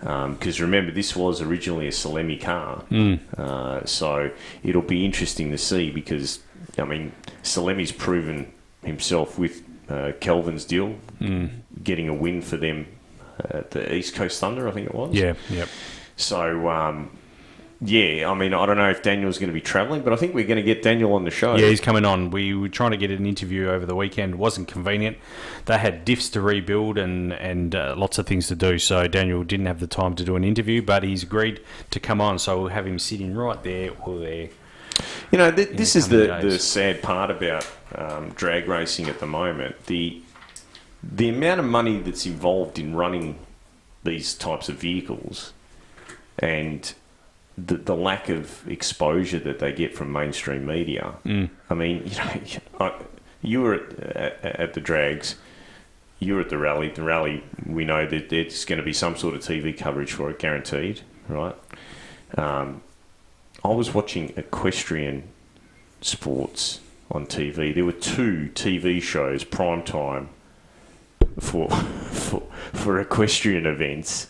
Because 0.00 0.60
remember, 0.60 0.92
this 0.92 1.16
was 1.16 1.40
originally 1.40 1.86
a 1.86 1.90
Salemi 1.92 2.38
car, 2.40 2.84
Mm. 2.90 3.18
uh, 3.38 3.84
so 3.86 4.30
it'll 4.62 4.82
be 4.82 5.04
interesting 5.04 5.50
to 5.52 5.56
see 5.58 5.90
because 5.90 6.40
I 6.76 6.84
mean 6.84 7.12
Salemi's 7.42 7.92
proven 7.92 8.52
himself 8.84 9.38
with 9.38 9.62
uh, 9.88 10.12
Kelvin's 10.20 10.64
deal, 10.64 10.96
Mm. 11.20 11.50
getting 11.82 12.08
a 12.08 12.14
win 12.14 12.42
for 12.42 12.56
them 12.58 12.86
at 13.38 13.70
the 13.70 13.94
East 13.94 14.14
Coast 14.14 14.40
Thunder, 14.40 14.68
I 14.68 14.70
think 14.70 14.86
it 14.86 14.94
was. 14.94 15.14
Yeah, 15.14 15.34
yep. 15.50 15.68
So, 16.16 16.68
um, 16.68 17.10
yeah, 17.80 18.30
I 18.30 18.34
mean, 18.34 18.54
I 18.54 18.64
don't 18.66 18.76
know 18.76 18.88
if 18.88 19.02
Daniel's 19.02 19.38
going 19.38 19.48
to 19.48 19.54
be 19.54 19.60
travelling, 19.60 20.02
but 20.02 20.12
I 20.12 20.16
think 20.16 20.32
we're 20.34 20.46
going 20.46 20.56
to 20.56 20.62
get 20.62 20.82
Daniel 20.82 21.12
on 21.12 21.24
the 21.24 21.30
show. 21.30 21.56
Yeah, 21.56 21.68
he's 21.68 21.80
coming 21.80 22.04
on. 22.04 22.30
We 22.30 22.54
were 22.54 22.68
trying 22.68 22.92
to 22.92 22.96
get 22.96 23.10
an 23.10 23.26
interview 23.26 23.68
over 23.68 23.84
the 23.84 23.96
weekend. 23.96 24.34
It 24.34 24.36
wasn't 24.38 24.68
convenient. 24.68 25.18
They 25.66 25.76
had 25.76 26.06
diffs 26.06 26.32
to 26.32 26.40
rebuild 26.40 26.96
and 26.96 27.32
and 27.32 27.74
uh, 27.74 27.94
lots 27.96 28.16
of 28.18 28.26
things 28.26 28.46
to 28.48 28.54
do. 28.54 28.78
So 28.78 29.06
Daniel 29.06 29.44
didn't 29.44 29.66
have 29.66 29.80
the 29.80 29.86
time 29.86 30.14
to 30.16 30.24
do 30.24 30.36
an 30.36 30.44
interview, 30.44 30.82
but 30.82 31.02
he's 31.02 31.22
agreed 31.22 31.60
to 31.90 32.00
come 32.00 32.20
on. 32.20 32.38
So 32.38 32.60
we'll 32.60 32.68
have 32.68 32.86
him 32.86 32.98
sitting 32.98 33.34
right 33.34 33.62
there 33.62 33.90
or 34.04 34.18
there. 34.18 34.48
You 35.30 35.38
know, 35.38 35.50
th- 35.50 35.70
this 35.70 35.94
the 35.94 35.98
is 35.98 36.08
the, 36.08 36.38
the 36.40 36.58
sad 36.58 37.02
part 37.02 37.30
about 37.30 37.68
um, 37.96 38.30
drag 38.30 38.68
racing 38.68 39.08
at 39.08 39.18
the 39.18 39.26
moment. 39.26 39.86
The 39.86 40.22
the 41.12 41.28
amount 41.28 41.60
of 41.60 41.66
money 41.66 41.98
that's 42.00 42.26
involved 42.26 42.78
in 42.78 42.94
running 42.94 43.38
these 44.04 44.34
types 44.34 44.68
of 44.68 44.76
vehicles 44.76 45.52
and 46.38 46.94
the, 47.56 47.76
the 47.76 47.94
lack 47.96 48.28
of 48.28 48.66
exposure 48.68 49.38
that 49.38 49.58
they 49.58 49.72
get 49.72 49.94
from 49.94 50.12
mainstream 50.12 50.66
media. 50.66 51.14
Mm. 51.24 51.50
I 51.70 51.74
mean, 51.74 52.02
you 52.06 52.16
know, 52.16 52.60
I- 52.80 52.94
you 53.42 53.60
were 53.60 53.74
at, 53.74 53.92
at, 54.16 54.44
at 54.44 54.74
the 54.74 54.80
drags, 54.80 55.36
you 56.18 56.34
were 56.34 56.40
at 56.40 56.48
the 56.48 56.56
rally. 56.56 56.88
The 56.88 57.02
rally, 57.02 57.44
we 57.66 57.84
know 57.84 58.06
that 58.06 58.30
there's 58.30 58.64
going 58.64 58.78
to 58.78 58.84
be 58.84 58.94
some 58.94 59.16
sort 59.16 59.34
of 59.34 59.42
TV 59.42 59.76
coverage 59.76 60.12
for 60.12 60.30
it, 60.30 60.38
guaranteed, 60.38 61.02
right? 61.28 61.54
Um, 62.38 62.82
I 63.62 63.68
was 63.68 63.92
watching 63.92 64.32
equestrian 64.36 65.24
sports 66.00 66.80
on 67.10 67.26
TV. 67.26 67.74
There 67.74 67.84
were 67.84 67.92
two 67.92 68.50
TV 68.54 69.02
shows 69.02 69.44
prime 69.44 69.82
time 69.82 70.30
for 71.38 71.68
for, 71.70 72.42
for 72.72 73.00
equestrian 73.00 73.66
events. 73.66 74.28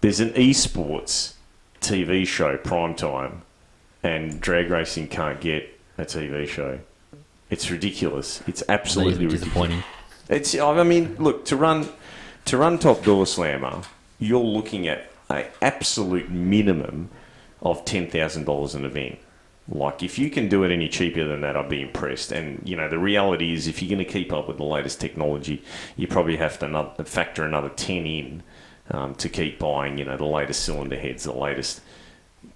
There's 0.00 0.20
an 0.20 0.30
esports 0.30 1.34
TV 1.80 2.26
show 2.26 2.56
prime 2.56 2.94
time, 2.94 3.42
and 4.02 4.40
drag 4.40 4.70
racing 4.70 5.08
can't 5.08 5.40
get 5.40 5.78
a 5.98 6.04
TV 6.04 6.46
show. 6.48 6.80
It's 7.50 7.70
ridiculous. 7.70 8.42
It's 8.46 8.62
absolutely 8.68 9.26
disappointing. 9.26 9.82
It's. 10.28 10.56
I 10.58 10.82
mean, 10.82 11.16
look 11.18 11.44
to 11.46 11.56
run 11.56 11.88
to 12.46 12.56
run 12.56 12.78
top 12.78 13.04
door 13.04 13.26
slammer. 13.26 13.82
You're 14.18 14.40
looking 14.40 14.88
at 14.88 15.10
an 15.28 15.46
absolute 15.62 16.30
minimum 16.30 17.10
of 17.62 17.84
ten 17.84 18.08
thousand 18.08 18.44
dollars 18.44 18.74
an 18.74 18.84
event. 18.84 19.18
Like 19.68 20.02
if 20.02 20.18
you 20.18 20.28
can 20.28 20.48
do 20.48 20.62
it 20.62 20.70
any 20.70 20.88
cheaper 20.88 21.24
than 21.24 21.40
that, 21.40 21.56
I'd 21.56 21.70
be 21.70 21.80
impressed. 21.80 22.32
And 22.32 22.60
you 22.68 22.76
know, 22.76 22.88
the 22.88 22.98
reality 22.98 23.54
is, 23.54 23.66
if 23.66 23.80
you're 23.82 23.94
going 23.94 24.04
to 24.04 24.12
keep 24.12 24.32
up 24.32 24.46
with 24.46 24.58
the 24.58 24.64
latest 24.64 25.00
technology, 25.00 25.62
you 25.96 26.06
probably 26.06 26.36
have 26.36 26.58
to 26.58 27.04
factor 27.04 27.44
another 27.44 27.70
ten 27.70 28.06
in 28.06 28.42
um, 28.90 29.14
to 29.16 29.28
keep 29.28 29.58
buying. 29.58 29.96
You 29.98 30.04
know, 30.04 30.16
the 30.16 30.26
latest 30.26 30.64
cylinder 30.64 30.98
heads, 30.98 31.24
the 31.24 31.32
latest 31.32 31.80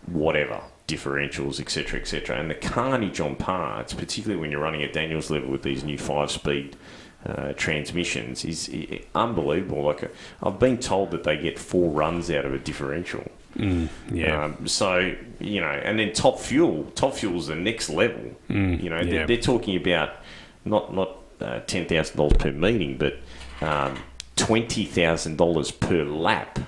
whatever 0.06 0.60
differentials, 0.86 1.60
etc., 1.60 2.00
etc. 2.00 2.38
And 2.38 2.50
the 2.50 2.54
carnage 2.54 3.20
on 3.20 3.36
parts, 3.36 3.94
particularly 3.94 4.40
when 4.40 4.50
you're 4.50 4.60
running 4.60 4.82
at 4.82 4.92
Daniels 4.92 5.30
level 5.30 5.50
with 5.50 5.62
these 5.62 5.84
new 5.84 5.98
five-speed 5.98 6.76
uh, 7.24 7.52
transmissions, 7.52 8.44
is 8.44 8.70
unbelievable. 9.14 9.82
Like 9.82 10.10
I've 10.42 10.58
been 10.58 10.78
told 10.78 11.10
that 11.12 11.24
they 11.24 11.36
get 11.36 11.58
four 11.58 11.90
runs 11.90 12.30
out 12.30 12.44
of 12.44 12.54
a 12.54 12.58
differential. 12.58 13.30
Mm, 13.58 13.88
yeah. 14.12 14.44
Um, 14.44 14.66
so 14.66 15.14
you 15.40 15.60
know, 15.60 15.66
and 15.68 15.98
then 15.98 16.12
Top 16.12 16.38
Fuel, 16.38 16.84
Top 16.94 17.14
Fuel's 17.14 17.48
the 17.48 17.56
next 17.56 17.90
level. 17.90 18.36
Mm, 18.48 18.82
you 18.82 18.88
know, 18.90 18.98
yeah. 19.00 19.04
they're, 19.04 19.26
they're 19.26 19.36
talking 19.36 19.76
about 19.76 20.10
not 20.64 20.94
not 20.94 21.16
uh, 21.40 21.60
ten 21.60 21.86
thousand 21.86 22.16
dollars 22.16 22.34
per 22.38 22.52
meeting, 22.52 22.96
but 22.98 23.18
um, 23.60 23.98
twenty 24.36 24.84
thousand 24.84 25.36
dollars 25.36 25.70
per 25.70 26.04
lap. 26.04 26.58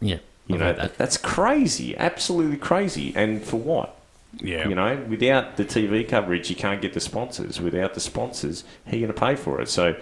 Yeah, 0.00 0.18
You 0.46 0.54
I've 0.54 0.60
know, 0.60 0.72
that. 0.72 0.96
that's 0.96 1.16
crazy, 1.18 1.96
absolutely 1.96 2.56
crazy. 2.56 3.12
And 3.14 3.42
for 3.42 3.56
what? 3.58 3.96
Yeah. 4.38 4.68
You 4.68 4.74
know, 4.74 5.04
without 5.08 5.56
the 5.56 5.64
TV 5.64 6.06
coverage, 6.08 6.48
you 6.50 6.56
can't 6.56 6.80
get 6.80 6.92
the 6.92 7.00
sponsors. 7.00 7.60
Without 7.60 7.94
the 7.94 8.00
sponsors, 8.00 8.64
how 8.86 8.92
are 8.92 8.94
you 8.96 9.06
going 9.06 9.14
to 9.14 9.20
pay 9.20 9.34
for 9.36 9.60
it? 9.60 9.68
So, 9.68 9.96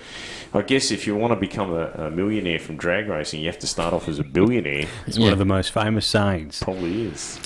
I 0.55 0.63
guess 0.63 0.91
if 0.91 1.07
you 1.07 1.17
want 1.17 1.33
to 1.33 1.37
become 1.41 1.73
a, 1.73 1.87
a 2.07 2.11
millionaire 2.11 2.59
from 2.59 2.77
drag 2.77 3.09
racing, 3.09 3.41
you 3.41 3.47
have 3.47 3.59
to 3.61 3.67
start 3.67 3.95
off 3.95 4.09
as 4.09 4.19
a 4.19 4.25
billionaire. 4.25 4.87
It's 5.07 5.17
Yeah. 5.17 5.25
one 5.25 5.33
of 5.33 5.39
the 5.39 5.45
most 5.45 5.73
famous 5.73 6.07
sayings. 6.07 6.63
Probably 6.63 7.07
is. 7.07 7.39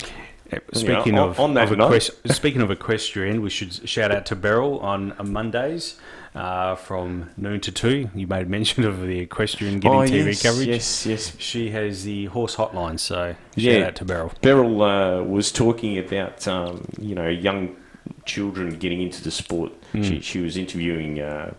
Speaking 0.75 1.19
on- 1.19 1.31
of, 1.31 1.41
on 1.41 1.55
that 1.55 1.73
of 1.73 1.79
note- 1.79 1.93
equest- 1.93 2.31
speaking 2.35 2.61
of 2.61 2.71
equestrian, 2.71 3.41
we 3.41 3.49
should 3.49 3.89
shout 3.89 4.11
out 4.13 4.27
to 4.27 4.37
Beryl 4.37 4.79
on 4.81 5.15
uh, 5.19 5.25
Mondays 5.25 5.99
uh, 6.35 6.75
from 6.77 7.31
noon 7.37 7.61
to 7.61 7.73
two. 7.73 8.09
You 8.15 8.27
made 8.27 8.49
mention 8.49 8.85
of 8.85 9.01
the 9.03 9.19
equestrian 9.21 9.81
getting 9.81 10.01
TV 10.01 10.23
Oh, 10.23 10.27
yes, 10.29 10.43
coverage. 10.43 10.69
Yes, 10.69 11.07
yes. 11.07 11.37
She 11.39 11.71
has 11.71 12.05
the 12.05 12.27
horse 12.27 12.57
hotline, 12.57 12.99
so 12.99 13.35
Yeah. 13.55 13.73
shout 13.79 13.83
out 13.89 13.95
to 13.97 14.05
Beryl. 14.05 14.33
Beryl 14.41 14.83
uh, 14.83 15.23
was 15.23 15.53
talking 15.53 15.99
about 15.99 16.47
um, 16.49 16.87
you 17.01 17.15
know 17.15 17.29
young 17.29 17.77
children 18.25 18.79
getting 18.79 19.03
into 19.03 19.23
the 19.23 19.31
sport. 19.31 19.73
She, 19.95 20.21
she 20.21 20.41
was 20.41 20.57
interviewing. 20.57 21.21
Uh, 21.21 21.53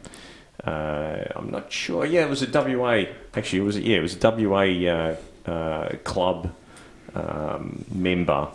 uh, 0.66 1.24
I'm 1.36 1.52
not 1.52 1.72
sure. 1.72 2.06
Yeah, 2.06 2.26
it 2.26 2.30
was 2.30 2.42
a 2.42 2.48
WA. 2.78 3.04
Actually, 3.36 3.60
it 3.60 3.64
was 3.66 3.78
yeah, 3.80 3.98
it 3.98 4.02
was 4.02 4.16
a 4.16 4.32
WA 4.48 4.64
uh, 4.90 5.16
uh, 5.52 5.90
club 6.04 6.52
um, 7.16 7.86
member 7.94 8.48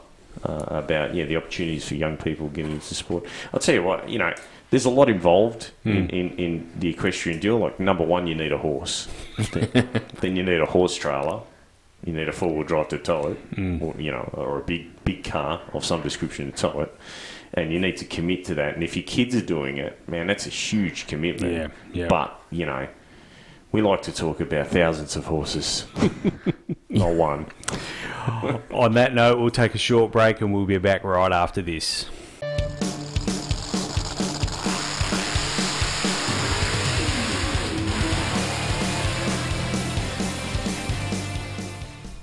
uh, 0.45 0.65
about 0.69 1.15
yeah 1.15 1.25
the 1.27 1.37
opportunities 1.37 1.87
for 1.87 1.95
young 1.95 2.17
people 2.17 2.49
getting 2.49 2.73
into 2.73 2.95
sport. 2.95 3.25
I'll 3.53 3.61
tell 3.61 3.75
you 3.75 3.83
what, 3.83 4.09
you 4.09 4.19
know, 4.19 4.35
there's 4.71 4.85
a 4.85 4.91
lot 4.91 5.09
involved 5.09 5.71
in, 5.85 6.09
hmm. 6.09 6.15
in, 6.15 6.31
in 6.39 6.71
the 6.79 6.91
equestrian 6.91 7.41
deal. 7.41 7.59
Like 7.59 7.81
number 7.81 8.05
one, 8.05 8.27
you 8.27 8.35
need 8.35 8.53
a 8.53 8.59
horse. 8.59 9.09
then, 9.53 10.37
you 10.37 10.43
need 10.43 10.61
a 10.61 10.67
horse 10.67 10.95
trailer. 10.95 11.41
You 12.05 12.13
need 12.13 12.29
a 12.29 12.33
four 12.33 12.55
wheel 12.55 12.65
drive 12.65 12.89
to 12.89 12.99
tow 12.99 13.29
it, 13.29 13.39
hmm. 13.55 13.83
or 13.83 13.95
you 13.99 14.11
know, 14.11 14.31
or 14.35 14.59
a 14.59 14.63
big 14.63 15.05
big 15.05 15.25
car 15.25 15.61
of 15.73 15.85
some 15.85 16.03
description 16.03 16.53
to 16.53 16.57
tow 16.57 16.81
it. 16.81 16.95
And 17.55 17.73
you 17.73 17.81
need 17.81 17.97
to 17.97 18.05
commit 18.05 18.45
to 18.47 18.55
that. 18.57 18.75
And 18.75 18.85
if 18.85 18.95
your 18.95 19.05
kids 19.05 19.35
are 19.35 19.45
doing 19.45 19.79
it, 19.79 20.07
man, 20.07 20.27
that's 20.27 20.47
a 20.47 20.51
huge 20.51 21.07
commitment. 21.07 21.55
Yeah, 21.55 22.03
yeah. 22.03 22.09
But 22.09 22.41
you 22.51 22.67
know, 22.67 22.89
we 23.73 23.83
like 23.83 24.03
to 24.03 24.13
talk 24.13 24.41
about 24.41 24.69
thousands 24.69 25.17
of 25.17 25.27
horses, 25.27 25.87
not 26.89 27.15
one. 27.15 27.47
On 28.71 28.93
that 28.93 29.15
note, 29.15 29.39
we'll 29.39 29.51
take 29.51 29.75
a 29.75 29.79
short 29.79 30.13
break 30.13 30.41
and 30.41 30.55
we'll 30.55 30.67
be 30.67 30.79
back 30.79 31.05
right 31.05 31.33
after 31.33 31.63
this. 31.63 32.07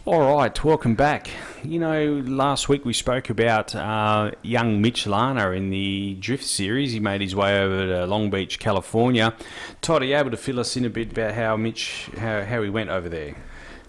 All 0.08 0.36
right, 0.36 0.64
welcome 0.64 0.94
back. 0.94 1.32
You 1.64 1.80
know, 1.80 2.22
last 2.28 2.70
week 2.70 2.86
we 2.86 2.94
spoke 2.94 3.32
about 3.32 3.74
uh, 3.74 4.30
young 4.44 4.80
Mitch 4.80 5.08
Lana 5.08 5.50
in 5.50 5.72
the 5.72 6.14
Drift 6.20 6.44
Series. 6.44 6.92
He 6.92 7.00
made 7.00 7.22
his 7.22 7.36
way 7.36 7.60
over 7.60 7.88
to 7.88 8.06
Long 8.06 8.30
Beach, 8.30 8.60
California. 8.60 9.34
Todd, 9.82 10.04
are 10.04 10.06
you 10.06 10.16
able 10.16 10.30
to 10.30 10.38
fill 10.38 10.60
us 10.60 10.78
in 10.78 10.86
a 10.86 10.92
bit 10.92 11.14
about 11.14 11.34
how 11.34 11.58
Mitch, 11.58 12.12
how, 12.20 12.44
how 12.44 12.62
he 12.62 12.70
went 12.70 12.92
over 12.92 13.10
there? 13.10 13.36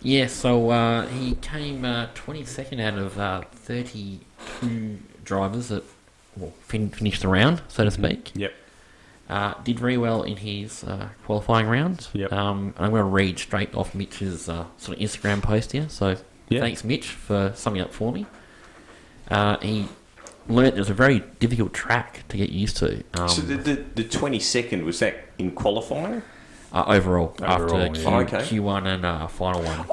Yeah, 0.00 0.28
so 0.28 0.70
uh, 0.70 1.06
he 1.06 1.34
came 1.34 1.84
uh, 1.84 2.06
22nd 2.14 2.80
out 2.80 2.98
of 2.98 3.18
uh, 3.18 3.42
32 3.52 4.98
drivers 5.22 5.68
that 5.68 5.84
well, 6.34 6.54
fin- 6.62 6.88
finished 6.88 7.20
the 7.20 7.28
round, 7.28 7.60
so 7.68 7.84
to 7.84 7.90
speak. 7.90 8.32
Yep. 8.34 8.54
Uh, 9.28 9.54
did 9.64 9.78
very 9.80 9.96
well 9.98 10.22
in 10.22 10.36
his 10.36 10.84
uh, 10.84 11.08
qualifying 11.24 11.66
round. 11.66 12.06
Yep. 12.12 12.32
Um, 12.32 12.74
I'm 12.78 12.90
going 12.90 13.00
to 13.00 13.04
read 13.04 13.38
straight 13.40 13.74
off 13.74 13.92
Mitch's 13.94 14.48
uh, 14.48 14.66
sort 14.76 14.98
of 14.98 15.02
Instagram 15.02 15.42
post 15.42 15.72
here. 15.72 15.88
So 15.88 16.16
Yeah. 16.48 16.60
thanks, 16.60 16.84
Mitch, 16.84 17.08
for 17.08 17.52
summing 17.56 17.80
up 17.82 17.92
for 17.92 18.12
me. 18.12 18.26
Uh, 19.28 19.56
he 19.58 19.88
learnt 20.48 20.76
it 20.76 20.78
was 20.78 20.90
a 20.90 20.94
very 20.94 21.24
difficult 21.40 21.74
track 21.74 22.22
to 22.28 22.36
get 22.36 22.50
used 22.50 22.76
to. 22.76 23.02
Um, 23.14 23.28
so 23.28 23.42
the, 23.42 23.56
the 23.56 23.84
the 23.96 24.04
twenty 24.04 24.38
second 24.38 24.84
was 24.84 25.00
that 25.00 25.16
in 25.38 25.50
qualifying? 25.50 26.22
uh, 26.72 26.84
overall, 26.86 27.34
Overall, 27.42 27.80
after 27.80 28.00
Q, 28.00 28.02
yeah. 28.02 28.18
Okay. 28.18 28.36
Q1 28.38 28.86
and 28.86 29.04
uh, 29.04 29.26
final 29.26 29.62
one. 29.62 29.86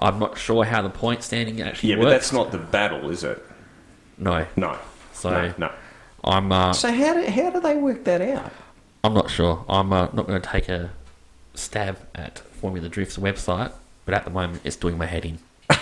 I'm 0.00 0.18
not 0.18 0.36
sure 0.38 0.64
how 0.64 0.82
the 0.82 0.90
point 0.90 1.22
standing 1.22 1.60
actually 1.60 1.90
Yeah, 1.90 1.96
but 1.96 2.10
that's 2.10 2.32
not 2.32 2.50
the 2.50 2.58
battle, 2.58 3.10
is 3.10 3.22
it? 3.24 3.40
No. 4.16 4.46
No. 4.56 4.78
So 5.12 5.30
no, 5.30 5.54
no. 5.58 5.72
I'm 6.24 6.50
uh, 6.52 6.72
So 6.72 6.90
how 6.92 7.14
do, 7.14 7.26
how 7.30 7.50
do 7.50 7.60
they 7.60 7.76
work 7.76 8.04
that 8.04 8.20
out? 8.20 8.52
I'm 9.04 9.14
not 9.14 9.30
sure. 9.30 9.64
I'm 9.68 9.92
uh, 9.92 10.08
not 10.12 10.26
going 10.26 10.40
to 10.40 10.48
take 10.48 10.68
a 10.68 10.90
stab 11.54 11.98
at 12.14 12.38
Formula 12.40 12.88
Drift's 12.88 13.16
website, 13.16 13.72
but 14.04 14.14
at 14.14 14.24
the 14.24 14.30
moment 14.30 14.62
it's 14.64 14.76
doing 14.76 14.98
my 14.98 15.06
head 15.06 15.24
in. 15.24 15.38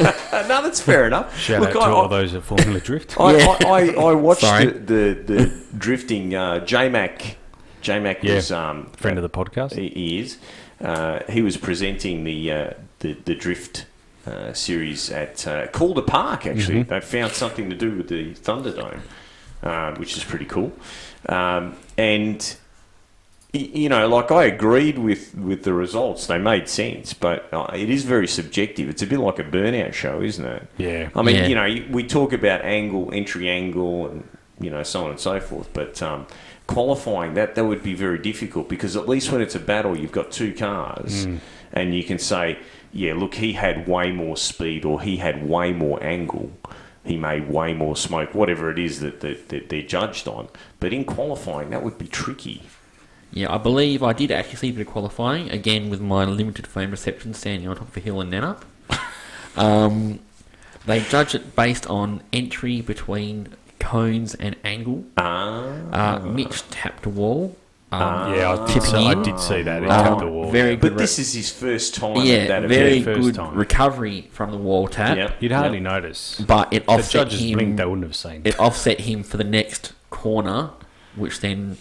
No, 0.00 0.62
that's 0.62 0.80
fair 0.80 1.06
enough. 1.06 1.36
Shout 1.36 1.60
Look, 1.60 1.70
out 1.70 1.80
to 1.80 1.80
I, 1.80 1.90
all 1.90 2.08
those 2.08 2.32
at 2.32 2.42
Formula 2.44 2.78
Drift. 2.80 3.16
I, 3.20 3.36
Yeah. 3.36 3.56
I, 3.66 3.66
I, 3.66 3.80
I 4.10 4.12
watched 4.14 4.40
the, 4.42 4.70
the, 4.72 5.22
the 5.34 5.64
drifting. 5.76 6.34
Uh, 6.34 6.64
J 6.64 6.88
Mac, 6.88 7.36
J 7.82 7.98
Mac 7.98 8.22
Yeah. 8.22 8.36
was 8.36 8.52
um, 8.52 8.86
Friend 8.92 9.18
of 9.18 9.22
the 9.22 9.28
podcast. 9.28 9.72
He, 9.74 9.88
he 9.88 10.20
is. 10.20 10.38
Uh, 10.80 11.20
he 11.28 11.42
was 11.42 11.56
presenting 11.56 12.22
the 12.24 12.52
uh, 12.52 12.70
the, 13.00 13.14
the 13.24 13.34
drift 13.34 13.86
uh, 14.26 14.52
series 14.52 15.10
at 15.10 15.46
uh, 15.46 15.66
Calder 15.66 16.02
Park. 16.02 16.46
Actually, 16.46 16.80
Mm-hmm. 16.84 16.90
they 16.90 17.00
found 17.00 17.32
something 17.32 17.68
to 17.68 17.76
do 17.76 17.96
with 17.96 18.08
the 18.08 18.34
Thunderdome, 18.34 19.00
uh, 19.62 19.94
which 19.96 20.16
is 20.16 20.24
pretty 20.24 20.44
cool. 20.46 20.72
Um, 21.28 21.76
and 21.96 22.56
you 23.52 23.88
know, 23.88 24.06
like 24.08 24.30
I 24.30 24.44
agreed 24.44 24.98
with 24.98 25.34
with 25.34 25.64
the 25.64 25.72
results; 25.72 26.26
they 26.26 26.38
made 26.38 26.68
sense. 26.68 27.14
But 27.14 27.48
uh, 27.52 27.70
it 27.74 27.88
is 27.88 28.04
very 28.04 28.28
subjective. 28.28 28.88
It's 28.88 29.02
a 29.02 29.06
bit 29.06 29.18
like 29.20 29.38
a 29.38 29.44
burnout 29.44 29.94
show, 29.94 30.20
isn't 30.20 30.44
it? 30.44 30.68
Yeah. 30.76 31.08
I 31.14 31.22
mean, 31.22 31.36
Yeah. 31.36 31.46
you 31.46 31.54
know, 31.54 31.86
we 31.90 32.04
talk 32.06 32.32
about 32.32 32.62
angle, 32.64 33.10
entry 33.12 33.48
angle, 33.48 34.08
and 34.08 34.28
you 34.60 34.70
know, 34.70 34.82
so 34.82 35.04
on 35.04 35.10
and 35.10 35.20
so 35.20 35.40
forth. 35.40 35.72
But 35.72 36.02
um, 36.02 36.26
qualifying 36.66 37.34
that 37.34 37.54
that 37.54 37.64
would 37.64 37.82
be 37.82 37.94
very 37.94 38.18
difficult 38.18 38.68
because 38.68 38.96
at 38.96 39.08
least 39.08 39.32
when 39.32 39.40
it's 39.40 39.54
a 39.54 39.60
battle, 39.60 39.96
you've 39.96 40.12
got 40.12 40.30
two 40.30 40.52
cars, 40.52 41.26
and 41.72 41.94
you 41.94 42.04
can 42.04 42.18
say, 42.18 42.58
yeah, 42.92 43.14
look, 43.14 43.36
he 43.36 43.54
had 43.54 43.88
way 43.88 44.12
more 44.12 44.36
speed, 44.36 44.84
or 44.84 45.00
he 45.00 45.16
had 45.16 45.48
way 45.48 45.72
more 45.72 46.02
angle. 46.04 46.52
He 47.08 47.16
made 47.16 47.48
way 47.48 47.74
more 47.74 47.96
smoke, 47.96 48.34
whatever 48.34 48.70
it 48.70 48.78
is 48.78 49.00
that, 49.00 49.20
that, 49.20 49.48
that 49.48 49.68
they're 49.68 49.82
judged 49.82 50.28
on. 50.28 50.48
But 50.80 50.92
in 50.92 51.04
qualifying, 51.04 51.70
that 51.70 51.82
would 51.82 51.98
be 51.98 52.06
tricky. 52.06 52.62
Yeah, 53.32 53.52
I 53.52 53.58
believe 53.58 54.02
I 54.02 54.12
did 54.12 54.30
actually 54.30 54.56
see 54.56 54.68
a 54.70 54.72
bit 54.72 54.86
of 54.86 54.92
qualifying, 54.92 55.50
again 55.50 55.90
with 55.90 56.00
my 56.00 56.24
limited 56.24 56.66
phone 56.66 56.90
reception 56.90 57.34
standing 57.34 57.68
on 57.68 57.76
top 57.76 57.88
of 57.88 57.96
a 57.96 58.00
hill 58.00 58.20
in 58.20 58.30
Nannup. 58.30 58.62
um, 59.56 60.20
they 60.86 61.00
judge 61.00 61.34
it 61.34 61.54
based 61.54 61.86
on 61.88 62.22
entry 62.32 62.80
between 62.80 63.48
cones 63.78 64.34
and 64.34 64.56
angle. 64.64 65.04
Ah, 65.16 66.16
Uh, 66.16 66.18
Mitch 66.20 66.68
tapped 66.70 67.06
a 67.06 67.10
wall. 67.10 67.56
Um, 67.90 68.34
Yeah, 68.34 68.52
I 68.52 68.56
did, 68.56 68.68
Tipping 68.74 68.90
see, 68.90 68.96
I 69.06 69.12
in. 69.12 69.22
did 69.22 69.40
see 69.40 69.62
that. 69.62 69.82
He 69.82 69.88
Um, 69.88 70.04
tapped 70.04 70.20
the 70.20 70.26
wall. 70.26 70.50
very 70.50 70.76
but 70.76 70.92
re- 70.92 70.98
this 70.98 71.18
is 71.18 71.32
his 71.32 71.50
first 71.50 71.94
time 71.94 72.16
yeah, 72.16 72.34
at 72.34 72.48
that 72.48 72.62
very 72.68 72.98
event. 72.98 73.16
First 73.16 73.26
good 73.28 73.34
time. 73.36 73.54
recovery 73.54 74.28
from 74.30 74.50
the 74.50 74.58
wall 74.58 74.88
tap. 74.88 75.16
Yep. 75.16 75.36
You'd 75.40 75.52
hardly 75.52 75.78
Yep. 75.78 75.84
notice. 75.84 76.42
But 76.46 76.72
it 76.72 76.84
The 76.84 76.92
offset 76.92 77.10
judges 77.28 77.40
him. 77.40 77.52
blinked, 77.58 77.76
they 77.78 77.84
wouldn't 77.86 78.04
have 78.06 78.14
seen. 78.16 78.42
it 78.44 78.58
offset 78.60 79.00
him 79.00 79.22
for 79.22 79.38
the 79.38 79.44
next 79.44 79.92
corner, 80.10 80.70
which 81.16 81.40
then 81.40 81.78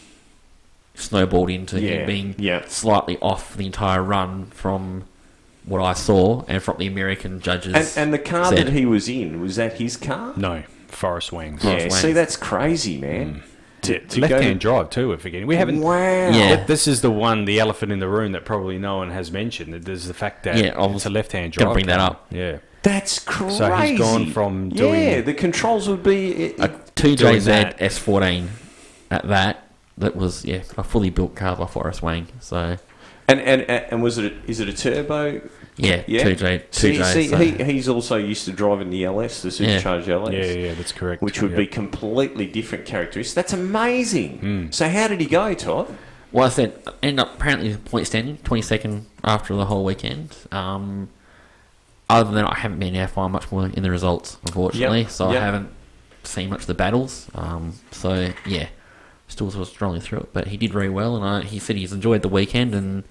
snowballed 0.96 1.50
into 1.50 1.80
Yeah, 1.80 1.90
him 1.92 2.06
being 2.08 2.36
yeah. 2.38 2.62
slightly 2.68 3.18
off 3.22 3.56
the 3.58 3.66
entire 3.66 4.02
run 4.02 4.48
from 4.52 5.04
what 5.66 5.82
I 5.82 5.92
saw 5.94 6.44
and 6.48 6.64
from 6.64 6.78
the 6.78 6.88
American 6.88 7.42
judges. 7.42 7.74
And, 7.98 8.06
and 8.06 8.14
the 8.14 8.20
car 8.20 8.46
said. 8.46 8.68
that 8.68 8.74
he 8.74 8.86
was 8.86 9.10
in, 9.10 9.42
was 9.42 9.58
that 9.58 9.74
his 9.74 9.98
car? 9.98 10.32
no, 10.38 10.64
Forrest 10.88 11.34
Wang's. 11.34 11.64
Yeah, 11.66 11.80
Forest 11.80 12.02
see, 12.02 12.14
that's 12.14 12.38
crazy, 12.38 12.98
man. 12.98 13.44
To, 13.88 14.00
to 14.00 14.22
Left-hand 14.22 14.60
drive 14.60 14.90
too. 14.90 15.10
We're 15.10 15.18
forgetting. 15.18 15.48
We 15.48 15.56
haven't. 15.56 15.82
Wow. 15.82 16.30
Yeah. 16.30 16.64
This 16.66 16.88
is 16.88 17.02
the 17.02 17.12
one, 17.12 17.46
the 17.46 17.60
elephant 17.60 17.92
in 17.92 18.00
the 18.00 18.08
room 18.10 18.32
that 18.34 18.46
probably 18.46 18.78
no 18.78 18.98
one 18.98 19.10
has 19.12 19.32
mentioned. 19.32 19.74
There's 19.84 20.06
the 20.08 20.14
fact 20.14 20.44
that 20.44 20.58
Yeah, 20.58 20.76
I 20.78 20.86
it's 20.86 20.94
was 20.94 21.06
a 21.06 21.10
left-hand 21.10 21.54
drive. 21.54 21.66
gonna 21.66 21.74
bring 21.74 21.88
that 21.88 22.00
up. 22.00 22.28
Yeah. 22.32 22.58
That's 22.84 23.20
crazy. 23.20 23.58
So 23.58 23.76
he's 23.76 24.00
gone 24.00 24.28
from 24.32 24.70
doing 24.70 25.04
Yeah, 25.04 25.22
the 25.22 25.34
controls 25.34 25.90
would 25.90 26.04
be. 26.04 26.54
A 26.60 26.66
it- 26.66 26.96
2JZ. 26.96 27.78
S14 27.80 28.48
at 29.12 29.28
that. 29.28 29.64
That 29.98 30.16
was 30.16 30.46
yeah 30.46 30.62
a 30.78 30.84
fully 30.84 31.10
built 31.10 31.36
car 31.36 31.56
by 31.56 31.66
Forrest 31.66 32.02
Wang. 32.04 32.28
So 32.40 32.78
and, 33.28 33.40
and 33.42 33.62
and 33.70 34.02
was 34.04 34.18
it? 34.18 34.32
A, 34.34 34.50
is 34.50 34.60
it 34.60 34.70
a 34.70 34.74
turbo? 34.74 35.42
yeah, 35.80 36.02
Yeah. 36.08 36.24
2J, 36.24 36.64
2J. 36.72 36.74
See, 36.74 37.04
see 37.04 37.28
so- 37.28 37.38
he, 37.38 37.52
he's 37.64 37.88
also 37.88 38.16
used 38.16 38.46
to 38.46 38.52
driving 38.52 38.90
the 38.90 39.06
LS, 39.06 39.42
the 39.44 39.50
Yeah. 39.50 39.78
supercharged 39.78 40.10
LS. 40.10 40.34
Yeah, 40.34 40.52
yeah, 40.68 40.74
that's 40.74 40.92
correct. 40.92 41.22
Which 41.22 41.42
would 41.42 41.52
Yeah. 41.52 41.58
be 41.58 41.68
completely 41.68 42.48
different 42.48 42.86
characteristics. 42.86 43.34
That's 43.36 43.54
amazing. 43.54 44.38
Hmm. 44.40 44.66
So 44.72 44.90
how 44.90 45.08
did 45.08 45.20
he 45.20 45.28
go, 45.28 45.54
Todd? 45.54 45.96
Well, 46.32 46.46
I 46.46 46.50
said 46.50 46.74
end 47.04 47.20
up 47.20 47.36
apparently 47.36 47.76
point 47.78 48.08
standing, 48.08 48.38
twenty 48.38 48.62
second 48.64 49.06
after 49.24 49.54
the 49.56 49.66
whole 49.66 49.84
weekend. 49.86 50.36
Um, 50.52 51.10
other 52.10 52.26
than 52.32 52.36
that, 52.44 52.52
I 52.52 52.56
haven't 52.56 52.80
been 52.80 52.96
able 52.96 53.08
to 53.08 53.14
find 53.14 53.34
much 53.34 53.52
more 53.52 53.66
in 53.68 53.84
the 53.84 53.92
results, 53.92 54.38
unfortunately. 54.46 55.02
Yep, 55.02 55.10
So 55.10 55.32
yep. 55.32 55.42
I 55.42 55.46
haven't 55.46 55.70
seen 56.24 56.50
much 56.50 56.62
of 56.62 56.68
the 56.68 56.74
battles. 56.74 57.28
Um, 57.36 57.74
so 57.92 58.32
yeah, 58.46 58.68
still 59.28 59.52
sort 59.52 59.68
of 59.68 59.74
strongly 59.74 60.00
through 60.00 60.20
it. 60.20 60.34
But 60.34 60.48
he 60.48 60.58
did 60.58 60.72
very 60.74 60.90
well, 60.90 61.16
and 61.16 61.24
I, 61.26 61.42
he 61.44 61.60
said 61.60 61.76
he's 61.76 61.94
enjoyed 61.94 62.22
the 62.24 62.30
weekend, 62.30 62.74
and 62.74 63.04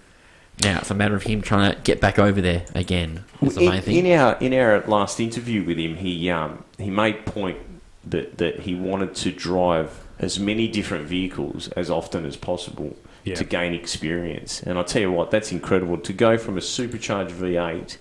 now 0.62 0.78
it's 0.78 0.90
a 0.90 0.94
matter 0.94 1.14
of 1.14 1.22
him 1.24 1.42
trying 1.42 1.74
to 1.74 1.80
get 1.82 2.00
back 2.00 2.18
over 2.18 2.40
there 2.40 2.64
again. 2.74 3.24
Is 3.42 3.54
the 3.56 3.62
in, 3.62 3.70
main 3.70 3.82
thing. 3.82 4.06
in 4.06 4.18
our 4.18 4.36
in 4.38 4.54
our 4.54 4.80
last 4.86 5.20
interview 5.20 5.64
with 5.64 5.78
him, 5.78 5.96
he 5.96 6.30
um, 6.30 6.64
he 6.78 6.90
made 6.90 7.26
point 7.26 7.58
that 8.04 8.38
that 8.38 8.60
he 8.60 8.74
wanted 8.74 9.14
to 9.16 9.32
drive 9.32 10.04
as 10.18 10.38
many 10.38 10.66
different 10.68 11.04
vehicles 11.06 11.68
as 11.68 11.90
often 11.90 12.24
as 12.24 12.36
possible 12.36 12.96
Yeah. 13.24 13.34
to 13.34 13.44
gain 13.44 13.74
experience. 13.74 14.62
And 14.62 14.78
I 14.78 14.82
tell 14.82 15.02
you 15.02 15.12
what, 15.12 15.30
that's 15.30 15.52
incredible 15.52 15.98
to 15.98 16.12
go 16.14 16.38
from 16.38 16.56
a 16.56 16.62
supercharged 16.62 17.34
V8 17.34 17.98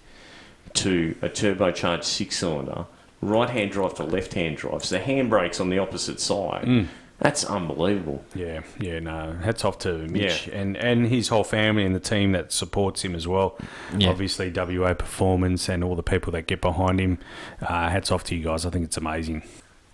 to 0.75 1.15
a 1.21 1.27
turbocharged 1.29 2.03
six 2.05 2.37
cylinder, 2.37 2.85
right 3.21 3.49
hand 3.49 3.71
drive 3.71 3.95
to 3.95 4.03
left 4.03 4.33
hand 4.33 4.55
drive. 4.57 4.85
So 4.85 4.97
the 4.97 5.03
handbrake's 5.03 5.59
on 5.59 5.69
the 5.69 5.79
opposite 5.79 6.19
side. 6.21 6.65
Mm. 6.65 6.87
That's 7.19 7.45
unbelievable. 7.45 8.23
Yeah, 8.35 8.61
yeah, 8.79 8.99
no. 8.99 9.37
Hats 9.41 9.63
off 9.63 9.79
to 9.79 9.93
Mitch 10.09 10.47
Yeah. 10.47 10.55
and, 10.59 10.75
and 10.77 11.07
his 11.07 11.29
whole 11.29 11.45
family 11.45 11.85
and 11.85 11.95
the 11.95 11.99
team 12.01 12.33
that 12.33 12.51
supports 12.51 13.03
him 13.03 13.15
as 13.15 13.25
well. 13.27 13.57
Yeah. 13.97 14.09
Obviously, 14.09 14.51
WA 14.51 14.93
Performance 14.93 15.69
and 15.69 15.83
all 15.83 15.95
the 15.95 16.03
people 16.03 16.31
that 16.33 16.45
get 16.47 16.59
behind 16.61 16.99
him. 16.99 17.17
Uh, 17.61 17.89
hats 17.89 18.11
off 18.11 18.23
to 18.25 18.35
you 18.35 18.43
guys. 18.43 18.65
I 18.65 18.69
think 18.69 18.83
it's 18.85 18.97
amazing. 18.97 19.43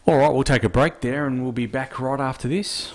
All 0.07 0.17
right, 0.17 0.33
we'll 0.33 0.43
take 0.43 0.63
a 0.63 0.69
break 0.69 1.01
there 1.01 1.27
and 1.27 1.43
we'll 1.43 1.51
be 1.51 1.67
back 1.67 1.99
right 1.99 2.19
after 2.19 2.47
this. 2.47 2.91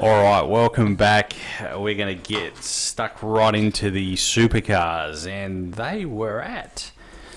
All 0.00 0.08
right, 0.22 0.42
welcome 0.42 0.96
back. 0.96 1.34
Uh, 1.60 1.78
We're 1.78 1.94
going 1.94 2.16
to 2.18 2.28
get 2.28 2.56
stuck 2.56 3.18
right 3.22 3.54
into 3.54 3.90
the 3.90 4.14
supercars, 4.14 5.26
and 5.28 5.74
they 5.74 6.06
were 6.06 6.40
at 6.40 6.90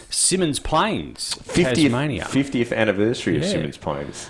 Symmons 0.10 0.64
Plains, 0.64 1.36
50th, 1.44 1.76
Tasmania. 1.76 2.24
50th 2.24 2.74
anniversary 2.76 3.36
of 3.36 3.44
Yeah. 3.44 3.54
Symmons 3.54 3.80
Plains. 3.80 4.30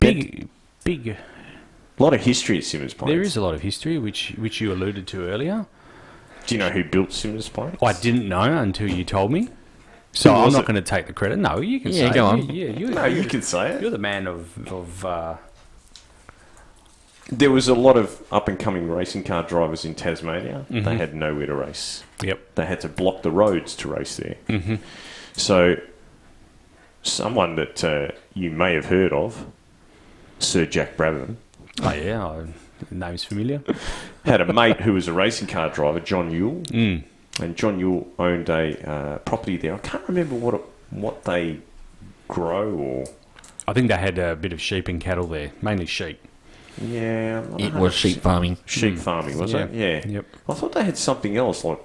Big, 0.00 0.48
big. 0.82 1.08
A 1.08 2.02
lot 2.02 2.14
of 2.14 2.22
history 2.22 2.56
at 2.56 2.64
Symmons 2.64 2.96
Plains. 2.96 3.12
There 3.12 3.20
is 3.20 3.36
a 3.36 3.42
lot 3.42 3.54
of 3.54 3.60
history, 3.60 3.98
which 3.98 4.30
which 4.38 4.60
you 4.60 4.72
alluded 4.72 5.06
to 5.08 5.28
earlier. 5.28 5.66
Do 6.46 6.54
you 6.54 6.58
know 6.58 6.70
who 6.70 6.82
built 6.82 7.10
Symmons 7.10 7.52
Plains? 7.52 7.76
I 7.82 7.92
didn't 7.92 8.28
know 8.28 8.40
until 8.58 8.88
you 8.90 9.04
told 9.04 9.30
me, 9.30 9.48
so 10.12 10.30
Who 10.32 10.38
I'm 10.38 10.44
was 10.46 10.54
not 10.54 10.64
it? 10.64 10.66
going 10.68 10.76
to 10.76 10.82
take 10.82 11.06
the 11.06 11.12
credit. 11.12 11.38
No, 11.38 11.60
you 11.60 11.78
can 11.80 11.92
Yeah, 11.92 12.08
say. 12.08 12.14
go 12.14 12.26
it. 12.28 12.32
on. 12.32 12.42
Yeah, 12.50 12.66
you, 12.70 12.88
No, 12.88 13.04
you 13.04 13.24
can 13.24 13.42
say 13.42 13.72
it. 13.72 13.82
You're 13.82 13.90
the 13.90 13.98
man 13.98 14.26
of 14.26 14.66
of. 14.72 15.04
Uh, 15.04 15.36
There 17.30 17.50
was 17.50 17.68
a 17.68 17.74
lot 17.74 17.96
of 17.96 18.20
up 18.32 18.48
and 18.48 18.58
coming 18.58 18.88
racing 18.90 19.24
car 19.24 19.42
drivers 19.44 19.84
in 19.84 19.94
Tasmania. 19.94 20.66
They 20.68 20.80
Mhm. 20.80 20.96
had 20.96 21.14
nowhere 21.14 21.46
to 21.46 21.54
race. 21.54 22.02
yep. 22.22 22.40
They 22.56 22.66
had 22.66 22.80
to 22.80 22.88
block 22.88 23.22
the 23.22 23.30
roads 23.30 23.74
to 23.76 23.88
race 23.88 24.16
there. 24.16 24.36
hmm 24.48 24.76
So, 25.34 25.76
someone 27.02 27.56
that 27.56 27.82
uh, 27.84 28.08
you 28.34 28.50
may 28.50 28.74
have 28.74 28.86
heard 28.86 29.12
of, 29.12 29.46
Sir 30.38 30.66
Jack 30.66 30.96
Brabham, 30.96 31.36
Oh 31.82 31.92
yeah, 31.92 32.26
I, 32.26 32.44
the 32.90 32.94
name's 32.94 33.24
familiar. 33.24 33.62
had 34.24 34.40
a 34.40 34.52
mate 34.52 34.80
who 34.82 34.92
was 34.92 35.08
a 35.08 35.12
racing 35.12 35.48
car 35.48 35.70
driver, 35.70 36.00
John 36.00 36.30
Youl, 36.30 36.66
Mm. 36.66 37.02
and 37.40 37.56
John 37.56 37.80
Youl 37.80 38.06
owned 38.18 38.48
a 38.50 38.88
uh, 38.90 39.18
property 39.18 39.56
there. 39.56 39.74
I 39.74 39.78
can't 39.78 40.06
remember 40.06 40.34
what 40.34 40.54
it, 40.54 40.60
what 40.90 41.24
they 41.24 41.58
grow 42.28 42.70
or 42.72 43.04
I 43.66 43.72
think 43.72 43.88
they 43.88 43.96
had 43.96 44.18
a 44.18 44.34
bit 44.36 44.52
of 44.52 44.60
sheep 44.60 44.88
and 44.88 45.00
cattle 45.00 45.26
there, 45.28 45.52
mainly 45.62 45.86
sheep. 45.86 46.20
Yeah, 46.80 47.42
It 47.58 47.74
was 47.74 47.94
sheep 47.94 48.20
farming. 48.22 48.56
sheep 48.66 48.98
farming, 48.98 49.38
was 49.38 49.52
it? 49.54 49.72
Yeah. 49.72 50.06
Yep. 50.06 50.26
I 50.48 50.54
thought 50.54 50.72
they 50.72 50.84
had 50.84 50.96
something 50.96 51.36
else 51.36 51.64
like 51.64 51.78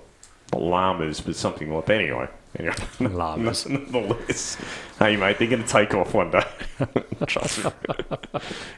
not 0.54 0.62
llamas, 0.62 1.20
but 1.20 1.36
something 1.36 1.74
like 1.74 1.86
that. 1.88 2.00
Anyway, 2.00 2.28
anyway, 2.58 2.76
Llamas. 3.14 3.68
nonetheless. 3.70 4.56
Hey, 4.98 5.18
mate, 5.18 5.38
they're 5.40 5.50
going 5.50 5.62
to 5.64 5.68
take 5.68 5.94
off 5.94 6.14
one 6.14 6.32
day. 6.32 6.46
Trust 7.28 7.66
me. 7.66 7.72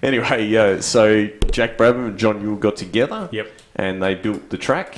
anyway, 0.01 0.55
uh, 0.55 0.82
so 0.82 1.28
Jack 1.51 1.78
Brabham 1.78 2.07
and 2.07 2.18
John 2.18 2.41
Youl 2.43 2.60
got 2.60 2.76
together, 2.76 3.30
Yep. 3.32 3.51
and 3.76 4.01
they 4.01 4.16
built 4.16 4.49
the 4.49 4.57
track, 4.57 4.97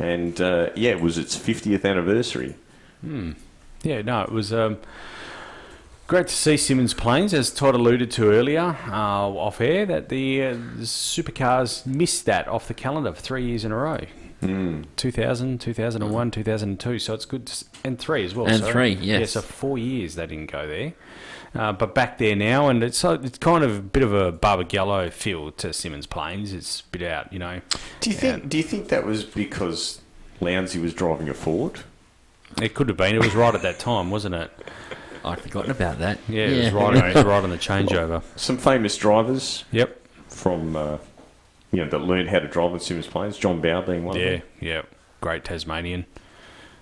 and 0.00 0.40
uh, 0.40 0.70
yeah, 0.74 0.90
it 0.90 1.00
was 1.00 1.16
its 1.16 1.36
50th 1.38 1.84
anniversary. 1.84 2.56
Hmm. 3.02 3.32
Yeah, 3.82 4.02
no, 4.02 4.22
it 4.22 4.32
was 4.32 4.52
um, 4.52 4.78
great 6.10 6.26
to 6.26 6.34
see 6.34 6.54
Symmons 6.54 6.96
Plains, 6.96 7.32
as 7.32 7.50
Todd 7.52 7.76
alluded 7.76 8.10
to 8.12 8.30
earlier 8.32 8.76
uh, 8.88 8.92
off 9.28 9.60
air, 9.60 9.86
that 9.86 10.08
the, 10.08 10.42
uh, 10.42 10.52
the 10.54 10.82
supercars 10.84 11.86
missed 11.86 12.26
that 12.26 12.48
off 12.48 12.66
the 12.66 12.74
calendar 12.74 13.12
for 13.12 13.20
three 13.20 13.44
years 13.46 13.64
in 13.64 13.70
a 13.70 13.76
row. 13.76 14.00
Mm. 14.42 14.86
2000, 14.96 15.60
2001, 15.60 16.30
2002. 16.32 16.98
So 16.98 17.14
it's 17.14 17.24
good. 17.24 17.46
To, 17.46 17.50
s- 17.52 17.64
and 17.84 17.96
three 17.96 18.24
as 18.24 18.34
well. 18.34 18.46
And 18.48 18.58
sorry. 18.58 18.72
three, 18.72 19.06
Yeah, 19.06 19.18
yes. 19.18 19.32
so 19.32 19.40
four 19.40 19.78
years 19.78 20.16
they 20.16 20.26
didn't 20.26 20.50
go 20.50 20.66
there. 20.66 20.94
Uh, 21.54 21.72
but 21.72 21.94
back 21.94 22.18
there 22.18 22.34
now, 22.34 22.68
and 22.68 22.82
it's 22.82 22.98
so 22.98 23.12
it's 23.14 23.38
kind 23.38 23.62
of 23.62 23.76
a 23.78 23.80
bit 23.82 24.02
of 24.02 24.12
a 24.12 24.32
Barbagallo 24.32 25.12
feel 25.12 25.52
to 25.52 25.68
Symmons 25.68 26.08
Plains. 26.08 26.52
It's 26.52 26.80
a 26.80 26.84
bit 26.90 27.02
out, 27.02 27.32
you 27.32 27.38
know. 27.38 27.60
Do 28.00 28.10
you 28.10 28.16
think? 28.16 28.48
Do 28.48 28.56
you 28.56 28.62
think 28.62 28.88
that 28.88 29.04
was 29.04 29.24
because 29.24 30.00
Lowndesy 30.40 30.80
was 30.80 30.94
driving 30.94 31.28
a 31.28 31.34
Ford? 31.34 31.80
It 32.62 32.74
could 32.74 32.88
have 32.88 32.96
been. 32.96 33.14
It 33.14 33.20
was 33.22 33.34
right 33.34 33.54
at 33.54 33.62
that 33.62 33.78
time, 33.78 34.10
wasn't 34.10 34.34
it? 34.36 34.50
I'd 35.24 35.40
forgotten 35.40 35.70
about 35.70 35.98
that. 35.98 36.18
Yeah, 36.28 36.44
it 36.46 36.64
was 36.64 36.72
right, 36.72 36.96
it 37.10 37.14
was 37.16 37.24
right 37.24 37.44
on 37.44 37.50
the 37.50 37.56
changeover. 37.58 38.22
Some 38.36 38.56
famous 38.58 38.96
drivers 38.96 39.64
Yep. 39.72 40.00
from 40.28 40.76
uh, 40.76 40.98
you 41.72 41.82
know 41.84 41.88
that 41.90 41.98
learned 41.98 42.28
how 42.30 42.38
to 42.38 42.48
drive 42.48 42.74
at 42.74 42.80
Symmons 42.80 43.08
Plains. 43.08 43.36
John 43.38 43.60
Bowe 43.60 43.82
being 43.82 44.04
one 44.04 44.16
of 44.16 44.22
Yeah, 44.22 44.30
them. 44.30 44.42
yeah. 44.60 44.82
Great 45.20 45.44
Tasmanian. 45.44 46.06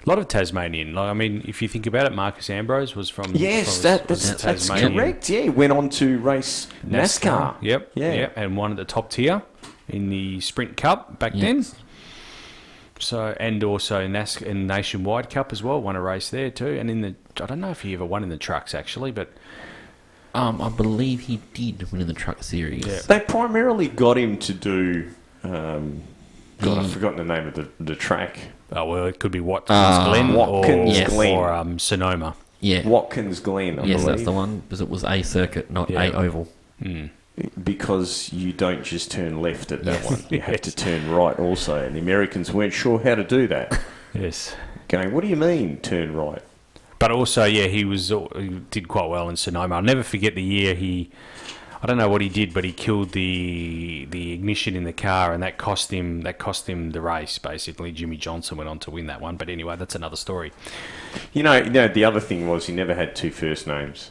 A 0.06 0.08
lot 0.08 0.18
of 0.18 0.28
Tasmanian. 0.28 0.94
Like 0.94 1.08
I 1.10 1.12
mean, 1.12 1.42
if 1.46 1.60
you 1.60 1.68
think 1.68 1.86
about 1.86 2.06
it, 2.06 2.14
Marcos 2.14 2.48
Ambrose 2.48 2.94
was 2.94 3.10
from 3.10 3.32
Yes, 3.34 3.74
from- 3.76 3.82
that, 3.90 4.08
was 4.08 4.28
that's, 4.28 4.42
that's 4.42 4.68
Tasmanian. 4.68 4.94
correct. 4.94 5.28
Yeah, 5.28 5.40
he 5.42 5.50
went 5.50 5.72
on 5.72 5.90
to 5.90 6.18
race 6.18 6.68
NASCAR. 6.86 7.56
Yep. 7.60 7.90
Yeah. 7.94 8.12
Yep. 8.14 8.32
And 8.36 8.56
won 8.56 8.70
at 8.70 8.76
the 8.76 8.84
top 8.84 9.10
tier 9.10 9.42
in 9.88 10.08
the 10.08 10.40
Sprint 10.40 10.76
Cup 10.76 11.18
back 11.18 11.34
then. 11.34 11.66
Yes. 12.98 13.06
So 13.06 13.36
and 13.40 13.62
also 13.64 14.00
in 14.00 14.12
NASCAR 14.12 14.42
in 14.42 14.66
Nationwide 14.66 15.30
Cup 15.30 15.52
as 15.52 15.62
well. 15.62 15.80
Won 15.80 15.96
a 15.96 16.00
race 16.00 16.30
there 16.30 16.50
too. 16.50 16.76
And 16.78 16.90
in 16.90 17.00
the 17.02 17.14
I 17.42 17.46
don't 17.46 17.60
know 17.60 17.70
if 17.70 17.82
he 17.82 17.94
ever 17.94 18.04
won 18.04 18.22
in 18.22 18.28
the 18.28 18.36
trucks 18.36 18.74
actually, 18.74 19.12
but 19.12 19.30
Um, 20.34 20.60
I 20.60 20.68
believe 20.68 21.20
he 21.22 21.40
did 21.54 21.90
win 21.90 22.02
in 22.02 22.06
the 22.06 22.12
truck 22.14 22.42
series. 22.42 22.86
Yeah. 22.86 23.00
They 23.06 23.20
primarily 23.20 23.88
got 23.88 24.18
him 24.18 24.36
to 24.38 24.52
do. 24.52 25.10
Um, 25.42 26.02
God, 26.60 26.78
I've 26.78 26.90
forgotten 26.92 27.16
the 27.26 27.34
name 27.34 27.46
of 27.48 27.54
the, 27.54 27.68
the 27.80 27.94
track. 27.96 28.38
oh 28.72 28.84
well, 28.84 29.06
it 29.06 29.18
could 29.20 29.32
be 29.32 29.40
Watkins 29.40 29.76
Uh, 29.78 30.04
Glen 30.08 30.34
Watkins 30.34 30.90
or, 30.96 31.00
Yes. 31.00 31.10
Glen. 31.10 31.36
or 31.38 31.52
um, 31.52 31.78
Sonoma. 31.78 32.34
Yeah. 32.60 32.86
Watkins 32.86 33.38
Glen, 33.40 33.78
I 33.78 33.84
yes, 33.84 34.00
believe. 34.02 34.06
that's 34.06 34.24
the 34.24 34.32
one 34.32 34.58
because 34.60 34.80
it 34.80 34.90
was 34.90 35.04
a 35.04 35.22
circuit, 35.22 35.70
not 35.70 35.88
Yeah. 35.90 36.02
a 36.02 36.12
oval. 36.12 36.48
Mm. 36.82 37.10
Because 37.62 38.32
you 38.32 38.52
don't 38.52 38.82
just 38.84 39.10
turn 39.10 39.40
left 39.40 39.70
at 39.72 39.84
that 39.84 40.02
Yes. 40.02 40.10
one. 40.10 40.24
You 40.30 40.40
have 40.40 40.60
to 40.62 40.74
turn 40.74 41.10
right 41.10 41.38
also. 41.38 41.76
And 41.84 41.94
the 41.96 42.00
Americans 42.00 42.52
weren't 42.52 42.72
sure 42.72 42.98
how 42.98 43.14
to 43.14 43.24
do 43.24 43.46
that. 43.48 43.78
Yes. 44.14 44.56
Going, 44.88 45.12
what 45.12 45.22
do 45.22 45.28
you 45.28 45.36
mean, 45.36 45.78
turn 45.78 46.14
right? 46.14 46.42
But 46.98 47.12
also, 47.12 47.44
yeah, 47.44 47.66
he 47.66 47.84
was 47.84 48.10
uh, 48.10 48.26
he 48.36 48.48
did 48.70 48.88
quite 48.88 49.06
well 49.08 49.28
in 49.28 49.36
Sonoma. 49.36 49.76
I'll 49.76 49.82
never 49.82 50.02
forget 50.02 50.34
the 50.34 50.42
year 50.42 50.74
he. 50.74 51.10
I 51.80 51.86
don't 51.86 51.96
know 51.98 52.08
what 52.08 52.20
he 52.22 52.28
did, 52.28 52.52
but 52.52 52.64
he 52.64 52.72
killed 52.72 53.12
the 53.12 54.08
the 54.10 54.32
ignition 54.32 54.74
in 54.74 54.82
the 54.82 54.92
car, 54.92 55.32
and 55.32 55.40
that 55.44 55.58
cost 55.58 55.92
him 55.92 56.22
that 56.22 56.38
cost 56.38 56.68
him 56.68 56.90
the 56.90 57.00
race. 57.00 57.38
Basically, 57.38 57.92
Jimmie 57.92 58.16
Johnson 58.16 58.56
went 58.56 58.68
on 58.68 58.80
to 58.80 58.90
win 58.90 59.06
that 59.06 59.20
one. 59.20 59.36
But 59.36 59.48
anyway, 59.48 59.76
that's 59.76 59.94
another 59.94 60.16
story. 60.16 60.52
You 61.32 61.44
know, 61.44 61.56
you 61.56 61.70
know, 61.70 61.86
the 61.86 62.04
other 62.04 62.18
thing 62.18 62.48
was 62.48 62.66
he 62.66 62.72
never 62.74 62.94
had 62.94 63.14
two 63.14 63.30
first 63.30 63.68
names. 63.68 64.10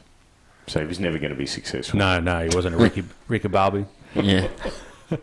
So 0.68 0.82
he 0.82 0.86
was 0.86 1.00
never 1.00 1.18
going 1.18 1.32
to 1.32 1.38
be 1.38 1.46
successful. 1.46 1.98
No, 1.98 2.20
no, 2.20 2.48
he 2.48 2.54
wasn't 2.54 2.76
a 2.76 2.78
Ricky 2.78 3.04
Ricky 3.28 3.48
Bobby. 3.48 3.86
Yeah. 4.14 4.48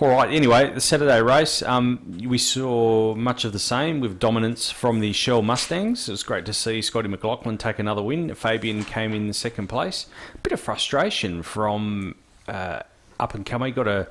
All 0.00 0.08
right. 0.10 0.30
Anyway, 0.30 0.72
the 0.72 0.80
Saturday 0.80 1.20
race, 1.20 1.60
um, 1.62 2.20
we 2.24 2.38
saw 2.38 3.16
much 3.16 3.44
of 3.44 3.52
the 3.52 3.58
same 3.58 3.98
with 3.98 4.20
dominance 4.20 4.70
from 4.70 5.00
the 5.00 5.12
Shell 5.12 5.42
Mustangs. 5.42 6.08
It 6.08 6.12
was 6.12 6.22
great 6.22 6.46
to 6.46 6.52
see 6.52 6.80
Scotty 6.82 7.08
McLaughlin 7.08 7.58
take 7.58 7.80
another 7.80 8.02
win. 8.02 8.32
Fabian 8.34 8.84
came 8.84 9.12
in 9.12 9.32
second 9.32 9.66
place. 9.68 10.06
A 10.36 10.38
bit 10.38 10.52
of 10.52 10.60
frustration 10.60 11.42
from 11.42 12.14
uh, 12.46 12.82
up 13.18 13.34
and 13.34 13.44
coming. 13.44 13.74
Got 13.74 13.88
a 13.88 14.06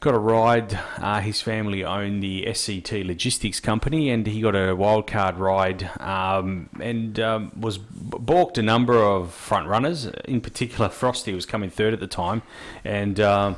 got 0.00 0.14
a 0.14 0.18
ride. 0.18 0.78
Uh, 0.96 1.20
his 1.20 1.42
family 1.42 1.84
owned 1.84 2.22
the 2.22 2.44
SCT 2.46 3.06
Logistics 3.06 3.60
Company, 3.60 4.10
and 4.10 4.26
he 4.26 4.40
got 4.40 4.56
a 4.56 4.74
wildcard 4.74 5.38
ride 5.38 5.90
um, 6.00 6.70
and 6.80 7.20
um, 7.20 7.52
was 7.58 7.76
balked 7.78 8.56
a 8.56 8.62
number 8.62 8.96
of 8.96 9.32
front 9.32 9.68
runners. 9.68 10.06
In 10.24 10.40
particular, 10.40 10.88
Frosty 10.88 11.34
was 11.34 11.44
coming 11.46 11.70
third 11.70 11.92
at 11.92 12.00
the 12.00 12.08
time, 12.08 12.42
and. 12.84 13.20
Um, 13.20 13.56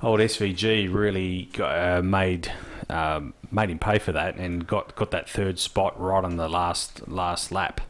old 0.00 0.20
SVG 0.20 0.94
really 0.94 1.48
got, 1.52 1.76
uh, 1.76 2.02
made 2.02 2.52
um, 2.88 3.34
made 3.50 3.68
him 3.68 3.80
pay 3.80 3.98
for 3.98 4.12
that 4.12 4.36
and 4.36 4.64
got, 4.64 4.94
got 4.94 5.10
that 5.10 5.28
third 5.28 5.58
spot 5.58 6.00
right 6.00 6.24
on 6.24 6.36
the 6.36 6.48
last 6.48 7.08
last 7.08 7.50
lap, 7.50 7.80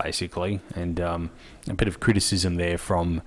basically. 0.00 0.60
And 0.76 1.00
um, 1.00 1.30
a 1.68 1.74
bit 1.74 1.88
of 1.88 1.98
criticism 1.98 2.54
there 2.54 2.78
from 2.78 3.22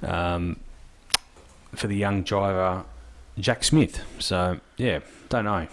for 0.00 1.86
the 1.86 1.94
young 1.94 2.24
driver 2.24 2.84
Jack 3.38 3.64
Smith. 3.64 4.02
So 4.18 4.60
yeah, 4.76 5.00
don't 5.28 5.44
know. 5.44 5.66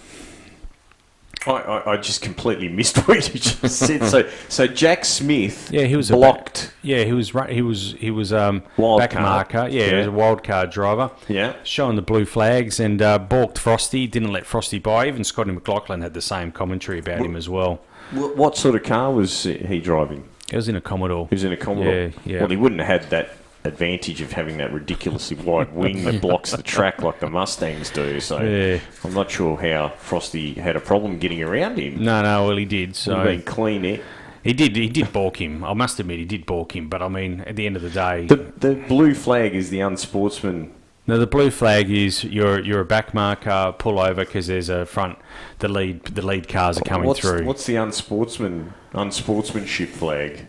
I, 1.48 1.52
I, 1.52 1.92
I 1.94 1.98
just 1.98 2.22
completely 2.24 2.70
missed 2.70 2.98
what 3.08 3.32
you 3.34 3.40
just 3.40 3.78
said. 3.78 4.04
So, 4.06 4.28
so 4.50 4.66
Jack 4.66 5.06
Smith, 5.06 5.70
Yeah, 5.72 5.84
he 5.84 5.96
was 5.96 6.10
a 6.10 6.16
blocked. 6.16 6.74
Yeah, 6.82 7.04
he 7.04 7.14
was 7.14 7.36
right. 7.36 7.50
He 7.52 7.62
was 7.62 7.94
he 8.00 8.10
was 8.10 8.34
um, 8.34 8.64
Wild 8.78 9.00
back 9.00 9.12
card. 9.12 9.24
marker. 9.24 9.68
Yeah, 9.70 9.90
he 9.90 9.96
was 9.96 10.08
a 10.08 10.12
wild 10.12 10.44
card 10.44 10.72
driver. 10.72 11.12
Yeah. 11.28 11.56
showing 11.64 11.98
the 11.98 12.02
blue 12.02 12.26
flags 12.26 12.80
and 12.80 13.02
uh, 13.02 13.20
balked 13.20 13.60
Frosty. 13.60 14.08
Didn't 14.08 14.32
let 14.32 14.46
Frosty 14.46 14.80
by. 14.80 15.08
Even 15.08 15.24
Scotty 15.24 15.52
McLaughlin 15.52 16.02
had 16.02 16.14
the 16.16 16.22
same 16.22 16.52
commentary 16.52 17.00
about 17.00 17.20
him 17.24 17.36
as 17.36 17.48
well. 17.48 17.82
What, 18.12 18.36
what 18.38 18.58
sort 18.58 18.76
of 18.76 18.84
car 18.84 19.12
was 19.12 19.44
he 19.44 19.80
driving? 19.80 20.28
It 20.52 20.56
was 20.56 20.68
in 20.68 20.76
a 20.76 20.82
Commodore. 20.82 21.28
He 21.30 21.36
was 21.36 21.44
in 21.44 21.52
a 21.52 21.58
Commodore. 21.58 21.94
Yeah, 21.94 22.10
yeah. 22.24 22.40
Well, 22.40 22.50
he 22.50 22.56
wouldn't 22.58 22.82
have 22.82 23.02
had 23.02 23.10
that 23.12 23.30
advantage 23.66 24.22
of 24.22 24.32
having 24.32 24.58
that 24.58 24.72
ridiculously 24.72 25.36
wide 25.38 25.74
wing 25.76 26.04
that 26.06 26.22
blocks 26.22 26.52
the 26.52 26.64
track 26.64 27.02
like 27.02 27.20
the 27.20 27.30
Mustangs 27.30 27.90
do. 27.90 28.20
So 28.20 28.42
Yeah. 28.42 28.80
I'm 29.04 29.14
not 29.14 29.30
sure 29.32 29.58
how 29.58 29.90
Frosty 29.98 30.54
had 30.54 30.76
a 30.76 30.80
problem 30.80 31.18
getting 31.18 31.42
around 31.42 31.78
him. 31.78 32.04
No, 32.04 32.22
no, 32.22 32.48
well 32.48 32.58
he 32.58 32.66
did. 32.66 32.96
So 32.96 33.24
been 33.24 33.42
clean 33.42 33.84
air. 33.86 34.00
he 34.44 34.54
did. 34.54 34.76
He 34.76 34.88
did 34.90 35.12
balk 35.12 35.42
him. 35.42 35.64
I 35.64 35.74
must 35.74 36.00
admit, 36.00 36.20
he 36.20 36.26
did 36.26 36.46
balk 36.46 36.76
him. 36.76 36.90
But 36.90 37.02
I 37.02 37.08
mean, 37.08 37.42
at 37.42 37.56
the 37.56 37.66
end 37.66 37.76
of 37.76 37.82
the 37.82 37.90
day, 37.90 38.28
The, 38.28 38.38
the 38.58 38.76
blue 38.76 39.14
flag 39.14 39.56
is 39.56 39.70
the 39.70 39.80
unsportsman. 39.80 40.72
no, 41.08 41.18
the 41.18 41.28
blue 41.28 41.52
flag 41.52 41.90
is 41.90 42.24
you're 42.24 42.60
you're 42.60 42.82
a 42.82 42.86
back 42.86 43.14
marker. 43.14 43.74
Pull 43.78 44.00
over 44.00 44.26
because 44.26 44.48
there's 44.48 44.70
a 44.70 44.86
front. 44.86 45.18
The 45.60 45.68
lead 45.68 46.04
the 46.06 46.26
lead 46.26 46.48
cars 46.48 46.78
are 46.78 46.82
coming 46.82 47.08
what's, 47.08 47.20
through. 47.20 47.46
What's 47.46 47.66
the 47.66 47.76
unsportsman 47.76 48.74
unsportsmanship 48.94 49.90
flag? 49.90 50.48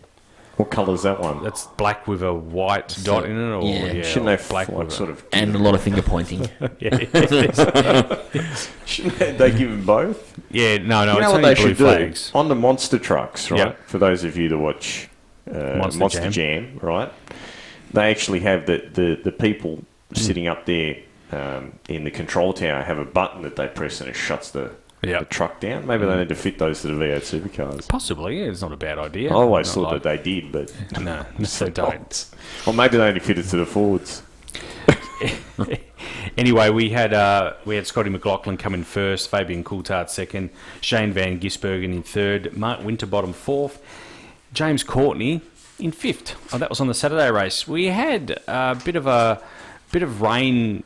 What 0.57 0.71
colour's 0.71 1.03
that 1.03 1.19
one? 1.19 1.43
That's 1.43 1.67
black 1.67 2.07
with 2.07 2.23
a 2.23 2.33
white 2.33 2.97
dot 3.03 3.25
in 3.25 3.37
it, 3.37 3.53
or 3.53 3.61
yeah. 3.63 3.91
yeah, 3.93 4.01
Shouldn't 4.01 4.27
or 4.29 4.37
they 4.37 4.43
black 4.49 4.69
like 4.69 4.85
with 4.85 4.93
sort 4.93 5.09
of? 5.11 5.23
And 5.31 5.55
a 5.55 5.59
lot 5.59 5.75
of 5.75 5.81
finger 5.81 6.01
pointing. 6.01 6.49
yeah, 6.79 6.97
Shouldn't 8.85 9.19
they, 9.19 9.31
they 9.33 9.51
give 9.51 9.69
them 9.69 9.85
both? 9.85 10.33
yeah. 10.49 10.77
No, 10.79 11.05
no, 11.05 11.13
you 11.13 11.17
it's 11.19 11.21
know 11.21 11.31
what 11.31 11.37
only 11.37 11.49
they 11.53 11.55
blue 11.55 11.67
should 11.69 11.77
flags. 11.77 12.31
do 12.31 12.39
on 12.39 12.47
the 12.47 12.55
monster 12.55 12.97
trucks, 12.97 13.51
right? 13.51 13.59
Yeah. 13.59 13.75
For 13.85 13.99
those 13.99 14.23
of 14.23 14.35
you 14.35 14.49
that 14.49 14.57
watch 14.57 15.09
uh, 15.49 15.75
Monster 15.77 15.99
Monster, 15.99 16.29
Jam. 16.29 16.31
Jam. 16.31 16.79
right? 16.81 17.13
They 17.93 18.09
actually 18.09 18.39
have 18.41 18.65
the 18.65 18.89
the, 18.91 19.19
the 19.23 19.31
people 19.31 19.83
sitting 20.13 20.47
up 20.47 20.65
there 20.65 20.97
um, 21.31 21.73
in 21.87 22.03
the 22.03 22.11
control 22.11 22.53
tower 22.53 22.81
have 22.81 22.97
a 22.97 23.05
button 23.05 23.41
that 23.43 23.55
they 23.57 23.67
press 23.67 23.99
and 24.01 24.09
it 24.09 24.15
shuts 24.15 24.51
the, 24.51 24.71
Yeah. 25.03 25.19
the 25.19 25.25
truck 25.25 25.59
down. 25.59 25.85
Maybe 25.85 26.05
they 26.05 26.17
need 26.17 26.29
to 26.29 26.35
fit 26.35 26.57
those 26.57 26.81
to 26.81 26.87
the 26.87 26.93
V8 26.93 27.17
supercars. 27.41 27.87
Possibly, 27.87 28.39
yeah, 28.39 28.45
it's 28.49 28.61
not 28.61 28.71
a 28.71 28.77
bad 28.77 28.97
idea. 28.97 29.29
I 29.31 29.33
always 29.35 29.67
Not 29.67 29.73
thought 29.73 29.93
like- 29.93 30.03
that 30.03 30.23
they 30.23 30.41
did, 30.41 30.51
but 30.51 30.73
No, 31.01 31.25
they 31.39 31.69
don't. 31.69 32.25
Or 32.65 32.73
maybe 32.73 32.97
they 32.97 33.03
only 33.07 33.19
fit 33.19 33.37
it 33.37 33.43
to 33.43 33.57
the 33.57 33.65
Fords. 33.65 34.23
Anyway, 36.37 36.69
we 36.69 36.89
had 36.91 37.13
uh, 37.13 37.53
we 37.65 37.75
had 37.75 37.87
Scotty 37.87 38.11
McLaughlin 38.11 38.57
come 38.57 38.75
in 38.75 38.83
first, 38.83 39.29
Fabian 39.29 39.63
Coulthard 39.63 40.07
second, 40.09 40.51
Shane 40.81 41.11
Van 41.11 41.39
Gisbergen 41.39 41.85
in 41.85 42.03
third, 42.03 42.55
Mark 42.55 42.83
Winterbottom 42.83 43.33
fourth, 43.33 43.81
James 44.53 44.83
Courtney 44.83 45.41
in 45.79 45.91
fifth. 45.91 46.35
Oh, 46.53 46.59
that 46.59 46.69
was 46.69 46.79
on 46.79 46.87
the 46.87 46.93
Saturday 46.93 47.31
race. 47.31 47.67
We 47.67 47.85
had 47.85 48.39
a 48.47 48.75
bit 48.85 48.95
of 48.95 49.07
a 49.07 49.41
bit 49.91 50.03
of 50.03 50.21
rain. 50.21 50.83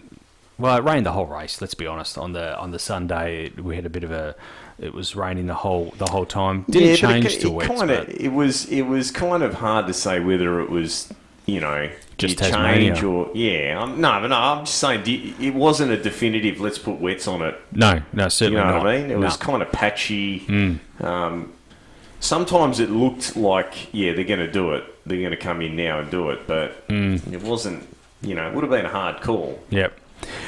Well, 0.62 0.78
it 0.78 0.84
rained 0.84 1.06
the 1.06 1.12
whole 1.12 1.26
race. 1.26 1.60
Let's 1.60 1.74
be 1.74 1.88
honest. 1.88 2.18
On 2.18 2.34
the 2.34 2.58
on 2.58 2.72
the 2.72 2.80
Sunday, 2.80 3.50
we 3.62 3.76
had 3.76 3.86
a 3.86 3.90
bit 3.90 4.04
of 4.04 4.12
a. 4.12 4.36
It 4.80 4.94
was 4.94 5.16
raining 5.16 5.48
the 5.48 5.54
whole 5.56 5.94
the 5.98 6.06
whole 6.10 6.26
time. 6.26 6.66
Didn't 6.70 7.02
but 7.02 7.10
change 7.12 7.26
it, 7.26 7.42
to 7.42 7.48
it 7.48 7.54
wet. 7.54 7.68
Kinda, 7.68 8.24
it 8.24 8.30
was 8.32 8.66
it 8.68 8.84
was 8.84 9.12
kind 9.12 9.44
of 9.44 9.56
hard 9.56 9.88
to 9.88 9.94
say 9.94 10.20
whether 10.20 10.60
it 10.62 10.70
was 10.70 11.12
you 11.46 11.60
know 11.60 11.90
Just 12.18 12.38
Tasmania. 12.38 12.92
change 12.94 13.04
or 13.04 13.30
yeah. 13.34 13.80
I'm, 13.82 14.00
no, 14.00 14.20
but 14.22 14.28
no, 14.28 14.36
I'm 14.38 14.66
just 14.66 14.78
saying 14.78 15.02
it 15.40 15.54
wasn't 15.54 15.92
a 15.92 15.98
definitive. 16.02 16.60
Let's 16.62 16.78
put 16.80 17.00
wets 17.00 17.28
on 17.28 17.42
it. 17.42 17.60
No, 17.72 18.02
no, 18.14 18.30
certainly 18.30 18.60
You 18.62 18.66
know 18.68 18.72
not. 18.74 18.84
what 18.84 18.88
I 18.94 18.98
mean? 19.02 19.12
It 19.12 19.18
No. 19.20 19.26
was 19.26 19.38
kind 19.38 19.62
of 19.62 19.72
patchy. 19.72 20.42
Mm. 20.42 20.80
Um, 21.04 21.54
sometimes 22.20 22.80
it 22.80 22.90
looked 22.90 23.36
like 23.36 23.94
yeah 23.94 24.14
they're 24.14 24.24
going 24.24 24.40
to 24.40 24.52
do 24.52 24.74
it. 24.74 24.84
They're 25.06 25.18
going 25.20 25.32
to 25.32 25.38
come 25.38 25.62
in 25.62 25.76
now 25.76 26.00
and 26.00 26.10
do 26.12 26.30
it, 26.30 26.46
but 26.48 26.88
Mm. 26.88 27.34
it 27.34 27.42
wasn't. 27.42 27.88
You 28.24 28.36
know, 28.36 28.48
it 28.48 28.54
would 28.54 28.64
have 28.64 28.70
been 28.72 28.86
a 28.86 28.90
hard 28.90 29.22
call. 29.22 29.60
Yep. 29.72 29.98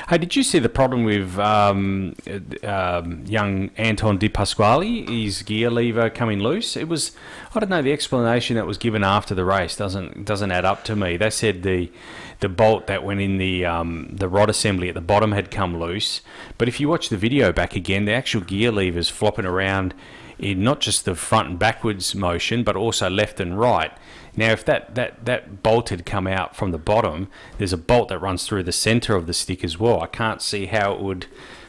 Hey, 0.09 0.17
did 0.17 0.35
you 0.35 0.43
see 0.43 0.59
the 0.59 0.69
problem 0.69 1.03
with 1.03 1.37
um, 1.39 2.15
um, 2.63 3.23
young 3.25 3.69
Anton 3.77 4.17
De 4.17 4.29
Pasquale? 4.29 5.05
His 5.05 5.41
gear 5.43 5.69
lever 5.69 6.09
coming 6.09 6.39
loose. 6.39 6.75
It 6.75 6.87
was, 6.87 7.11
I 7.53 7.59
don't 7.59 7.69
know, 7.69 7.81
the 7.81 7.93
explanation 7.93 8.55
that 8.55 8.67
was 8.67 8.77
given 8.77 9.03
after 9.03 9.33
the 9.33 9.45
race 9.45 9.75
doesn't 9.75 10.25
doesn't 10.25 10.51
add 10.51 10.65
up 10.65 10.83
to 10.85 10.95
me. 10.95 11.17
They 11.17 11.29
said 11.29 11.63
the 11.63 11.91
the 12.39 12.49
bolt 12.49 12.87
that 12.87 13.03
went 13.03 13.21
in 13.21 13.37
the 13.37 13.65
um, 13.65 14.09
the 14.11 14.27
rod 14.27 14.49
assembly 14.49 14.89
at 14.89 14.95
the 14.95 15.01
bottom 15.01 15.31
had 15.31 15.49
come 15.51 15.79
loose, 15.79 16.21
but 16.57 16.67
if 16.67 16.79
you 16.79 16.89
watch 16.89 17.09
the 17.09 17.17
video 17.17 17.51
back 17.51 17.75
again, 17.75 18.05
the 18.05 18.13
actual 18.13 18.41
gear 18.41 18.71
lever's 18.71 19.09
flopping 19.09 19.45
around 19.45 19.93
in 20.37 20.63
not 20.63 20.81
just 20.81 21.05
the 21.05 21.15
front 21.15 21.49
and 21.49 21.59
backwards 21.59 22.13
motion, 22.13 22.63
but 22.63 22.75
also 22.75 23.09
left 23.09 23.39
and 23.39 23.59
right. 23.59 23.91
Now, 24.35 24.51
if 24.51 24.65
that, 24.65 24.95
that, 24.95 25.25
that 25.25 25.61
bolt 25.61 25.89
had 25.89 26.05
come 26.05 26.25
out 26.27 26.55
from 26.55 26.71
the 26.71 26.77
bottom, 26.79 27.27
there's 27.57 27.73
a 27.73 27.77
bolt 27.77 28.09
that 28.09 28.17
runs 28.19 28.45
through 28.47 28.63
the 28.63 28.71
center 28.71 29.15
of 29.15 29.27
the 29.27 29.33
stick 29.33 29.63
as 29.63 29.79
well. 29.79 30.01
I 30.01 30.07
can't 30.07 30.41
see 30.41 30.65
how 30.65 30.93
it 30.93 31.01
would. 31.01 31.27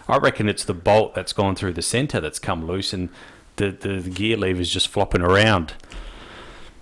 I 0.08 0.16
reckon 0.18 0.48
it's 0.48 0.64
the 0.64 0.74
bolt 0.74 1.14
that's 1.14 1.32
gone 1.32 1.54
through 1.56 1.74
the 1.74 1.82
center 1.82 2.20
that's 2.20 2.38
come 2.38 2.66
loose, 2.66 2.92
and 2.92 3.08
the, 3.56 3.70
the, 3.70 4.00
the 4.00 4.10
gear 4.10 4.36
lever's 4.36 4.70
just 4.70 4.88
flopping 4.88 5.20
around. 5.22 5.74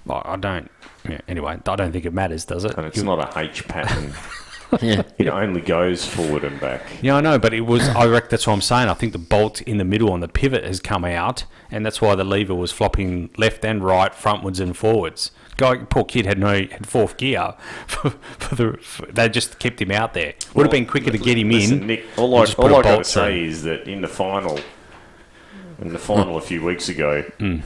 I 0.09 0.22
I 0.24 0.37
don't. 0.37 0.70
Yeah, 1.09 1.20
anyway, 1.26 1.59
I 1.66 1.76
don't 1.76 1.91
think 1.93 2.05
it 2.05 2.12
matters, 2.12 2.45
does 2.45 2.64
it? 2.64 2.76
And 2.76 2.87
it's 2.87 2.97
You- 2.99 3.05
not 3.05 3.35
a 3.37 3.39
H 3.41 3.66
pattern. 3.66 4.12
yeah. 4.80 5.03
it 5.18 5.28
only 5.28 5.61
goes 5.61 6.07
forward 6.07 6.45
and 6.45 6.59
back. 6.61 6.80
Yeah, 7.03 7.16
I 7.16 7.20
know, 7.20 7.39
but 7.39 7.53
it 7.53 7.62
was. 7.62 7.89
I 7.89 8.07
reckon 8.07 8.30
that's 8.30 8.47
what 8.47 8.53
I'm 8.55 8.61
saying. 8.61 8.89
I 8.89 8.95
think 8.95 9.12
the 9.12 9.18
bolt 9.18 9.61
in 9.62 9.78
the 9.78 9.85
middle 9.85 10.12
on 10.12 10.20
the 10.20 10.28
pivot 10.28 10.64
has 10.64 10.80
come 10.80 11.05
out, 11.05 11.45
and 11.70 11.85
that's 11.85 12.01
why 12.01 12.14
the 12.14 12.24
lever 12.24 12.55
was 12.55 12.70
flopping 12.72 13.30
left 13.37 13.64
and 13.64 13.85
right, 13.85 14.12
frontwards 14.12 14.61
and 14.61 14.76
forwards. 14.76 15.33
Guy, 15.57 15.76
poor 15.78 16.05
kid 16.05 16.26
had 16.26 16.38
no 16.38 16.55
had 16.66 16.86
fourth 16.86 17.16
gear. 17.16 17.55
For, 17.86 18.11
for 18.11 18.55
the 18.55 18.78
for, 18.78 19.07
they 19.07 19.28
just 19.28 19.59
kept 19.59 19.80
him 19.80 19.90
out 19.90 20.14
there. 20.14 20.34
Would 20.55 20.64
have 20.66 20.70
been 20.72 20.86
quicker 20.86 21.11
to 21.11 21.18
get 21.18 21.36
him 21.38 21.50
Listen, 21.50 21.82
in. 21.82 21.86
Nick, 21.88 22.05
all 22.16 22.34
I, 22.36 22.44
all 22.59 22.74
I 22.76 22.82
got 22.82 22.98
to 22.98 23.05
say 23.05 23.44
is 23.44 23.62
that 23.64 23.86
in 23.86 24.00
the 24.00 24.09
final, 24.09 24.59
in 25.80 25.92
the 25.92 25.98
final 25.98 26.36
a 26.36 26.40
few 26.40 26.64
weeks 26.64 26.88
ago, 26.88 27.22
Hmm. 27.38 27.59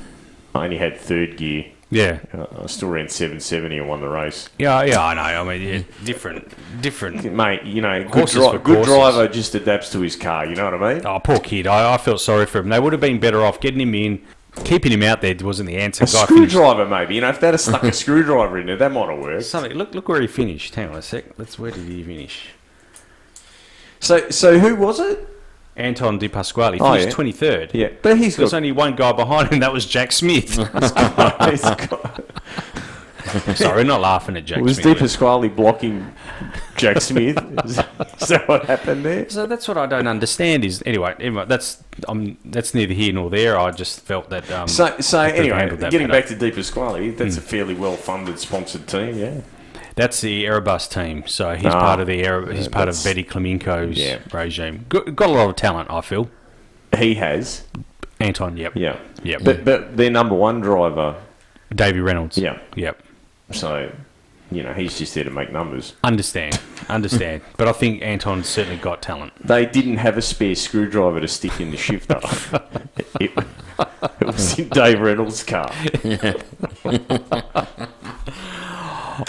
I 0.55 0.65
only 0.65 0.79
had 0.79 0.97
third 0.99 1.37
gear. 1.37 1.67
Yeah, 1.89 2.19
Uh, 2.37 2.47
I 2.65 2.67
still 2.67 2.89
ran 2.89 3.09
770 3.09 3.79
and 3.79 3.89
won 3.89 4.01
the 4.01 4.09
race. 4.09 4.49
yeah, 4.59 4.83
yeah. 4.83 5.01
I 5.01 5.15
know. 5.15 5.21
I 5.23 5.45
mean, 5.57 5.69
yeah, 5.69 5.83
different, 6.05 6.53
different. 6.83 7.25
Mate, 7.33 7.63
you 7.63 7.81
know, 7.81 8.03
good, 8.11 8.27
dri- 8.27 8.59
good 8.59 8.85
driver 8.85 9.29
just 9.29 9.55
adapts 9.55 9.93
to 9.93 10.01
his 10.01 10.17
car, 10.17 10.47
you 10.47 10.57
know 10.57 10.65
what 10.69 10.83
I 10.83 10.95
mean? 10.95 11.07
Oh, 11.07 11.21
poor 11.21 11.39
kid. 11.39 11.69
I, 11.69 11.95
I 11.95 11.99
felt 11.99 12.21
sorry 12.21 12.47
for 12.47 12.59
him. 12.59 12.71
They 12.71 12.81
would 12.81 12.93
have 12.93 13.01
been 13.01 13.21
better 13.21 13.45
off 13.45 13.61
getting 13.61 13.81
him 13.81 13.95
in. 13.95 14.21
Keeping 14.65 14.91
him 14.93 15.03
out 15.03 15.21
there 15.21 15.35
wasn't 15.43 15.69
the 15.69 15.77
answer. 15.77 16.05
A 16.05 16.07
Guy 16.07 16.13
finished- 16.27 16.53
screwdriver, 16.53 16.87
maybe. 16.87 17.15
You 17.15 17.21
know, 17.21 17.29
if 17.29 17.41
they'd 17.41 17.49
have 17.49 17.61
stuck 17.61 17.83
a 17.85 17.93
screwdriver 17.93 18.59
in 18.59 18.67
there, 18.67 18.77
that 18.77 18.91
might 18.91 19.09
have 19.11 19.19
worked. 19.21 19.45
Something. 19.45 19.73
Look, 19.75 19.95
look 19.95 20.09
where 20.09 20.21
he 20.21 20.27
finished. 20.27 20.75
Hang 20.75 20.89
on 20.91 20.97
a 20.97 21.03
sec. 21.03 21.25
Let's. 21.39 21.59
Where 21.59 21.71
did 21.71 21.87
he 21.87 22.03
finish? 22.03 22.49
So, 24.01 24.29
so 24.31 24.59
who 24.59 24.75
was 24.77 24.99
it? 25.01 25.29
Anton 25.77 26.19
De 26.19 26.27
Pasquale 26.29 26.79
Oh, 26.81 26.93
finished 26.93 27.09
yeah. 27.09 27.13
twenty 27.15 27.33
third. 27.33 27.71
Yeah, 27.75 27.89
but 28.01 28.17
he's 28.19 28.37
There's 28.37 28.53
got. 28.53 28.57
only 28.57 28.73
one 28.73 28.97
guy 28.97 29.13
behind 29.13 29.53
him. 29.53 29.61
That 29.61 29.73
was 29.75 29.85
Jack 29.85 30.11
Smith. 30.11 30.57
he's 30.57 30.63
got 31.63 32.25
Sorry, 33.57 33.77
we're 33.79 33.85
not 33.85 34.01
laughing 34.01 34.37
at 34.37 34.45
Jack 34.45 34.61
was 34.63 34.77
Smith. 34.77 34.95
De 34.95 35.01
Pasquale 35.01 35.49
blocking 35.49 36.13
Jack 36.77 37.01
Smith? 37.01 37.39
Is, 37.65 37.79
is 37.79 38.29
that 38.29 38.45
what 38.47 38.65
happened 38.67 39.05
there? 39.05 39.29
So 39.29 39.47
that's 39.47 39.67
what 39.69 39.77
I 39.79 39.87
don't 39.87 40.07
understand. 40.07 40.65
Is 40.65 40.83
anyway, 40.87 41.15
anyway 41.21 41.45
that's 41.47 41.83
um, 42.09 42.37
that's 42.45 42.75
neither 42.75 42.95
here 42.95 43.13
nor 43.13 43.31
there. 43.31 43.59
I 43.59 43.71
just 43.73 44.01
felt 44.01 44.31
that. 44.31 44.51
Um, 44.51 44.69
So, 44.69 44.97
so 45.01 45.21
anyway, 45.21 45.69
getting 45.77 45.91
better. 45.91 46.09
back 46.09 46.27
to 46.27 46.37
De 46.37 46.51
Pasquale, 46.51 47.11
that's 47.11 47.37
a 47.37 47.41
fairly 47.41 47.75
well-funded, 47.75 48.39
sponsored 48.39 48.87
team, 48.87 49.17
yeah. 49.19 49.41
that's 49.97 50.21
the 50.21 50.45
Erebus 50.47 50.87
team. 50.89 51.25
So 51.27 51.55
he's 51.55 51.67
Ah, 51.67 51.81
part 51.81 52.01
of 52.01 52.07
the 52.07 52.23
Air, 52.23 52.51
he's 52.53 52.67
yeah, 52.67 52.73
part 52.73 52.89
of 52.89 53.03
Betty 53.03 53.25
Klimenko's 53.25 53.99
Yeah. 53.99 54.19
regime. 54.33 54.85
Got, 54.89 55.17
got 55.17 55.29
a 55.31 55.33
lot 55.33 55.49
of 55.49 55.57
talent. 55.57 55.91
I 55.91 56.01
feel. 56.03 56.31
He 56.97 57.15
has, 57.17 57.65
Anton. 58.21 58.57
Yep. 58.57 58.77
yeah. 58.77 58.97
Yep. 59.25 59.43
But 59.45 59.65
but 59.65 59.97
their 59.97 60.11
number 60.11 60.35
one 60.35 60.61
driver, 60.61 61.17
Davy 61.75 62.01
Reynolds. 62.01 62.39
yeah. 62.39 62.59
Yep. 62.77 63.03
So, 63.53 63.93
you 64.51 64.63
know, 64.63 64.73
he's 64.73 64.99
just 64.99 65.15
there 65.15 65.25
to 65.25 65.31
make 65.31 65.53
numbers. 65.53 65.95
Understand. 66.05 66.61
Understand. 66.89 67.43
but 67.57 67.69
I 67.69 67.73
think 67.73 68.03
Anton's 68.03 68.49
certainly 68.49 68.79
got 68.79 69.03
talent. 69.03 69.33
They 69.45 69.67
didn't 69.67 69.99
have 69.99 70.17
a 70.17 70.23
spare 70.23 70.55
screwdriver 70.55 71.21
to 71.21 71.29
stick 71.29 71.61
in 71.61 71.71
the 71.71 71.77
shifter. 71.77 72.21
it, 73.21 73.33
it 74.21 74.27
was 74.27 74.59
in 74.59 74.69
Dave 74.69 75.01
Reynolds' 75.01 75.43
car. 75.43 75.71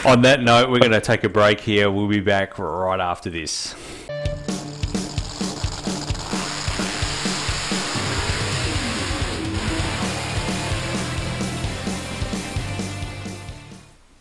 On 0.06 0.22
that 0.22 0.42
note, 0.42 0.70
we're 0.70 0.80
going 0.80 0.92
to 0.92 1.02
take 1.02 1.24
a 1.24 1.30
break 1.30 1.62
here. 1.62 1.90
We'll 1.90 2.08
be 2.08 2.20
back 2.20 2.60
right 2.60 3.00
after 3.00 3.30
this. 3.30 3.74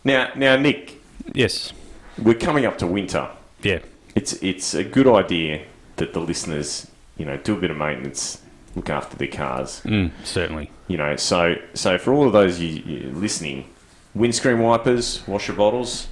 Now, 0.07 0.31
now, 0.37 0.55
Nick, 0.57 1.01
Yes. 1.35 1.73
we're 2.17 2.35
coming 2.39 2.65
up 2.65 2.79
to 2.79 2.87
winter. 2.87 3.29
Yeah. 3.61 3.81
It's 4.15 4.35
it's 4.35 4.73
a 4.73 4.85
good 4.85 5.09
idea 5.09 5.63
that 5.97 6.13
the 6.13 6.21
listeners, 6.21 6.87
you 7.19 7.25
know, 7.27 7.37
do 7.39 7.55
a 7.55 7.61
bit 7.61 7.73
of 7.73 7.77
maintenance, 7.77 8.41
look 8.77 8.89
after 8.89 9.17
their 9.17 9.27
cars. 9.27 9.83
Mm, 9.85 10.13
certainly. 10.23 10.71
You 10.87 10.97
know, 10.97 11.17
so 11.17 11.57
so 11.75 11.99
for 11.99 12.13
all 12.15 12.25
of 12.29 12.33
those 12.33 12.61
you, 12.61 12.69
you 12.69 13.11
listening, 13.11 13.69
windscreen 14.15 14.61
wipers, 14.61 15.27
washer 15.27 15.53
bottles, 15.53 16.07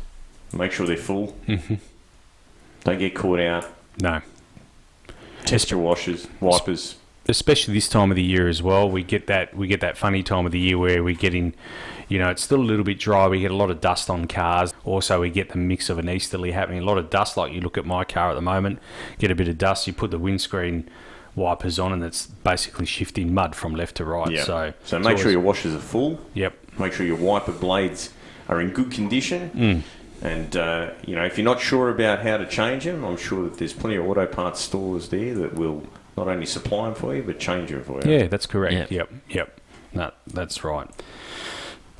make 0.52 0.72
sure 0.72 0.86
they're 0.88 0.96
full. 0.96 1.36
Don't 2.82 2.98
get 2.98 3.14
caught 3.14 3.38
out. 3.40 3.64
No. 4.00 4.20
Test 5.46 5.70
your 5.70 5.78
washers, 5.80 6.26
wipers. 6.40 6.96
especially 7.28 7.74
this 7.74 7.88
time 7.88 8.10
of 8.10 8.16
the 8.16 8.24
year 8.24 8.48
as 8.48 8.60
well. 8.60 8.90
We 8.90 9.04
get 9.04 9.28
that 9.28 9.54
we 9.56 9.68
get 9.68 9.80
that 9.82 9.96
funny 9.96 10.24
time 10.24 10.46
of 10.46 10.52
the 10.52 10.58
year 10.58 10.76
where 10.78 11.02
we're 11.04 11.16
in, 11.22 11.54
you 12.08 12.18
know, 12.18 12.30
it's 12.30 12.42
still 12.42 12.60
a 12.60 12.62
little 12.62 12.84
bit 12.84 12.98
dry. 12.98 13.28
We 13.28 13.40
get 13.40 13.50
a 13.50 13.56
lot 13.56 13.70
of 13.70 13.80
dust 13.80 14.10
on 14.10 14.26
cars. 14.26 14.72
Also, 14.84 15.20
we 15.20 15.30
get 15.30 15.50
the 15.50 15.58
mix 15.58 15.88
of 15.88 15.98
an 15.98 16.08
easterly 16.08 16.52
happening. 16.52 16.80
A 16.80 16.84
lot 16.84 16.98
of 16.98 17.10
dust. 17.10 17.36
Like 17.36 17.52
you 17.52 17.60
look 17.60 17.78
at 17.78 17.86
my 17.86 18.04
car 18.04 18.30
at 18.30 18.34
the 18.34 18.42
moment, 18.42 18.78
get 19.18 19.30
a 19.30 19.34
bit 19.34 19.48
of 19.48 19.58
dust. 19.58 19.86
You 19.86 19.92
put 19.92 20.10
the 20.10 20.18
windscreen 20.18 20.88
wipers 21.36 21.78
on, 21.78 21.92
and 21.92 22.02
it's 22.04 22.26
basically 22.26 22.86
shifting 22.86 23.34
mud 23.34 23.54
from 23.54 23.74
left 23.74 23.96
to 23.96 24.04
right. 24.04 24.30
Yeah. 24.30 24.44
So 24.44 24.72
so 24.84 24.96
it's 24.98 25.06
make 25.06 25.18
sure 25.18 25.30
your 25.30 25.40
washers 25.40 25.74
are 25.74 25.80
full. 25.80 26.20
Yep. 26.34 26.78
Make 26.78 26.92
sure 26.92 27.06
your 27.06 27.16
wiper 27.16 27.52
blades 27.52 28.12
are 28.48 28.60
in 28.60 28.70
good 28.70 28.90
condition. 28.90 29.50
Mm. 29.50 29.82
And 30.22 30.56
uh, 30.56 30.90
you 31.06 31.14
know, 31.14 31.24
if 31.24 31.36
you're 31.38 31.44
not 31.44 31.60
sure 31.60 31.90
about 31.90 32.20
how 32.20 32.36
to 32.36 32.46
change 32.46 32.84
them, 32.84 33.04
I'm 33.04 33.16
sure 33.16 33.44
that 33.44 33.58
there's 33.58 33.72
plenty 33.72 33.96
of 33.96 34.06
auto 34.06 34.26
parts 34.26 34.60
stores 34.60 35.08
there 35.08 35.34
that 35.34 35.54
will 35.54 35.82
not 36.16 36.28
only 36.28 36.46
supply 36.46 36.86
them 36.86 36.94
for 36.94 37.14
you 37.14 37.22
but 37.22 37.38
change 37.38 37.70
them 37.70 37.82
for 37.82 38.00
you. 38.02 38.10
Yeah, 38.10 38.26
that's 38.28 38.46
correct. 38.46 38.74
Yep. 38.74 38.90
Yep. 38.90 39.12
Yep. 39.28 39.60
No, 39.92 40.10
that's 40.26 40.64
right. 40.64 40.88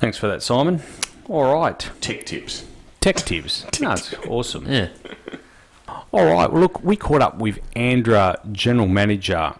Thanks 0.05 0.19
for 0.19 0.27
that, 0.27 0.43
Simon. 0.43 0.83
All 1.27 1.51
right. 1.51 1.79
Tech 1.99 2.27
tips. 2.27 2.63
Tech 3.01 3.15
tips. 3.15 3.65
No, 3.81 3.93
it's 3.93 4.13
awesome. 4.27 4.71
Yeah. 4.71 4.89
All 6.11 6.25
right. 6.31 6.51
Well, 6.51 6.61
look, 6.61 6.83
we 6.83 6.95
caught 6.95 7.23
up 7.23 7.39
with 7.39 7.57
Andra 7.75 8.39
General 8.51 8.87
Manager 8.87 9.55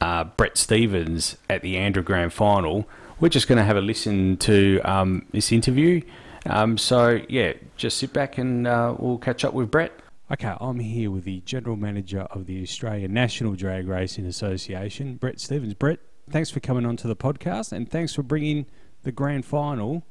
uh, 0.00 0.24
Brett 0.24 0.58
Stevens 0.58 1.36
at 1.48 1.62
the 1.62 1.76
Andra 1.76 2.02
Grand 2.02 2.32
Final. 2.32 2.88
We're 3.20 3.28
just 3.28 3.46
going 3.46 3.58
to 3.58 3.64
have 3.64 3.76
a 3.76 3.80
listen 3.80 4.38
to 4.38 4.80
um, 4.80 5.24
this 5.30 5.52
interview. 5.52 6.02
Um, 6.46 6.76
so, 6.76 7.20
yeah, 7.28 7.52
just 7.76 7.98
sit 7.98 8.12
back 8.12 8.38
and 8.38 8.66
uh, 8.66 8.96
we'll 8.98 9.18
catch 9.18 9.44
up 9.44 9.54
with 9.54 9.70
Brett. 9.70 9.92
Okay, 10.32 10.52
I'm 10.60 10.80
here 10.80 11.12
with 11.12 11.22
the 11.22 11.42
General 11.42 11.76
Manager 11.76 12.22
of 12.32 12.46
the 12.46 12.60
Australian 12.60 13.14
National 13.14 13.54
Drag 13.54 13.86
Racing 13.86 14.26
Association, 14.26 15.14
Brett 15.14 15.38
Stevens. 15.38 15.74
Brett, 15.74 16.00
thanks 16.28 16.50
for 16.50 16.58
coming 16.58 16.84
on 16.84 16.96
to 16.96 17.06
the 17.06 17.14
podcast 17.14 17.70
and 17.70 17.88
thanks 17.88 18.12
for 18.12 18.24
bringing 18.24 18.66
the 19.02 19.12
grand 19.12 19.44
final 19.44 20.04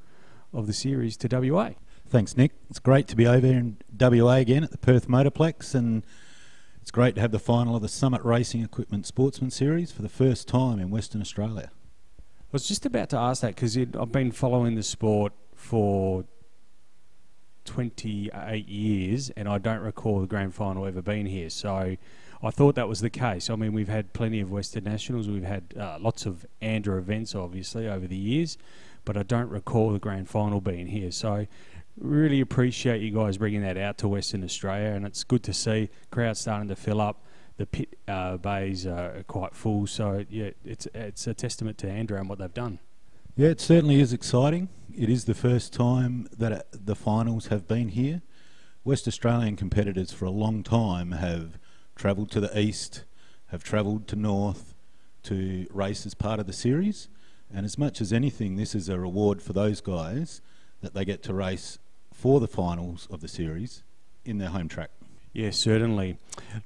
of 0.54 0.68
the 0.68 0.74
series 0.74 1.18
to 1.18 1.28
WA. 1.32 1.72
Thanks, 2.08 2.36
Nick. 2.36 2.54
It's 2.70 2.80
great 2.80 3.08
to 3.10 3.16
be 3.16 3.28
over 3.28 3.46
in 3.46 3.78
WA 4.00 4.36
again 4.36 4.64
at 4.64 4.72
the 4.72 4.78
Perth 4.78 5.08
Motorplex, 5.08 5.76
and 5.76 6.04
it's 6.82 6.92
great 6.92 7.16
to 7.16 7.22
have 7.22 7.32
the 7.32 7.40
final 7.40 7.76
of 7.76 7.82
the 7.82 7.88
Summit 7.88 8.24
Racing 8.24 8.64
Equipment 8.64 9.06
Sportsman 9.06 9.52
Series 9.52 9.92
for 9.92 10.02
the 10.02 10.10
first 10.10 10.48
time 10.48 10.80
in 10.80 10.90
Western 10.90 11.22
Australia. 11.22 11.70
I 12.18 12.52
was 12.52 12.68
just 12.68 12.86
about 12.86 13.10
to 13.12 13.18
ask 13.18 13.44
that 13.44 13.56
because 13.56 13.78
I've 13.78 14.12
been 14.12 14.32
following 14.32 14.74
the 14.74 14.82
sport 14.82 15.34
for 15.54 16.26
28 17.66 18.68
years 18.68 19.30
and 19.32 19.48
I 19.48 19.60
don't 19.60 19.82
recall 19.82 20.22
the 20.22 20.26
grand 20.26 20.56
final 20.56 20.88
ever 20.88 21.04
being 21.04 21.28
here. 21.28 21.52
So 21.52 21.96
I 22.42 22.52
thought 22.52 22.76
that 22.76 22.88
was 22.88 23.02
the 23.02 23.10
case. 23.10 23.50
I 23.50 23.56
mean, 23.56 23.74
we've 23.74 23.90
had 23.90 24.14
plenty 24.14 24.40
of 24.40 24.50
Western 24.50 24.86
Nationals, 24.86 25.28
we've 25.28 25.44
had 25.44 25.74
uh, 25.78 25.98
lots 26.00 26.26
of 26.26 26.46
Andra 26.62 26.98
events, 26.98 27.36
obviously, 27.36 27.88
over 27.88 28.08
the 28.08 28.16
years, 28.16 28.58
but 29.04 29.18
I 29.18 29.24
don't 29.24 29.50
recall 29.50 29.92
the 29.92 30.00
grand 30.00 30.30
final 30.30 30.62
being 30.62 30.88
here. 30.88 31.12
So 31.12 31.48
really 32.00 32.40
appreciate 32.40 33.02
you 33.02 33.12
guys 33.12 33.38
bringing 33.38 33.62
that 33.62 33.78
out 33.78 33.98
to 34.00 34.08
Western 34.08 34.44
Australia, 34.44 34.92
and 34.92 35.06
it's 35.06 35.24
good 35.24 35.44
to 35.44 35.54
see 35.54 35.90
crowds 36.12 36.40
starting 36.40 36.70
to 36.70 36.76
fill 36.76 37.02
up. 37.02 37.24
The 37.58 37.66
pit 37.66 38.00
uh, 38.08 38.38
bays 38.38 38.88
are 38.88 39.24
quite 39.28 39.54
full, 39.54 39.86
so 39.86 40.26
yeah, 40.30 40.52
it's 40.64 40.88
it's 40.94 41.28
a 41.28 41.34
testament 41.34 41.78
to 41.80 41.90
Andra 41.90 42.18
and 42.18 42.30
what 42.30 42.40
they've 42.40 42.54
done. 42.54 42.80
Yeah, 43.36 43.50
it 43.50 43.60
certainly 43.60 44.00
is 44.00 44.14
exciting. 44.14 44.70
It 44.96 45.10
is 45.10 45.26
the 45.26 45.34
first 45.34 45.74
time 45.74 46.30
that 46.38 46.52
uh, 46.54 46.62
the 46.72 46.96
finals 46.96 47.48
have 47.48 47.68
been 47.68 47.90
here. 47.90 48.22
West 48.86 49.10
Australian 49.10 49.58
competitors 49.58 50.14
for 50.14 50.24
a 50.24 50.32
long 50.32 50.64
time 50.64 51.12
have 51.12 51.60
travelled 52.00 52.32
to 52.32 52.40
the 52.40 52.58
east, 52.58 53.04
have 53.48 53.64
travelled 53.64 54.08
to 54.08 54.16
north 54.16 54.74
to 55.22 55.68
race 55.72 56.06
as 56.06 56.16
part 56.16 56.40
of 56.40 56.48
the 56.48 56.54
series. 56.54 57.10
And 57.54 57.66
as 57.66 57.78
much 57.78 58.00
as 58.00 58.14
anything, 58.14 58.56
this 58.56 58.74
is 58.74 58.90
a 58.90 59.00
reward 59.00 59.42
for 59.42 59.54
those 59.54 59.82
guys 59.82 60.42
that 60.82 60.94
they 60.94 61.04
get 61.04 61.22
to 61.24 61.34
race 61.34 61.78
for 62.14 62.40
the 62.40 62.48
finals 62.48 63.08
of 63.12 63.22
the 63.22 63.28
series 63.28 63.84
in 64.24 64.38
their 64.38 64.50
home 64.50 64.70
track. 64.70 64.92
Yeah, 65.34 65.52
certainly. 65.52 66.18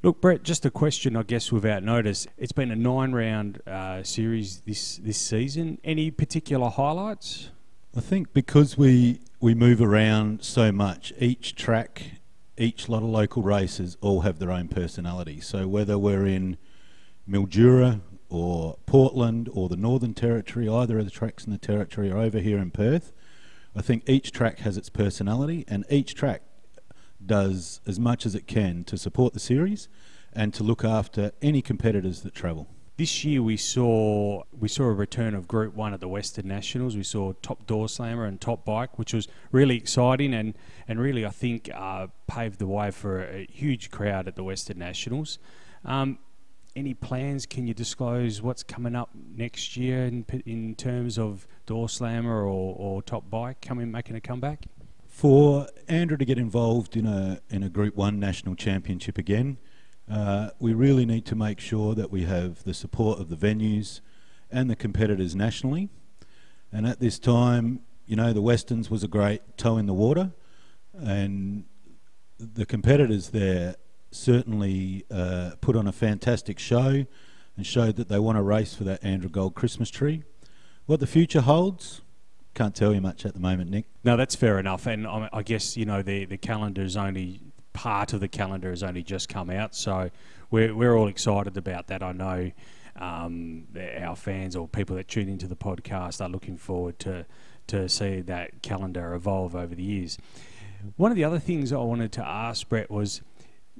Look, 0.03 0.21
Brett, 0.21 0.43
just 0.43 0.65
a 0.65 0.69
question, 0.69 1.17
I 1.17 1.23
guess, 1.23 1.51
without 1.51 1.83
notice. 1.83 2.27
It's 2.37 2.51
been 2.51 2.71
a 2.71 2.75
nine-round 2.75 3.61
uh, 3.67 4.03
series 4.03 4.59
this 4.61 4.97
this 4.97 5.17
season. 5.17 5.79
Any 5.83 6.11
particular 6.11 6.69
highlights? 6.69 7.49
I 7.95 7.99
think 7.99 8.33
because 8.33 8.77
we 8.77 9.19
we 9.41 9.53
move 9.53 9.81
around 9.81 10.43
so 10.43 10.71
much, 10.71 11.11
each 11.19 11.55
track, 11.55 12.03
each 12.57 12.87
lot 12.87 13.03
of 13.03 13.09
local 13.09 13.41
races 13.41 13.97
all 14.01 14.21
have 14.21 14.39
their 14.39 14.51
own 14.51 14.67
personality. 14.67 15.41
So 15.41 15.67
whether 15.67 15.97
we're 15.97 16.25
in 16.25 16.57
Mildura 17.27 18.01
or 18.29 18.77
Portland 18.85 19.49
or 19.53 19.69
the 19.69 19.75
Northern 19.75 20.13
Territory, 20.13 20.67
either 20.67 20.99
of 20.99 21.05
the 21.05 21.11
tracks 21.11 21.45
in 21.45 21.51
the 21.51 21.57
territory 21.57 22.11
or 22.11 22.17
over 22.17 22.39
here 22.39 22.59
in 22.59 22.71
Perth, 22.71 23.11
I 23.75 23.81
think 23.81 24.07
each 24.07 24.31
track 24.31 24.59
has 24.59 24.77
its 24.77 24.89
personality 24.89 25.65
and 25.67 25.83
each 25.89 26.13
track 26.13 26.43
does 27.25 27.81
as 27.87 27.99
much 27.99 28.25
as 28.25 28.35
it 28.35 28.47
can 28.47 28.83
to 28.83 28.97
support 28.97 29.33
the 29.33 29.39
series 29.39 29.87
and 30.31 30.53
to 30.53 30.63
look 30.63 30.83
after 30.83 31.31
any 31.41 31.61
competitors 31.61 32.21
that 32.21 32.35
travel. 32.35 32.67
This 32.95 33.25
year 33.25 33.41
we 33.41 33.57
saw 33.57 34.43
we 34.51 34.67
saw 34.67 34.83
a 34.83 34.93
return 34.93 35.33
of 35.33 35.47
Group 35.47 35.73
One 35.73 35.95
at 35.95 35.99
the 35.99 36.07
Western 36.07 36.47
Nationals. 36.47 36.95
We 36.95 37.01
saw 37.01 37.33
Top 37.41 37.65
Door 37.65 37.89
Slammer 37.89 38.25
and 38.25 38.39
Top 38.39 38.63
Bike, 38.65 38.99
which 38.99 39.13
was 39.13 39.27
really 39.51 39.75
exciting 39.75 40.31
and 40.31 40.53
and 40.87 40.99
really 40.99 41.25
I 41.25 41.31
think 41.31 41.71
uh, 41.73 42.07
paved 42.27 42.59
the 42.59 42.67
way 42.67 42.91
for 42.91 43.23
a 43.23 43.47
huge 43.51 43.89
crowd 43.89 44.27
at 44.27 44.35
the 44.35 44.43
Western 44.43 44.77
Nationals. 44.77 45.39
Um, 45.83 46.19
any 46.75 46.93
plans? 46.93 47.47
Can 47.47 47.65
you 47.65 47.73
disclose 47.73 48.43
what's 48.43 48.61
coming 48.61 48.95
up 48.95 49.09
next 49.35 49.75
year 49.75 50.05
in 50.05 50.23
in 50.45 50.75
terms 50.75 51.17
of 51.17 51.47
Door 51.65 51.89
Slammer 51.89 52.41
or, 52.43 52.75
or 52.77 53.01
Top 53.01 53.27
Bike 53.27 53.59
coming 53.59 53.91
making 53.91 54.15
a 54.15 54.21
comeback? 54.21 54.65
For 55.07 55.67
ANDRA 55.87 56.19
to 56.19 56.25
get 56.25 56.37
involved 56.37 56.95
in 56.95 57.07
a 57.07 57.39
in 57.49 57.63
a 57.63 57.69
Group 57.69 57.95
One 57.95 58.19
national 58.19 58.53
championship 58.53 59.17
again, 59.17 59.57
uh, 60.09 60.49
we 60.59 60.73
really 60.73 61.05
need 61.05 61.25
to 61.25 61.35
make 61.35 61.59
sure 61.59 61.95
that 61.95 62.11
we 62.11 62.23
have 62.23 62.63
the 62.63 62.73
support 62.73 63.19
of 63.19 63.29
the 63.29 63.35
venues 63.35 64.01
and 64.51 64.69
the 64.69 64.75
competitors 64.75 65.35
nationally. 65.35 65.89
And 66.71 66.85
at 66.87 66.99
this 66.99 67.19
time, 67.19 67.81
you 68.05 68.15
know, 68.15 68.33
the 68.33 68.41
Westerns 68.41 68.89
was 68.89 69.03
a 69.03 69.07
great 69.07 69.57
toe 69.57 69.77
in 69.77 69.85
the 69.85 69.93
water, 69.93 70.31
and 70.93 71.65
the 72.37 72.65
competitors 72.65 73.29
there 73.29 73.75
certainly 74.11 75.05
uh, 75.09 75.51
put 75.61 75.75
on 75.75 75.87
a 75.87 75.91
fantastic 75.91 76.59
show 76.59 77.05
and 77.55 77.65
showed 77.65 77.95
that 77.95 78.09
they 78.09 78.19
want 78.19 78.37
to 78.37 78.41
race 78.41 78.73
for 78.73 78.83
that 78.83 79.01
ANDRA 79.03 79.31
Gold 79.31 79.55
Christmas 79.55 79.89
tree. 79.89 80.23
What 80.85 80.99
the 80.99 81.07
future 81.07 81.41
holds, 81.41 82.01
can't 82.53 82.75
tell 82.75 82.93
you 82.93 83.01
much 83.01 83.25
at 83.25 83.33
the 83.33 83.39
moment, 83.39 83.71
Nick. 83.71 83.85
No, 84.03 84.17
that's 84.17 84.35
fair 84.35 84.59
enough. 84.59 84.85
And 84.85 85.07
I, 85.07 85.29
I 85.31 85.43
guess 85.43 85.77
you 85.77 85.85
know 85.85 86.01
the 86.01 86.25
the 86.25 86.37
calendar 86.37 86.83
is 86.83 86.97
only 86.97 87.41
part 87.73 88.13
of 88.13 88.19
the 88.19 88.27
calendar 88.27 88.69
has 88.69 88.83
only 88.83 89.03
just 89.03 89.29
come 89.29 89.49
out, 89.49 89.75
so 89.75 90.09
we're 90.51 90.73
we're 90.75 90.97
all 90.97 91.07
excited 91.07 91.57
about 91.57 91.87
that. 91.87 92.01
I 92.01 92.11
know 92.11 92.51
um, 92.95 93.67
our 93.99 94.15
fans 94.15 94.55
or 94.55 94.67
people 94.67 94.95
that 94.95 95.07
tune 95.07 95.29
into 95.29 95.47
the 95.47 95.55
podcast 95.55 96.21
are 96.21 96.29
looking 96.29 96.57
forward 96.57 96.99
to 96.99 97.25
to 97.67 97.89
see 97.89 98.21
that 98.21 98.61
calendar 98.61 99.13
evolve 99.13 99.55
over 99.55 99.73
the 99.73 99.83
years. 99.83 100.17
One 100.97 101.11
of 101.11 101.15
the 101.15 101.23
other 101.23 101.39
things 101.39 101.71
I 101.71 101.77
wanted 101.77 102.11
to 102.13 102.27
ask 102.27 102.67
Brett 102.67 102.91
was 102.91 103.21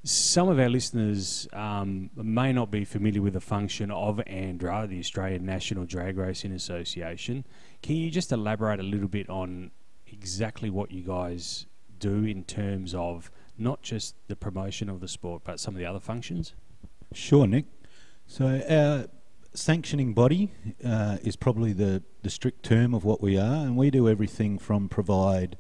some 0.05 0.49
of 0.49 0.59
our 0.59 0.69
listeners 0.69 1.47
um, 1.53 2.09
may 2.15 2.51
not 2.51 2.71
be 2.71 2.83
familiar 2.85 3.21
with 3.21 3.33
the 3.33 3.41
function 3.41 3.91
of 3.91 4.17
ANDRA, 4.27 4.87
the 4.87 4.99
Australian 4.99 5.45
National 5.45 5.85
Drag 5.85 6.17
Racing 6.17 6.51
Association. 6.51 7.45
Can 7.81 7.95
you 7.95 8.09
just 8.09 8.31
elaborate 8.31 8.79
a 8.79 8.83
little 8.83 9.07
bit 9.07 9.29
on 9.29 9.71
exactly 10.07 10.69
what 10.69 10.91
you 10.91 11.03
guys 11.03 11.67
do 11.99 12.25
in 12.25 12.43
terms 12.43 12.93
of 12.93 13.31
not 13.57 13.81
just 13.81 14.15
the 14.27 14.35
promotion 14.35 14.89
of 14.89 14.99
the 14.99 15.07
sport, 15.07 15.43
but 15.43 15.59
some 15.59 15.73
of 15.73 15.79
the 15.79 15.85
other 15.85 15.99
functions? 15.99 16.53
Sure, 17.13 17.47
Nick. 17.47 17.65
So 18.25 18.61
our 18.69 19.07
sanctioning 19.53 20.13
body 20.13 20.51
uh, 20.83 21.17
is 21.23 21.35
probably 21.35 21.73
the, 21.73 22.03
the 22.23 22.29
strict 22.29 22.63
term 22.63 22.93
of 22.93 23.03
what 23.03 23.21
we 23.21 23.37
are, 23.37 23.65
and 23.65 23.77
we 23.77 23.91
do 23.91 24.09
everything 24.09 24.57
from 24.57 24.89
provide 24.89 25.57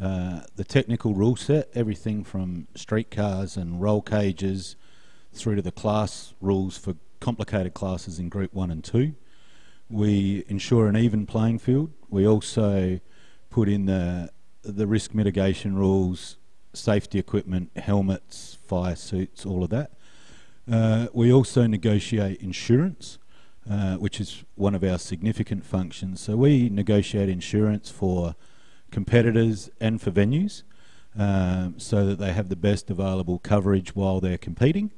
uh, 0.00 0.40
the 0.56 0.64
technical 0.64 1.14
rule 1.14 1.36
set, 1.36 1.68
everything 1.74 2.24
from 2.24 2.66
street 2.74 3.10
cars 3.10 3.56
and 3.56 3.80
roll 3.80 4.00
cages 4.00 4.76
through 5.32 5.56
to 5.56 5.62
the 5.62 5.72
class 5.72 6.34
rules 6.40 6.76
for 6.76 6.94
complicated 7.20 7.74
classes 7.74 8.18
in 8.18 8.28
Group 8.28 8.52
1 8.54 8.70
and 8.70 8.82
2. 8.82 9.14
We 9.90 10.44
ensure 10.48 10.88
an 10.88 10.96
even 10.96 11.26
playing 11.26 11.58
field. 11.58 11.92
We 12.08 12.26
also 12.26 13.00
put 13.50 13.68
in 13.68 13.86
the 13.86 14.30
the 14.62 14.86
risk 14.86 15.14
mitigation 15.14 15.74
rules, 15.74 16.36
safety 16.72 17.18
equipment, 17.18 17.70
helmets, 17.76 18.58
fire 18.66 18.96
suits, 18.96 19.44
all 19.44 19.64
of 19.64 19.70
that. 19.70 19.90
Uh, 20.70 21.08
we 21.12 21.32
also 21.32 21.66
negotiate 21.66 22.40
insurance, 22.40 23.18
uh, 23.68 23.96
which 23.96 24.20
is 24.20 24.44
one 24.54 24.74
of 24.74 24.84
our 24.84 24.98
significant 24.98 25.64
functions. 25.64 26.20
So 26.20 26.36
we 26.36 26.68
negotiate 26.68 27.28
insurance 27.28 27.90
for 27.90 28.34
competitors 28.90 29.70
and 29.80 30.00
for 30.00 30.10
venues 30.10 30.62
um, 31.18 31.78
so 31.78 32.06
that 32.06 32.18
they 32.18 32.32
have 32.32 32.48
the 32.48 32.56
best 32.56 32.90
available 32.90 33.38
coverage 33.38 33.94
while 33.94 34.20
they're 34.20 34.38
competing. 34.38 34.92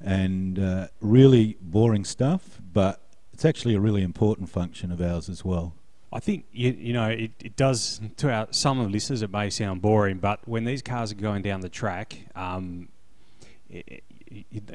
And 0.00 0.58
uh, 0.58 0.88
really 1.00 1.58
boring 1.60 2.04
stuff, 2.04 2.60
but 2.72 3.02
it's 3.32 3.44
actually 3.44 3.74
a 3.74 3.80
really 3.80 4.02
important 4.02 4.48
function 4.48 4.90
of 4.90 5.00
ours 5.00 5.28
as 5.28 5.44
well. 5.44 5.74
I 6.12 6.18
think 6.20 6.46
you, 6.52 6.72
you 6.72 6.92
know 6.92 7.08
it, 7.08 7.32
it 7.40 7.56
does 7.56 8.00
to 8.16 8.32
our 8.32 8.48
some 8.50 8.80
of 8.80 8.90
listeners 8.90 9.22
it 9.22 9.30
may 9.30 9.50
sound 9.50 9.80
boring, 9.80 10.18
but 10.18 10.46
when 10.48 10.64
these 10.64 10.82
cars 10.82 11.12
are 11.12 11.16
going 11.16 11.42
down 11.42 11.60
the 11.60 11.68
track, 11.68 12.18
um, 12.34 12.88
it, 13.68 14.02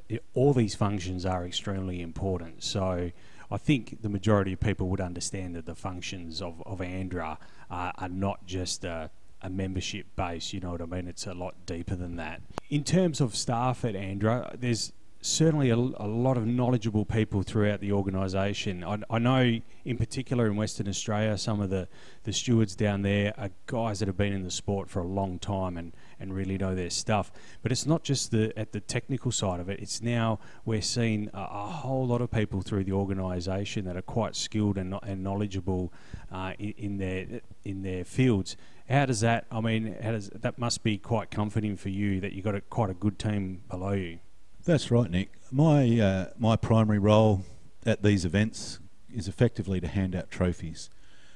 it, 0.09 0.23
all 0.33 0.53
these 0.53 0.75
functions 0.75 1.25
are 1.25 1.45
extremely 1.45 2.01
important. 2.01 2.63
So 2.63 3.11
I 3.51 3.57
think 3.57 4.01
the 4.01 4.09
majority 4.09 4.53
of 4.53 4.59
people 4.59 4.89
would 4.89 5.01
understand 5.01 5.55
that 5.55 5.65
the 5.65 5.75
functions 5.75 6.41
of, 6.41 6.61
of 6.65 6.81
Andra 6.81 7.37
are, 7.69 7.93
are 7.97 8.09
not 8.09 8.45
just 8.45 8.83
a, 8.83 9.09
a 9.41 9.49
membership 9.49 10.07
base. 10.15 10.53
You 10.53 10.59
know 10.59 10.71
what 10.71 10.81
I 10.81 10.85
mean? 10.85 11.07
It's 11.07 11.27
a 11.27 11.33
lot 11.33 11.55
deeper 11.65 11.95
than 11.95 12.15
that. 12.17 12.41
In 12.69 12.83
terms 12.83 13.21
of 13.21 13.35
staff 13.35 13.85
at 13.85 13.95
Andra, 13.95 14.55
there's 14.57 14.91
certainly 15.25 15.69
a, 15.69 15.75
a, 15.75 16.07
lot 16.07 16.37
of 16.37 16.45
knowledgeable 16.45 17.03
people 17.03 17.41
throughout 17.41 17.79
the 17.79 17.91
organisation. 17.91 18.83
I, 18.83 18.99
I, 19.09 19.17
know, 19.17 19.59
in 19.83 19.97
particular, 19.97 20.45
in 20.45 20.55
Western 20.55 20.87
Australia, 20.87 21.37
some 21.37 21.59
of 21.61 21.69
the, 21.69 21.87
the 22.23 22.31
stewards 22.31 22.75
down 22.75 23.01
there 23.01 23.33
are 23.37 23.49
guys 23.65 23.99
that 23.99 24.07
have 24.07 24.17
been 24.17 24.33
in 24.33 24.43
the 24.43 24.51
sport 24.51 24.89
for 24.89 24.99
a 24.99 25.07
long 25.07 25.39
time 25.39 25.77
and, 25.77 25.93
and 26.19 26.33
really 26.33 26.57
know 26.57 26.75
their 26.75 26.91
stuff. 26.91 27.31
But 27.63 27.71
it's 27.71 27.85
not 27.85 28.03
just 28.03 28.31
the 28.31 28.57
at 28.57 28.71
the 28.71 28.79
technical 28.79 29.31
side 29.31 29.59
of 29.59 29.67
it. 29.67 29.79
It's 29.79 30.01
now 30.01 30.39
we're 30.63 30.81
seeing 30.81 31.29
a, 31.33 31.39
a 31.39 31.67
whole 31.67 32.05
lot 32.05 32.21
of 32.21 32.29
people 32.29 32.61
through 32.61 32.83
the 32.83 32.93
organisation 32.93 33.85
that 33.85 33.97
are 33.97 34.03
quite 34.03 34.35
skilled 34.35 34.77
and, 34.77 34.95
and 35.01 35.23
knowledgeable 35.23 35.91
uh, 36.31 36.53
in, 36.59 36.73
in 36.77 36.97
their 36.97 37.41
in 37.63 37.81
their 37.81 38.05
fields. 38.05 38.57
How 38.87 39.07
does 39.07 39.21
that? 39.21 39.47
I 39.51 39.59
mean, 39.61 39.95
how 40.03 40.11
does 40.11 40.29
that 40.29 40.59
must 40.59 40.83
be 40.83 40.99
quite 40.99 41.31
comforting 41.31 41.75
for 41.77 41.89
you 41.89 42.21
that 42.21 42.33
you've 42.33 42.45
got 42.45 42.53
a, 42.53 42.61
quite 42.61 42.91
a 42.91 42.93
good 42.93 43.17
team 43.17 43.63
below 43.67 43.93
you. 43.93 44.19
That's 44.65 44.89
right, 44.89 45.11
Nick. 45.11 45.29
My 45.51 45.99
uh, 45.99 46.25
my 46.39 46.55
primary 46.55 46.97
role 46.97 47.43
at 47.85 48.01
these 48.01 48.25
events 48.25 48.79
is 49.13 49.27
effectively 49.27 49.79
to 49.79 49.87
hand 49.87 50.15
out 50.15 50.31
trophies, 50.31 50.89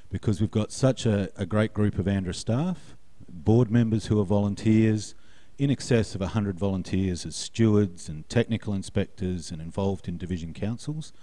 because 0.09 0.41
we've 0.41 0.49
got 0.49 0.71
such 0.71 1.05
a, 1.05 1.29
a 1.37 1.45
great 1.45 1.71
group 1.71 1.99
of 1.99 2.07
Andra 2.07 2.33
staff, 2.33 2.95
board 3.29 3.69
members 3.69 4.07
who 4.07 4.19
are 4.19 4.25
volunteers, 4.25 5.13
in 5.59 5.69
excess 5.69 6.15
of 6.15 6.21
100 6.21 6.57
volunteers 6.57 7.23
as 7.23 7.35
stewards 7.35 8.09
and 8.09 8.27
technical 8.29 8.73
inspectors 8.73 9.51
and 9.51 9.61
involved 9.61 10.07
in 10.07 10.17
division 10.17 10.51
councils 10.51 11.13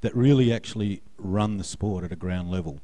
that 0.00 0.16
really 0.16 0.50
actually 0.50 1.02
run 1.18 1.58
the 1.58 1.64
sport 1.64 2.04
at 2.04 2.10
a 2.10 2.16
ground 2.16 2.50
level. 2.50 2.80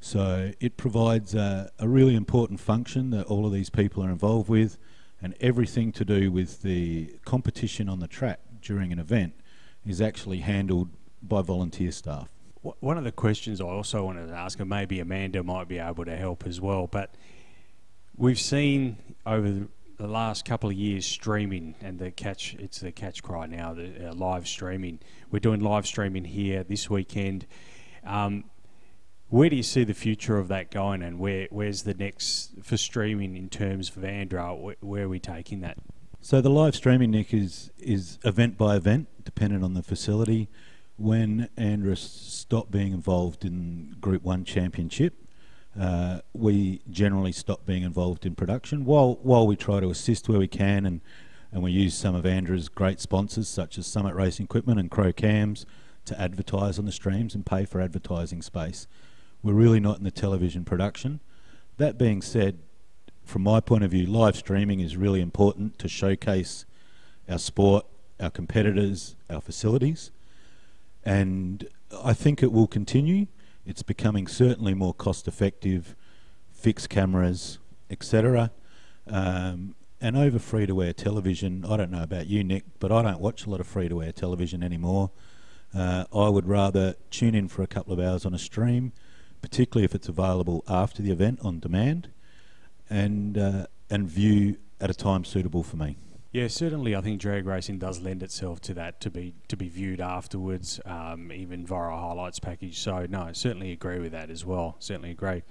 So 0.00 0.50
it 0.58 0.76
provides 0.76 1.36
a, 1.36 1.70
a 1.78 1.86
really 1.86 2.16
important 2.16 2.58
function 2.58 3.10
that 3.10 3.26
all 3.26 3.46
of 3.46 3.52
these 3.52 3.70
people 3.70 4.02
are 4.02 4.10
involved 4.10 4.48
with 4.48 4.76
and 5.20 5.34
everything 5.40 5.92
to 5.92 6.04
do 6.04 6.30
with 6.30 6.62
the 6.62 7.16
competition 7.24 7.88
on 7.88 8.00
the 8.00 8.08
track 8.08 8.40
during 8.62 8.92
an 8.92 8.98
event 8.98 9.34
is 9.86 10.00
actually 10.00 10.38
handled 10.38 10.90
by 11.22 11.42
volunteer 11.42 11.90
staff. 11.90 12.28
One 12.80 12.98
of 12.98 13.04
the 13.04 13.12
questions 13.12 13.60
I 13.60 13.64
also 13.64 14.04
wanted 14.04 14.28
to 14.28 14.34
ask, 14.34 14.58
and 14.60 14.68
maybe 14.68 15.00
Amanda 15.00 15.42
might 15.42 15.68
be 15.68 15.78
able 15.78 16.04
to 16.04 16.16
help 16.16 16.46
as 16.46 16.60
well, 16.60 16.86
but 16.86 17.14
we've 18.16 18.38
seen 18.38 18.96
over 19.24 19.68
the 19.96 20.06
last 20.06 20.44
couple 20.44 20.70
of 20.70 20.76
years 20.76 21.06
streaming 21.06 21.74
and 21.80 21.98
the 21.98 22.10
catch 22.10 22.54
it's 22.58 22.80
the 22.80 22.92
catch 22.92 23.20
cry 23.20 23.46
now 23.46 23.74
the 23.74 24.10
uh, 24.10 24.14
live 24.14 24.46
streaming 24.46 25.00
we're 25.32 25.40
doing 25.40 25.60
live 25.60 25.84
streaming 25.86 26.24
here 26.24 26.62
this 26.62 26.88
weekend 26.88 27.44
um, 28.04 28.44
where 29.30 29.50
do 29.50 29.56
you 29.56 29.62
see 29.62 29.84
the 29.84 29.94
future 29.94 30.38
of 30.38 30.48
that 30.48 30.70
going, 30.70 31.02
and 31.02 31.18
where 31.18 31.48
where's 31.50 31.82
the 31.82 31.94
next 31.94 32.52
for 32.62 32.76
streaming 32.76 33.36
in 33.36 33.48
terms 33.48 33.94
of 33.94 34.04
Andra? 34.04 34.54
Where, 34.54 34.76
where 34.80 35.04
are 35.04 35.08
we 35.08 35.18
taking 35.18 35.60
that? 35.60 35.78
So 36.20 36.40
the 36.40 36.50
live 36.50 36.74
streaming, 36.74 37.10
Nick, 37.10 37.32
is 37.34 37.70
is 37.78 38.18
event 38.24 38.56
by 38.56 38.76
event, 38.76 39.08
dependent 39.24 39.64
on 39.64 39.74
the 39.74 39.82
facility. 39.82 40.48
When 40.96 41.48
Andra 41.56 41.94
stopped 41.94 42.72
being 42.72 42.92
involved 42.92 43.44
in 43.44 43.96
Group 44.00 44.24
One 44.24 44.44
Championship, 44.44 45.14
uh, 45.78 46.20
we 46.32 46.80
generally 46.90 47.30
stop 47.30 47.64
being 47.64 47.84
involved 47.84 48.26
in 48.26 48.34
production. 48.34 48.84
While 48.84 49.18
while 49.22 49.46
we 49.46 49.56
try 49.56 49.80
to 49.80 49.90
assist 49.90 50.28
where 50.28 50.38
we 50.38 50.48
can, 50.48 50.86
and 50.86 51.00
and 51.52 51.62
we 51.62 51.70
use 51.70 51.94
some 51.94 52.14
of 52.14 52.26
Andra's 52.26 52.68
great 52.68 53.00
sponsors 53.00 53.48
such 53.48 53.78
as 53.78 53.86
Summit 53.86 54.14
Racing 54.14 54.44
Equipment 54.44 54.80
and 54.80 54.90
Crow 54.90 55.12
Cams 55.12 55.66
to 56.06 56.20
advertise 56.20 56.78
on 56.78 56.84
the 56.84 56.92
streams 56.92 57.34
and 57.34 57.44
pay 57.44 57.64
for 57.64 57.80
advertising 57.80 58.42
space. 58.42 58.86
We're 59.42 59.52
really 59.52 59.80
not 59.80 59.98
in 59.98 60.04
the 60.04 60.10
television 60.10 60.64
production. 60.64 61.20
That 61.76 61.96
being 61.96 62.22
said, 62.22 62.58
from 63.24 63.42
my 63.42 63.60
point 63.60 63.84
of 63.84 63.90
view, 63.90 64.06
live 64.06 64.36
streaming 64.36 64.80
is 64.80 64.96
really 64.96 65.20
important 65.20 65.78
to 65.78 65.88
showcase 65.88 66.64
our 67.28 67.38
sport, 67.38 67.86
our 68.18 68.30
competitors, 68.30 69.14
our 69.30 69.40
facilities. 69.40 70.10
And 71.04 71.68
I 72.04 72.14
think 72.14 72.42
it 72.42 72.52
will 72.52 72.66
continue. 72.66 73.26
It's 73.64 73.82
becoming 73.82 74.26
certainly 74.26 74.74
more 74.74 74.92
cost 74.92 75.28
effective, 75.28 75.94
fixed 76.50 76.88
cameras, 76.88 77.58
etc. 77.90 78.50
Um, 79.06 79.76
and 80.00 80.16
over 80.16 80.38
free 80.38 80.66
to 80.66 80.82
air 80.82 80.92
television, 80.92 81.64
I 81.64 81.76
don't 81.76 81.90
know 81.90 82.02
about 82.02 82.26
you, 82.26 82.42
Nick, 82.42 82.64
but 82.80 82.90
I 82.90 83.02
don't 83.02 83.20
watch 83.20 83.46
a 83.46 83.50
lot 83.50 83.60
of 83.60 83.66
free 83.66 83.88
to 83.88 84.02
air 84.02 84.12
television 84.12 84.62
anymore. 84.62 85.10
Uh, 85.74 86.04
I 86.14 86.28
would 86.28 86.48
rather 86.48 86.94
tune 87.10 87.34
in 87.34 87.46
for 87.46 87.62
a 87.62 87.66
couple 87.66 87.92
of 87.92 88.00
hours 88.00 88.24
on 88.24 88.34
a 88.34 88.38
stream 88.38 88.92
particularly 89.40 89.84
if 89.84 89.94
it's 89.94 90.08
available 90.08 90.64
after 90.68 91.02
the 91.02 91.10
event 91.10 91.40
on 91.42 91.60
demand, 91.60 92.10
and 92.90 93.36
uh, 93.38 93.66
and 93.90 94.08
view 94.08 94.56
at 94.80 94.90
a 94.90 94.94
time 94.94 95.24
suitable 95.24 95.62
for 95.62 95.76
me. 95.76 95.96
Yeah, 96.30 96.48
certainly. 96.48 96.94
I 96.94 97.00
think 97.00 97.20
drag 97.20 97.46
racing 97.46 97.78
does 97.78 98.00
lend 98.00 98.22
itself 98.22 98.60
to 98.62 98.74
that 98.74 99.00
to 99.00 99.10
be 99.10 99.34
to 99.48 99.56
be 99.56 99.68
viewed 99.68 100.00
afterwards, 100.00 100.78
um, 100.84 101.32
even 101.32 101.66
via 101.66 101.88
a 101.88 101.96
highlights 101.96 102.38
package. 102.38 102.78
So 102.78 103.06
no, 103.08 103.32
certainly 103.32 103.72
agree 103.72 103.98
with 103.98 104.12
that 104.12 104.30
as 104.30 104.44
well. 104.44 104.76
Certainly 104.78 105.10
agree. 105.10 105.42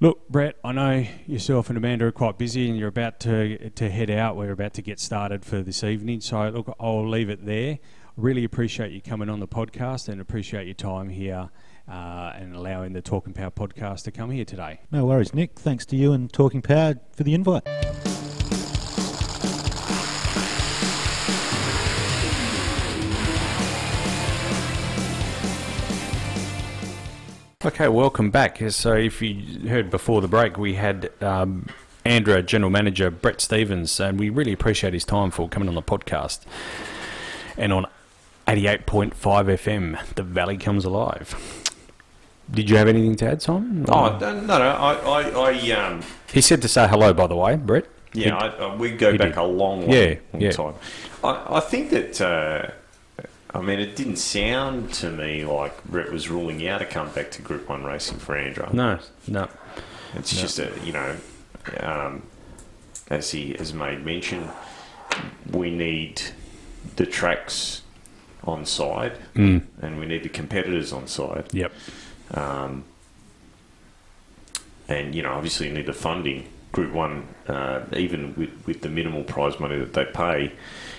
Look, 0.00 0.28
Brett, 0.28 0.56
I 0.64 0.72
know 0.72 1.06
yourself 1.26 1.68
and 1.68 1.78
Amanda 1.78 2.06
are 2.06 2.12
quite 2.12 2.36
busy, 2.36 2.68
and 2.68 2.76
you're 2.76 2.88
about 2.88 3.20
to 3.20 3.70
to 3.70 3.90
head 3.90 4.10
out. 4.10 4.36
We're 4.36 4.50
about 4.50 4.74
to 4.74 4.82
get 4.82 4.98
started 4.98 5.44
for 5.44 5.62
this 5.62 5.84
evening, 5.84 6.20
so 6.20 6.48
look, 6.48 6.74
I'll 6.80 7.08
leave 7.08 7.30
it 7.30 7.46
there. 7.46 7.78
Really 8.16 8.44
appreciate 8.44 8.90
you 8.90 9.00
coming 9.00 9.28
on 9.28 9.38
the 9.38 9.48
podcast 9.48 10.08
and 10.08 10.20
appreciate 10.20 10.66
your 10.66 10.74
time 10.74 11.08
here 11.08 11.50
uh, 11.88 12.32
and 12.34 12.54
allowing 12.54 12.92
the 12.92 13.02
Talking 13.02 13.32
Power 13.32 13.50
podcast 13.50 14.04
to 14.04 14.10
come 14.10 14.30
here 14.30 14.44
today. 14.44 14.80
No 14.90 15.04
worries, 15.04 15.34
Nick. 15.34 15.58
Thanks 15.58 15.84
to 15.86 15.96
you 15.96 16.12
and 16.12 16.32
Talking 16.32 16.62
Power 16.62 16.94
for 17.12 17.24
the 17.24 17.34
invite. 17.34 17.62
Okay, 27.64 27.88
welcome 27.88 28.30
back. 28.30 28.60
So, 28.70 28.92
if 28.92 29.22
you 29.22 29.68
heard 29.70 29.90
before 29.90 30.20
the 30.20 30.28
break, 30.28 30.58
we 30.58 30.74
had 30.74 31.10
um, 31.22 31.66
Andra 32.04 32.42
General 32.42 32.70
Manager 32.70 33.10
Brett 33.10 33.40
Stevens, 33.40 33.98
and 33.98 34.18
we 34.18 34.28
really 34.28 34.52
appreciate 34.52 34.92
his 34.92 35.06
time 35.06 35.30
for 35.30 35.48
coming 35.48 35.68
on 35.70 35.74
the 35.74 35.82
podcast. 35.82 36.40
And 37.56 37.72
on 37.72 37.86
88.5 38.46 39.14
FM, 39.14 40.14
the 40.14 40.22
Valley 40.22 40.58
comes 40.58 40.84
alive. 40.84 41.63
Did 42.50 42.68
you 42.68 42.76
have 42.76 42.88
anything 42.88 43.16
to 43.16 43.30
add, 43.30 43.42
Simon? 43.42 43.86
Oh 43.88 44.18
no, 44.18 44.40
no, 44.40 44.58
no. 44.58 44.70
I, 44.70 44.94
I, 44.94 45.50
I 45.50 45.70
um. 45.72 46.02
He 46.32 46.40
said 46.40 46.60
to 46.62 46.68
say 46.68 46.86
hello, 46.86 47.12
by 47.12 47.26
the 47.26 47.36
way, 47.36 47.56
Brett. 47.56 47.86
Yeah, 48.12 48.36
I, 48.36 48.48
uh, 48.48 48.76
we 48.76 48.92
go 48.92 49.16
back 49.16 49.30
did. 49.30 49.36
a 49.38 49.42
long, 49.42 49.80
long, 49.80 49.90
yeah, 49.90 50.14
long 50.32 50.42
yeah. 50.42 50.50
time. 50.52 50.74
I, 51.22 51.56
I 51.56 51.60
think 51.60 51.90
that. 51.90 52.20
Uh, 52.20 52.70
I 53.54 53.60
mean, 53.60 53.78
it 53.78 53.94
didn't 53.94 54.16
sound 54.16 54.92
to 54.94 55.10
me 55.10 55.44
like 55.44 55.84
Brett 55.84 56.10
was 56.10 56.28
ruling 56.28 56.66
out 56.66 56.82
a 56.82 56.84
comeback 56.84 57.30
to 57.32 57.42
Group 57.42 57.68
One 57.68 57.84
racing 57.84 58.18
for 58.18 58.36
Andra. 58.36 58.68
No, 58.72 58.98
no. 59.28 59.48
It's 60.14 60.34
no. 60.34 60.40
just 60.40 60.58
a 60.58 60.72
you 60.84 60.92
know, 60.92 61.16
um, 61.80 62.22
as 63.08 63.30
he 63.30 63.54
has 63.54 63.72
made 63.72 64.04
mention, 64.04 64.48
we 65.52 65.70
need 65.70 66.20
the 66.96 67.06
tracks 67.06 67.82
on 68.42 68.66
side, 68.66 69.18
mm. 69.34 69.62
and 69.80 69.98
we 69.98 70.06
need 70.06 70.22
the 70.22 70.28
competitors 70.28 70.92
on 70.92 71.06
side. 71.06 71.46
Yep. 71.52 71.72
Um, 72.32 72.84
and 74.88 75.14
you 75.14 75.22
know, 75.22 75.32
obviously, 75.32 75.68
you 75.68 75.74
need 75.74 75.86
the 75.86 75.92
funding. 75.92 76.48
Group 76.72 76.92
One, 76.92 77.28
uh, 77.46 77.82
even 77.96 78.34
with, 78.34 78.50
with 78.66 78.80
the 78.80 78.88
minimal 78.88 79.22
prize 79.22 79.60
money 79.60 79.78
that 79.78 79.92
they 79.92 80.04
pay, 80.06 80.52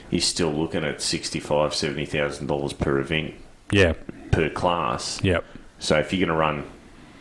is 0.09 0.23
still 0.23 0.51
looking 0.51 0.85
at 0.85 1.01
sixty 1.01 1.41
five, 1.41 1.75
seventy 1.75 2.05
thousand 2.05 2.47
dollars 2.47 2.71
per 2.71 2.99
event. 2.99 3.33
Yeah. 3.71 3.93
Per 4.31 4.49
class. 4.49 5.21
Yep. 5.23 5.43
So 5.79 5.97
if 5.97 6.13
you're 6.13 6.25
going 6.25 6.35
to 6.35 6.39
run 6.39 6.63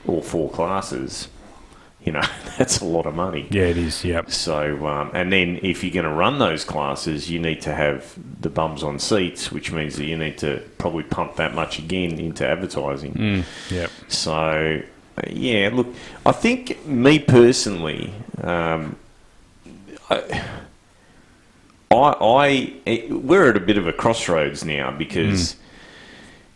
all 0.07 0.23
four 0.23 0.51
classes, 0.51 1.29
You 2.05 2.13
know, 2.13 2.23
that's 2.59 2.81
a 2.81 2.85
lot 2.85 3.07
of 3.07 3.15
money. 3.15 3.49
Yeah, 3.51 3.65
it 3.65 3.77
is. 3.77 4.05
Yep. 4.05 4.31
So, 4.31 4.87
um, 4.87 5.11
and 5.15 5.33
then 5.33 5.59
if 5.63 5.83
you're 5.83 5.93
going 5.93 6.05
to 6.05 6.13
run 6.13 6.39
those 6.39 6.65
classes, 6.65 7.31
you 7.31 7.39
need 7.39 7.63
to 7.63 7.75
have 7.75 8.15
the 8.41 8.51
bums 8.51 8.83
on 8.83 8.99
seats, 8.99 9.51
which 9.51 9.73
means 9.73 9.97
that 9.97 10.05
you 10.05 10.17
need 10.17 10.39
to 10.39 10.63
probably 10.79 11.05
pump 11.05 11.37
that 11.37 11.55
much 11.55 11.79
again 11.79 12.19
into 12.19 12.47
advertising. 12.47 13.13
Mm, 13.15 13.45
yep. 13.71 13.91
So, 14.09 14.83
yeah, 15.29 15.71
look, 15.73 15.89
I 16.27 16.33
think 16.33 16.85
me 16.87 17.19
personally, 17.19 18.13
um, 18.43 18.97
I, 20.11 20.45
I, 21.91 22.73
I, 22.87 23.07
we're 23.11 23.51
at 23.51 23.57
a 23.57 23.61
bit 23.61 23.79
of 23.79 23.87
a 23.87 23.93
crossroads 23.93 24.65
now 24.65 24.91
because, 24.91 25.57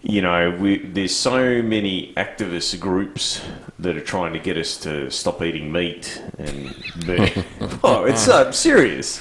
you 0.03 0.22
know, 0.22 0.51
we, 0.51 0.78
there's 0.78 1.14
so 1.14 1.61
many 1.62 2.12
activist 2.16 2.78
groups 2.80 3.42
that 3.78 3.96
are 3.96 4.01
trying 4.05 4.32
to 4.32 4.38
get 4.38 4.57
us 4.57 4.76
to 4.78 5.11
stop 5.11 5.42
eating 5.42 5.72
meat, 5.72 6.22
and 6.38 6.74
oh, 7.84 8.05
it's 8.05 8.28
uh, 8.28 8.53
serious. 8.53 9.20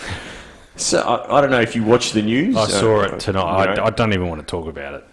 So 0.75 0.99
I, 1.01 1.37
I 1.37 1.41
don't 1.41 1.49
know 1.49 1.61
if 1.61 1.75
you 1.75 1.83
watch 1.83 2.11
the 2.11 2.21
news. 2.21 2.55
I 2.55 2.67
saw 2.67 3.01
Uh, 3.01 3.03
it 3.15 3.19
tonight. 3.19 3.69
you 3.71 3.75
know. 3.75 3.83
I, 3.83 3.87
I 3.87 3.89
don't 3.89 4.13
even 4.13 4.27
want 4.29 4.41
to 4.41 4.45
talk 4.47 4.67
about 4.67 4.93
it. 4.93 5.03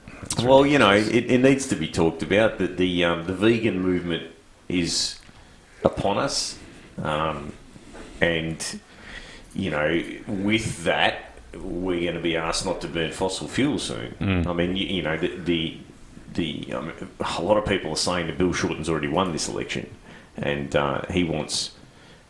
Well, 0.42 0.66
you 0.66 0.78
know, 0.78 0.90
it, 0.92 1.30
it 1.30 1.38
needs 1.38 1.66
to 1.68 1.76
be 1.76 1.86
talked 1.88 2.22
about 2.22 2.58
that 2.58 2.76
the 2.76 3.04
um, 3.04 3.24
the 3.26 3.34
vegan 3.34 3.80
movement 3.80 4.24
is 4.68 5.18
upon 5.84 6.18
us, 6.18 6.58
um, 7.02 7.52
and 8.20 8.80
you 9.54 9.70
know, 9.70 10.02
with 10.26 10.84
that, 10.84 11.33
we're 11.56 12.00
going 12.02 12.14
to 12.14 12.20
be 12.20 12.36
asked 12.36 12.64
not 12.66 12.80
to 12.82 12.88
burn 12.88 13.12
fossil 13.12 13.48
fuel 13.48 13.78
soon. 13.78 14.14
I 14.48 14.52
mean, 14.52 14.76
you, 14.76 14.86
you 14.86 15.02
know, 15.02 15.16
the 15.16 15.28
the, 15.36 15.76
the 16.34 16.72
um, 16.74 16.92
a 17.38 17.42
lot 17.42 17.56
of 17.58 17.66
people 17.66 17.90
are 17.92 17.96
saying 17.96 18.26
that 18.26 18.38
Bill 18.38 18.52
Shorten's 18.52 18.88
already 18.88 19.08
won 19.08 19.32
this 19.32 19.48
election, 19.48 19.88
and 20.36 20.74
uh, 20.74 21.02
he 21.10 21.24
wants 21.24 21.72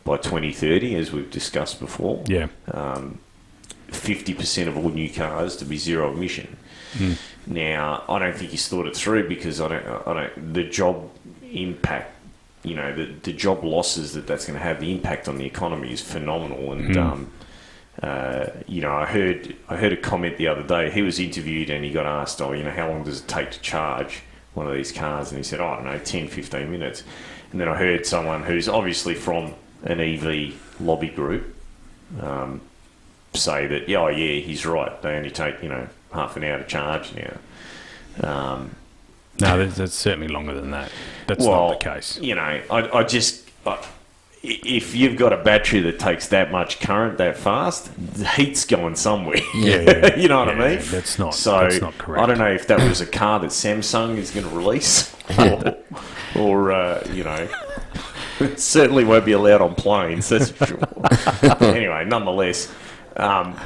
by 0.04 0.16
2030, 0.18 0.94
as 0.96 1.12
we've 1.12 1.30
discussed 1.30 1.80
before, 1.80 2.22
Yeah. 2.26 2.48
fifty 3.88 4.34
percent 4.34 4.68
of 4.68 4.76
all 4.76 4.90
new 4.90 5.08
cars 5.10 5.56
to 5.56 5.64
be 5.64 5.76
zero 5.76 6.12
emission. 6.12 6.56
Now, 7.46 8.04
I 8.08 8.18
don't 8.20 8.36
think 8.36 8.50
he's 8.52 8.68
thought 8.68 8.86
it 8.86 8.96
through 8.96 9.28
because 9.28 9.60
I 9.60 9.68
don't, 9.68 9.86
I 10.08 10.12
don't. 10.14 10.54
The 10.54 10.64
job 10.64 11.10
impact, 11.52 12.12
you 12.62 12.74
know, 12.74 12.94
the 12.94 13.06
the 13.22 13.32
job 13.32 13.64
losses 13.64 14.12
that 14.14 14.26
that's 14.26 14.46
going 14.46 14.58
to 14.58 14.62
have, 14.64 14.80
the 14.80 14.92
impact 14.92 15.28
on 15.28 15.38
the 15.38 15.44
economy 15.46 15.92
is 15.92 16.00
phenomenal. 16.00 16.72
And 16.72 16.96
um, 16.96 17.30
uh, 18.02 18.46
you 18.66 18.80
know, 18.80 18.92
I 18.92 19.04
heard 19.06 19.56
I 19.68 19.76
heard 19.76 19.92
a 19.92 19.96
comment 19.96 20.36
the 20.36 20.48
other 20.48 20.62
day. 20.62 20.90
He 20.90 21.02
was 21.02 21.18
interviewed 21.18 21.70
and 21.70 21.84
he 21.84 21.92
got 21.92 22.06
asked, 22.06 22.40
"Oh, 22.42 22.52
you 22.52 22.64
know, 22.64 22.70
how 22.70 22.88
long 22.88 23.04
does 23.04 23.20
it 23.20 23.28
take 23.28 23.50
to 23.52 23.60
charge 23.60 24.22
one 24.54 24.66
of 24.66 24.74
these 24.74 24.92
cars?" 24.92 25.30
And 25.30 25.38
he 25.38 25.44
said, 25.44 25.60
"Oh, 25.60 25.68
I 25.68 25.76
don't 25.76 25.84
know, 25.84 25.98
10, 25.98 26.28
15 26.28 26.70
minutes." 26.70 27.04
And 27.52 27.60
then 27.60 27.68
I 27.68 27.76
heard 27.76 28.04
someone 28.04 28.42
who's 28.42 28.68
obviously 28.68 29.14
from 29.14 29.54
an 29.84 30.00
EV 30.00 30.80
lobby 30.80 31.08
group 31.08 31.54
um, 32.20 32.60
say 33.32 33.66
that, 33.66 33.88
yeah, 33.88 33.98
oh, 33.98 34.08
yeah, 34.08 34.40
he's 34.40 34.66
right. 34.66 35.00
They 35.02 35.16
only 35.16 35.30
take, 35.30 35.62
you 35.62 35.68
know, 35.68 35.88
half 36.12 36.36
an 36.36 36.44
hour 36.44 36.58
to 36.58 36.64
charge 36.64 37.12
now. 37.14 38.28
Um, 38.28 38.70
No, 39.40 39.58
that's, 39.58 39.76
that's 39.76 39.94
certainly 39.94 40.28
longer 40.28 40.54
than 40.54 40.70
that. 40.70 40.90
That's 41.26 41.44
well, 41.44 41.68
not 41.68 41.80
the 41.80 41.84
case. 41.84 42.18
You 42.18 42.34
know, 42.36 42.42
I, 42.70 42.98
I 42.98 43.04
just, 43.04 43.48
I, 43.66 43.84
if 44.46 44.94
you've 44.94 45.16
got 45.16 45.32
a 45.32 45.38
battery 45.42 45.80
that 45.80 45.98
takes 45.98 46.28
that 46.28 46.52
much 46.52 46.78
current 46.80 47.18
that 47.18 47.36
fast, 47.36 47.90
the 48.16 48.26
heat's 48.26 48.64
going 48.66 48.94
somewhere. 48.96 49.38
Yeah, 49.54 50.14
you 50.16 50.28
know 50.28 50.44
what 50.44 50.56
Yeah, 50.56 50.62
I 50.64 50.76
mean? 50.76 50.84
that's 50.90 51.18
not- 51.18 51.34
So 51.34 51.60
that's 51.60 51.80
not 51.80 51.96
correct. 51.96 52.22
I 52.22 52.26
don't 52.26 52.38
know 52.38 52.52
if 52.52 52.66
that 52.68 52.86
was 52.88 53.00
a 53.00 53.06
car 53.06 53.40
that 53.40 53.50
Samsung 53.50 54.18
is 54.18 54.30
going 54.30 54.48
to 54.48 54.54
release, 54.54 55.14
or, 55.38 55.76
or 56.36 56.72
uh, 56.72 57.06
you 57.12 57.24
know. 57.24 57.48
It 58.40 58.58
certainly 58.60 59.04
won't 59.04 59.24
be 59.24 59.32
allowed 59.32 59.62
on 59.62 59.74
planes, 59.76 60.28
that's 60.28 60.50
for 60.50 60.66
sure. 60.66 60.78
anyway, 61.62 62.04
nonetheless, 62.04 62.70
um, 63.16 63.58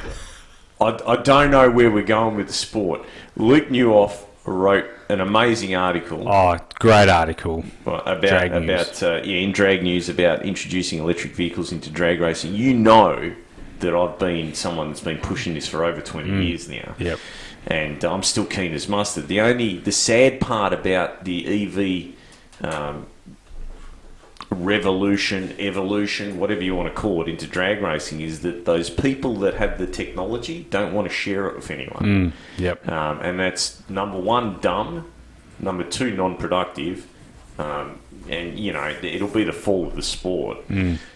I, 0.79 0.97
I 1.07 1.15
don't 1.17 1.51
know 1.51 1.69
where 1.71 1.89
we're 1.91 2.03
going 2.03 2.35
with 2.35 2.47
the 2.47 2.53
sport. 2.53 3.01
Luke 3.35 3.69
Newhoff 3.69 4.23
wrote 4.45 4.85
an 5.09 5.21
amazing 5.21 5.75
article 5.75 6.27
Oh, 6.29 6.57
great 6.79 7.09
article. 7.09 7.63
about 7.85 8.21
Drag 8.21 8.51
news. 8.51 8.63
about 8.63 9.03
uh, 9.03 9.21
yeah 9.23 9.37
in 9.37 9.51
drag 9.51 9.83
news 9.83 10.07
about 10.09 10.45
introducing 10.45 10.99
electric 10.99 11.33
vehicles 11.33 11.71
into 11.71 11.89
drag 11.89 12.19
racing. 12.19 12.53
You 12.55 12.73
know 12.75 13.33
that 13.79 13.95
I've 13.95 14.19
been 14.19 14.53
someone 14.53 14.89
that's 14.89 15.01
been 15.01 15.17
pushing 15.17 15.53
this 15.55 15.67
for 15.67 15.83
over 15.83 16.01
twenty 16.01 16.29
Mm. 16.29 16.47
years 16.47 16.69
now. 16.69 16.95
Yep. 16.99 17.19
and 17.67 18.03
I'm 18.03 18.23
still 18.23 18.45
keen 18.45 18.73
as 18.73 18.87
mustard. 18.87 19.27
The 19.27 19.41
only 19.41 19.79
the 19.79 19.91
sad 19.91 20.39
part 20.39 20.73
about 20.73 21.25
the 21.25 21.37
EV 21.65 22.15
um, 22.73 23.05
revolution, 24.51 25.55
evolution, 25.59 26.39
whatever 26.39 26.63
you 26.63 26.75
want 26.75 26.93
to 26.93 27.01
call 27.01 27.21
it, 27.21 27.27
into 27.27 27.45
drag 27.47 27.81
racing 27.81 28.21
is 28.21 28.41
that 28.41 28.65
those 28.65 28.89
people 28.89 29.35
that 29.35 29.53
have 29.55 29.77
the 29.77 29.85
technology 29.87 30.65
don't 30.69 30.93
want 30.93 31.07
to 31.07 31.13
share 31.13 31.47
it 31.47 31.55
with 31.55 31.69
anyone. 31.69 32.33
Yep. 32.57 32.87
Um, 32.87 33.19
and 33.21 33.39
that's 33.39 33.87
number 33.89 34.19
one, 34.19 34.59
dumb. 34.59 35.11
Number 35.59 35.83
two, 35.83 36.15
non-productive. 36.15 37.05
Um, 37.59 37.99
and 38.29 38.57
you 38.57 38.71
know, 38.73 38.87
it'll 39.01 39.27
be 39.27 39.43
the 39.43 39.53
fall 39.53 39.87
of 39.87 39.95
the 39.95 40.01
sport. 40.01 40.57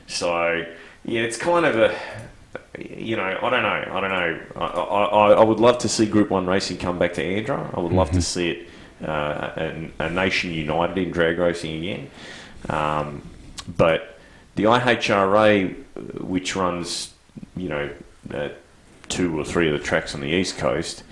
So 0.08 0.66
yeah, 1.06 1.22
it's 1.22 1.38
kind 1.38 1.66
of 1.66 1.76
a, 1.78 1.96
you 2.78 3.16
know, 3.16 3.24
I 3.42 3.50
don't 3.50 3.64
know, 3.64 3.86
I 3.94 4.00
don't 4.02 4.12
know. 4.12 4.42
I, 4.56 4.66
I, 4.66 5.32
I 5.34 5.44
would 5.44 5.60
love 5.60 5.78
to 5.80 5.90
see 5.90 6.06
Group 6.06 6.30
One 6.30 6.46
racing 6.46 6.78
come 6.78 7.00
back 7.00 7.14
to 7.14 7.24
ANDRA. 7.24 7.76
I 7.76 7.80
would 7.80 7.94
love 7.94 8.12
to 8.12 8.22
see 8.22 8.50
it, 8.52 8.68
uh, 9.08 9.52
a, 9.58 9.92
a 10.00 10.10
nation 10.10 10.52
united 10.52 10.98
in 10.98 11.12
drag 11.12 11.40
racing 11.40 11.78
again. 11.78 12.10
Um, 12.70 13.22
but 13.78 14.20
the 14.56 14.64
IHRA, 14.64 15.76
which 16.22 16.56
runs, 16.56 17.14
you 17.56 17.70
know, 17.70 17.90
uh, 18.34 18.50
two 19.10 19.38
or 19.38 19.44
three 19.44 19.70
of 19.70 19.78
the 19.78 19.84
tracks 19.84 20.16
on 20.16 20.22
the 20.22 20.28
east 20.28 20.58
coast, 20.58 21.04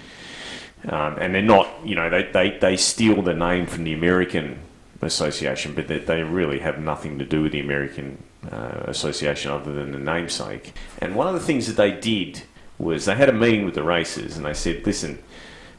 um, 0.88 1.18
and 1.20 1.36
they're 1.36 1.42
not, 1.42 1.70
you 1.84 1.96
know, 1.96 2.10
they, 2.10 2.24
they, 2.32 2.58
they 2.58 2.78
steal 2.78 3.22
the 3.22 3.34
name 3.34 3.68
from 3.68 3.84
the 3.84 3.94
American 3.94 4.60
Association, 5.02 5.74
but 5.74 5.88
they, 5.88 6.00
they 6.00 6.24
really 6.24 6.60
have 6.60 6.80
nothing 6.80 7.20
to 7.20 7.26
do 7.26 7.44
with 7.44 7.52
the 7.52 7.60
American 7.60 8.22
uh, 8.52 8.84
Association 8.86 9.52
other 9.52 9.74
than 9.74 9.92
the 9.92 10.00
namesake. 10.00 10.74
And 11.00 11.16
one 11.16 11.28
of 11.28 11.34
the 11.34 11.40
things 11.40 11.68
that 11.68 11.78
they 11.78 11.92
did 11.92 12.44
was 12.80 13.06
they 13.06 13.16
had 13.16 13.30
a 13.30 13.34
meeting 13.34 13.66
with 13.66 13.76
the 13.76 13.84
racers 13.84 14.38
and 14.38 14.46
they 14.46 14.54
said, 14.54 14.86
listen, 14.86 15.22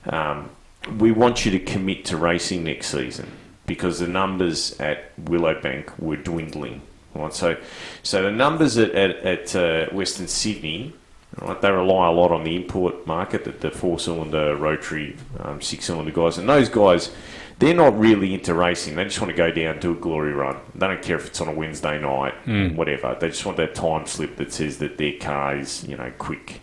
um, 0.06 0.50
we 0.98 1.10
want 1.10 1.44
you 1.44 1.50
to 1.52 1.58
commit 1.58 2.04
to 2.06 2.16
racing 2.16 2.64
next 2.64 2.88
season 2.88 3.30
because 3.66 3.98
the 3.98 4.08
numbers 4.08 4.78
at 4.80 5.16
Willowbank 5.24 5.98
were 5.98 6.16
dwindling. 6.16 6.82
Right, 7.14 7.32
so, 7.34 7.56
so 8.02 8.22
the 8.22 8.30
numbers 8.30 8.78
at, 8.78 8.90
at, 8.92 9.16
at 9.16 9.56
uh, 9.56 9.86
Western 9.92 10.28
Sydney 10.28 10.94
Right, 11.40 11.58
they 11.62 11.70
rely 11.70 12.08
a 12.08 12.12
lot 12.12 12.30
on 12.30 12.44
the 12.44 12.54
import 12.54 13.06
market, 13.06 13.44
that 13.44 13.62
the 13.62 13.70
four-cylinder 13.70 14.54
rotary 14.56 15.16
um, 15.40 15.62
six-cylinder 15.62 16.10
guys, 16.10 16.36
and 16.36 16.46
those 16.46 16.68
guys, 16.68 17.10
they're 17.58 17.74
not 17.74 17.98
really 17.98 18.34
into 18.34 18.52
racing. 18.52 18.96
They 18.96 19.04
just 19.04 19.18
want 19.18 19.30
to 19.30 19.36
go 19.36 19.50
down 19.50 19.78
do 19.80 19.92
a 19.92 19.94
glory 19.94 20.32
run. 20.32 20.58
They 20.74 20.86
don't 20.86 21.00
care 21.00 21.16
if 21.16 21.28
it's 21.28 21.40
on 21.40 21.48
a 21.48 21.52
Wednesday 21.52 21.98
night, 21.98 22.34
whatever. 22.76 23.16
They 23.18 23.28
just 23.28 23.46
want 23.46 23.56
that 23.56 23.74
time 23.74 24.06
slip 24.06 24.36
that 24.36 24.52
says 24.52 24.76
that 24.78 24.98
their 24.98 25.14
car 25.18 25.56
is, 25.56 25.84
you 25.84 25.96
know, 25.96 26.12
quick, 26.18 26.60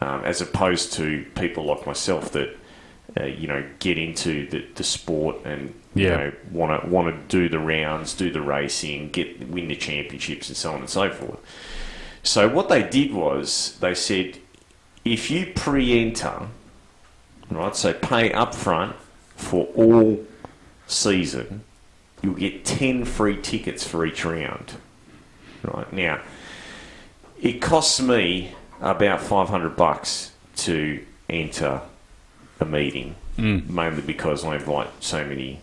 um, 0.00 0.24
as 0.24 0.40
opposed 0.40 0.94
to 0.94 1.26
people 1.34 1.64
like 1.64 1.84
myself 1.86 2.32
that, 2.32 2.56
uh, 3.18 3.24
you 3.24 3.46
know, 3.48 3.64
get 3.78 3.98
into 3.98 4.48
the, 4.48 4.64
the 4.74 4.84
sport 4.84 5.36
and 5.44 5.74
you 5.94 6.06
Yeah. 6.06 6.16
know 6.16 6.32
want 6.52 6.82
to 6.82 6.88
want 6.88 7.08
to 7.08 7.38
do 7.38 7.48
the 7.48 7.58
rounds, 7.58 8.14
do 8.14 8.30
the 8.30 8.40
racing, 8.40 9.10
get 9.10 9.48
win 9.48 9.68
the 9.68 9.76
championships, 9.76 10.48
and 10.48 10.56
so 10.56 10.72
on 10.72 10.80
and 10.80 10.90
so 10.90 11.10
forth. 11.10 11.38
So 12.22 12.48
what 12.48 12.68
they 12.68 12.82
did 12.82 13.12
was 13.14 13.76
they 13.80 13.94
said, 13.94 14.38
if 15.04 15.30
you 15.30 15.52
pre-enter, 15.54 16.48
right, 17.50 17.74
so 17.74 17.92
pay 17.94 18.32
up 18.32 18.54
front 18.54 18.94
for 19.36 19.66
all 19.74 20.26
season, 20.86 21.62
you'll 22.22 22.34
get 22.34 22.64
ten 22.64 23.04
free 23.04 23.40
tickets 23.40 23.86
for 23.86 24.04
each 24.04 24.24
round. 24.24 24.74
Right 25.62 25.92
now, 25.92 26.20
it 27.40 27.60
costs 27.62 28.00
me 28.00 28.52
about 28.80 29.20
five 29.20 29.48
hundred 29.48 29.76
bucks 29.76 30.32
to 30.56 31.04
enter 31.28 31.80
a 32.60 32.64
meeting, 32.64 33.14
mm. 33.36 33.68
mainly 33.68 34.02
because 34.02 34.44
I 34.44 34.56
invite 34.56 34.88
so 35.00 35.24
many, 35.24 35.60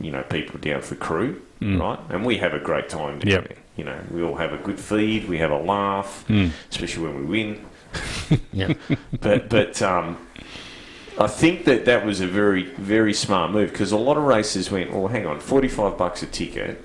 you 0.00 0.10
know, 0.10 0.22
people 0.22 0.58
down 0.60 0.82
for 0.82 0.94
crew, 0.94 1.42
mm. 1.60 1.80
right? 1.80 1.98
And 2.10 2.24
we 2.24 2.38
have 2.38 2.54
a 2.54 2.58
great 2.58 2.88
time 2.88 3.18
down 3.18 3.30
Yep. 3.30 3.58
You 3.76 3.84
know, 3.84 3.98
we 4.10 4.22
all 4.22 4.34
have 4.34 4.52
a 4.52 4.58
good 4.58 4.80
feed, 4.80 5.28
we 5.28 5.38
have 5.38 5.52
a 5.52 5.58
laugh, 5.58 6.24
mm. 6.28 6.50
especially 6.70 7.04
when 7.04 7.16
we 7.16 7.24
win. 7.24 7.66
Yeah. 8.52 8.74
But 9.20 9.48
but 9.48 9.80
um, 9.80 10.18
I 11.18 11.28
think 11.28 11.64
that 11.64 11.86
that 11.86 12.04
was 12.04 12.20
a 12.20 12.26
very 12.26 12.64
very 12.64 13.14
smart 13.14 13.52
move 13.52 13.70
because 13.70 13.92
a 13.92 13.96
lot 13.96 14.16
of 14.16 14.24
races 14.24 14.70
went, 14.70 14.92
well, 14.92 15.08
hang 15.08 15.26
on, 15.26 15.40
forty 15.40 15.68
five 15.68 15.96
bucks 15.96 16.22
a 16.22 16.26
ticket, 16.26 16.84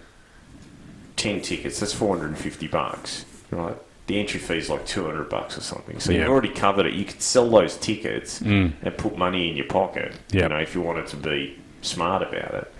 ten 1.15 1.41
tickets, 1.41 1.79
that's 1.79 1.93
four 1.93 2.15
hundred 2.15 2.27
and 2.29 2.37
fifty 2.37 2.67
bucks, 2.67 3.25
right? 3.51 3.75
The 4.07 4.19
entry 4.19 4.39
fee 4.39 4.57
is 4.57 4.69
like 4.69 4.85
two 4.85 5.05
hundred 5.05 5.29
bucks 5.29 5.57
or 5.57 5.61
something. 5.61 5.99
So 5.99 6.11
Yeah. 6.11 6.19
you've 6.21 6.29
already 6.29 6.49
covered 6.49 6.85
it. 6.87 6.93
You 6.93 7.05
could 7.05 7.21
sell 7.21 7.49
those 7.49 7.77
tickets 7.77 8.41
and 8.41 8.73
put 8.97 9.17
money 9.17 9.49
in 9.49 9.55
your 9.55 9.65
pocket. 9.67 10.13
Yeah. 10.31 10.43
You 10.43 10.49
know, 10.49 10.57
if 10.57 10.75
you 10.75 10.81
wanted 10.81 11.07
to 11.07 11.17
be 11.17 11.57
smart 11.81 12.21
about 12.21 12.53
it. 12.53 12.73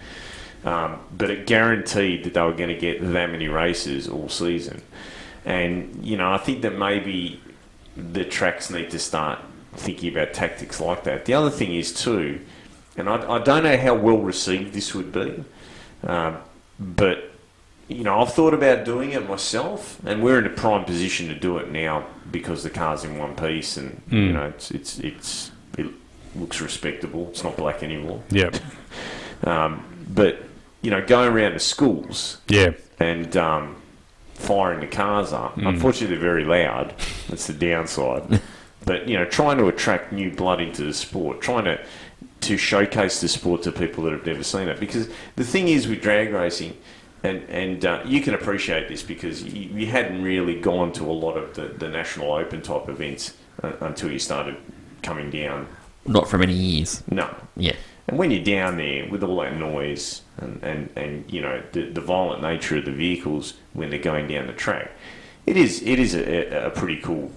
um, 0.68 1.00
but 1.18 1.30
it 1.30 1.46
guaranteed 1.46 2.24
that 2.24 2.34
they 2.34 2.42
were 2.42 2.54
going 2.54 2.70
to 2.70 2.78
get 2.78 3.02
that 3.02 3.30
many 3.32 3.48
races 3.50 4.08
all 4.08 4.30
season. 4.30 4.82
And 5.46 6.00
you 6.06 6.16
know, 6.18 6.32
I 6.32 6.38
think 6.38 6.62
that 6.62 6.78
maybe 6.78 7.40
the 7.98 8.24
tracks 8.26 8.70
need 8.70 8.90
to 8.92 9.00
start 9.00 9.40
thinking 9.76 10.12
about 10.14 10.34
tactics 10.34 10.80
like 10.80 11.04
that. 11.04 11.26
The 11.26 11.34
other 11.34 11.50
thing 11.50 11.76
is 11.76 11.94
too, 11.94 12.40
and 12.96 13.10
I, 13.10 13.16
I 13.36 13.40
don't 13.40 13.64
know 13.64 13.76
how 13.78 13.94
well 13.96 14.20
received 14.20 14.74
this 14.74 14.94
would 14.96 15.12
be, 15.12 15.44
um, 16.08 16.38
but 16.80 17.33
you 17.88 18.04
know, 18.04 18.22
I've 18.22 18.34
thought 18.34 18.54
about 18.54 18.86
doing 18.86 19.12
it 19.12 19.28
myself, 19.28 20.00
and 20.06 20.24
we're 20.24 20.40
in 20.40 20.46
a 20.46 20.50
prime 20.50 20.86
position 20.86 21.28
to 21.28 21.36
do 21.36 21.58
it 21.58 21.72
now 21.72 22.06
because 22.32 22.64
the 22.64 22.70
car's 22.70 23.04
in 23.04 23.18
one 23.18 23.36
piece, 23.36 23.78
and 23.78 24.02
you 24.10 24.32
know, 24.34 24.46
it's 24.46 24.72
it's 24.72 25.00
it's 25.00 25.52
it 25.78 25.88
looks 26.36 26.62
respectable. 26.62 27.28
It's 27.30 27.44
not 27.44 27.58
black 27.58 27.84
anymore. 27.84 28.22
Yep. 28.30 28.56
Um, 29.46 29.84
but 30.08 30.38
you 30.82 30.90
know, 30.90 31.06
going 31.06 31.34
around 31.34 31.52
to 31.52 31.60
schools 31.60 32.38
Yeah. 32.48 32.72
and 33.00 33.36
um, 33.36 33.76
firing 34.36 34.80
the 34.80 34.88
cars 34.88 35.34
up. 35.34 35.58
Unfortunately, 35.58 36.16
they're 36.16 36.24
very 36.24 36.46
loud. 36.46 36.94
That's 37.28 37.48
the 37.48 37.54
downside. 37.54 38.40
but 38.86 39.08
you 39.10 39.18
know, 39.18 39.26
trying 39.26 39.58
to 39.58 39.68
attract 39.68 40.14
new 40.14 40.32
blood 40.32 40.62
into 40.62 40.84
the 40.84 40.94
sport, 40.94 41.42
trying 41.42 41.66
to 41.66 41.78
to 42.42 42.56
showcase 42.58 43.20
the 43.20 43.28
sport 43.28 43.64
to 43.64 43.72
people 43.74 44.06
that 44.06 44.14
have 44.14 44.26
never 44.26 44.44
seen 44.44 44.70
it. 44.70 44.80
Because 44.80 45.10
the 45.36 45.44
thing 45.44 45.68
is 45.68 45.90
with 45.90 46.02
drag 46.02 46.32
racing, 46.32 46.78
and 47.24 47.42
and 47.50 47.86
uh, 47.86 48.02
you 48.06 48.22
can 48.22 48.34
appreciate 48.34 48.88
this 48.90 49.02
because 49.04 49.44
you, 49.44 49.70
you 49.80 49.86
hadn't 49.88 50.22
really 50.24 50.60
gone 50.60 50.92
to 50.94 51.04
a 51.06 51.12
lot 51.14 51.38
of 51.38 51.54
the, 51.56 51.68
the 51.68 51.88
national 51.90 52.32
open 52.34 52.62
type 52.62 52.90
events 52.90 53.34
uh, 53.64 53.72
until 53.82 54.12
you 54.12 54.20
started 54.20 54.56
coming 55.02 55.30
down. 55.30 55.68
Not 56.06 56.28
for 56.30 56.38
many 56.38 56.54
years. 56.54 57.02
No, 57.10 57.34
Yeah. 57.56 57.76
and 58.08 58.18
when 58.18 58.30
you're 58.32 58.44
down 58.44 58.76
there 58.78 59.08
with 59.10 59.24
all 59.24 59.38
that 59.42 59.56
noise 59.58 60.22
and, 60.38 60.62
and, 60.64 60.90
and 60.98 61.32
you 61.32 61.42
know 61.42 61.62
the, 61.72 61.90
the 61.90 62.02
violent 62.02 62.42
nature 62.42 62.78
of 62.78 62.86
the 62.86 62.92
vehicles 62.92 63.54
when 63.74 63.90
they're 63.90 64.00
going 64.00 64.28
down 64.28 64.48
the 64.48 64.54
track, 64.54 64.92
it 65.46 65.56
is 65.56 65.82
it 65.84 66.00
is 66.00 66.14
a, 66.16 66.68
a 66.68 66.70
pretty 66.72 66.98
cool 67.02 67.32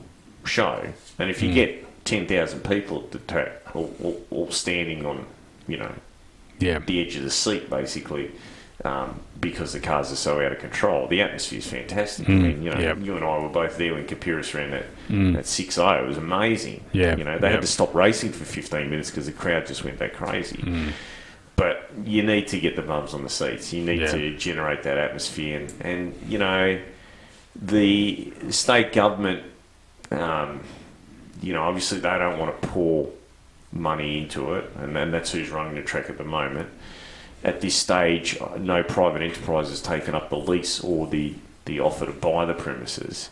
show. 0.44 0.84
And 1.18 1.30
if 1.30 1.42
you 1.42 1.52
get 1.54 2.04
ten 2.04 2.26
thousand 2.26 2.60
people 2.64 2.98
at 3.04 3.12
the 3.12 3.18
track, 3.20 3.62
all, 3.74 3.94
all, 4.02 4.20
all 4.30 4.50
standing 4.50 5.06
on 5.06 5.26
you 5.68 5.76
know 5.76 5.92
Yeah. 6.58 6.80
the 6.80 7.00
edge 7.00 7.14
of 7.16 7.22
the 7.22 7.30
seat 7.30 7.70
basically, 7.70 8.32
um, 8.84 9.20
because 9.40 9.72
the 9.72 9.80
cars 9.80 10.12
are 10.12 10.16
so 10.16 10.40
out 10.44 10.52
of 10.52 10.58
control. 10.58 11.06
The 11.06 11.22
atmosphere 11.22 11.58
is 11.58 11.66
fantastic. 11.66 12.28
I 12.28 12.32
mean, 12.32 12.62
you 12.62 12.70
know, 12.70 12.78
yep. 12.78 12.98
you 13.00 13.16
and 13.16 13.24
I 13.24 13.38
were 13.38 13.48
both 13.48 13.78
there 13.78 13.94
when 13.94 14.06
Kapiris 14.06 14.54
ran 14.54 14.70
that 14.70 14.84
that 15.34 15.46
six 15.46 15.76
zero. 15.76 16.04
It 16.04 16.06
was 16.06 16.18
amazing. 16.18 16.84
Yeah, 16.92 17.16
you 17.16 17.24
know, 17.24 17.38
they 17.38 17.46
yep. 17.46 17.54
had 17.54 17.60
to 17.62 17.66
stop 17.66 17.94
racing 17.94 18.32
for 18.32 18.44
fifteen 18.44 18.90
minutes 18.90 19.10
because 19.10 19.26
the 19.26 19.32
crowd 19.32 19.66
just 19.66 19.84
went 19.84 19.98
that 19.98 20.14
crazy. 20.14 20.58
Mm. 20.58 20.92
But 21.56 21.90
you 22.04 22.22
need 22.22 22.48
to 22.48 22.60
get 22.60 22.76
the 22.76 22.82
bums 22.82 23.14
on 23.14 23.22
the 23.22 23.30
seats. 23.30 23.72
You 23.72 23.82
need 23.82 24.00
Yeah. 24.00 24.12
to 24.12 24.36
generate 24.36 24.82
that 24.82 24.98
atmosphere, 24.98 25.60
and, 25.60 25.74
and 25.80 26.14
you 26.28 26.38
know, 26.38 26.78
the 27.54 28.32
state 28.50 28.92
government. 28.92 29.42
Um, 30.10 30.60
you 31.42 31.52
know, 31.52 31.62
obviously 31.62 31.98
they 31.98 32.18
don't 32.18 32.38
want 32.38 32.60
to 32.60 32.68
pour 32.68 33.10
money 33.72 34.18
into 34.18 34.54
it, 34.54 34.70
and, 34.76 34.96
and 34.96 35.12
that's 35.12 35.32
who's 35.32 35.50
running 35.50 35.74
the 35.74 35.82
track 35.82 36.08
at 36.08 36.18
the 36.18 36.24
moment. 36.24 36.68
At 37.44 37.60
this 37.60 37.74
stage, 37.76 38.38
no 38.58 38.82
private 38.82 39.22
enterprise 39.22 39.68
has 39.68 39.80
taken 39.80 40.14
up 40.14 40.30
the 40.30 40.36
lease 40.38 40.80
or 40.80 41.06
the, 41.06 41.34
the 41.66 41.80
offer 41.80 42.06
to 42.06 42.12
buy 42.12 42.44
the 42.44 42.54
premises. 42.54 43.30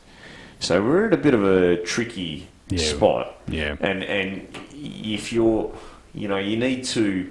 So 0.61 0.83
we're 0.83 1.07
at 1.07 1.13
a 1.15 1.17
bit 1.19 1.35
of 1.35 1.43
a 1.45 1.77
tricky 1.83 2.47
Yeah. 2.69 2.79
spot. 2.79 3.35
Yeah. 3.49 3.77
And 3.81 4.03
and 4.05 4.47
if 4.73 5.33
you're, 5.33 5.73
you 6.15 6.29
know, 6.29 6.39
you 6.39 6.57
need 6.57 6.85
to, 6.85 7.29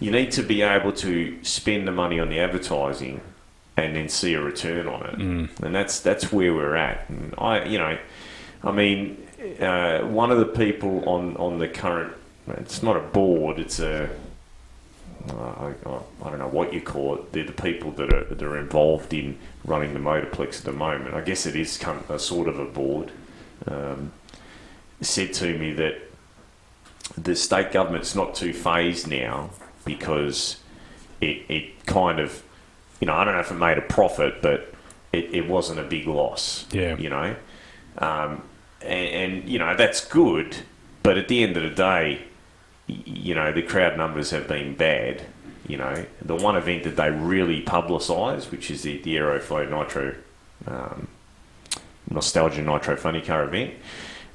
you 0.00 0.10
need 0.10 0.30
to 0.32 0.42
be 0.42 0.62
able 0.62 0.92
to 0.92 1.38
spend 1.42 1.88
the 1.88 1.92
money 1.92 2.20
on 2.20 2.28
the 2.28 2.38
advertising, 2.38 3.20
and 3.76 3.96
then 3.96 4.08
see 4.08 4.34
a 4.34 4.40
return 4.40 4.86
on 4.86 5.06
it. 5.06 5.14
And 5.64 5.74
that's 5.74 6.00
that's 6.00 6.30
where 6.32 6.52
we're 6.54 6.76
at. 6.76 7.08
And 7.08 7.34
I, 7.38 7.64
you 7.64 7.78
know, 7.78 7.96
I 8.62 8.70
mean, 8.72 9.26
uh, 9.60 10.00
one 10.02 10.30
of 10.30 10.38
the 10.38 10.46
people 10.46 11.08
on 11.08 11.36
on 11.38 11.58
the 11.58 11.68
current, 11.68 12.12
it's 12.58 12.82
not 12.82 12.96
a 12.96 13.00
board, 13.00 13.58
it's 13.58 13.80
a 13.80 14.08
I, 15.30 15.72
I 16.22 16.30
don't 16.30 16.38
know 16.38 16.48
what 16.48 16.72
you 16.72 16.80
call 16.80 17.16
it. 17.16 17.32
They're 17.32 17.44
the 17.44 17.52
people 17.52 17.90
that 17.92 18.12
are 18.12 18.24
that 18.24 18.42
are 18.42 18.58
involved 18.58 19.14
in 19.14 19.38
running 19.64 19.94
the 19.94 20.00
motorplex 20.00 20.58
at 20.58 20.64
the 20.64 20.72
moment. 20.72 21.14
I 21.14 21.22
guess 21.22 21.46
it 21.46 21.56
is 21.56 21.82
a 22.08 22.18
sort 22.18 22.48
of 22.48 22.58
a 22.58 22.64
board. 22.64 23.10
Um, 23.66 24.12
said 25.00 25.32
to 25.34 25.58
me 25.58 25.72
that 25.72 25.96
the 27.16 27.36
state 27.36 27.72
government's 27.72 28.14
not 28.14 28.34
too 28.34 28.52
fazed 28.52 29.08
now 29.08 29.50
because 29.84 30.56
it 31.20 31.44
it 31.48 31.86
kind 31.86 32.20
of 32.20 32.42
you 33.00 33.06
know 33.06 33.14
I 33.14 33.24
don't 33.24 33.34
know 33.34 33.40
if 33.40 33.50
it 33.50 33.54
made 33.54 33.78
a 33.78 33.82
profit, 33.82 34.42
but 34.42 34.74
it, 35.12 35.34
it 35.34 35.48
wasn't 35.48 35.80
a 35.80 35.84
big 35.84 36.06
loss. 36.06 36.66
Yeah. 36.72 36.96
you 36.96 37.08
know, 37.08 37.36
um, 37.98 38.42
and, 38.82 39.08
and 39.08 39.48
you 39.48 39.58
know 39.58 39.74
that's 39.76 40.04
good. 40.04 40.56
But 41.02 41.18
at 41.18 41.28
the 41.28 41.42
end 41.42 41.56
of 41.56 41.62
the 41.62 41.70
day, 41.70 42.22
you 42.86 43.34
know, 43.34 43.52
the 43.52 43.62
crowd 43.62 43.96
numbers 43.96 44.30
have 44.30 44.46
been 44.48 44.74
bad. 44.74 45.22
You 45.66 45.78
know, 45.78 46.04
the 46.20 46.36
one 46.36 46.56
event 46.56 46.84
that 46.84 46.96
they 46.96 47.10
really 47.10 47.62
publicised, 47.62 48.50
which 48.52 48.70
is 48.70 48.82
the, 48.82 48.98
the 49.02 49.16
Aeroflow 49.16 49.68
Nitro 49.70 50.14
um, 50.66 51.08
Nostalgia 52.10 52.60
Nitro 52.62 52.96
Funny 52.96 53.22
Car 53.22 53.44
event, 53.44 53.72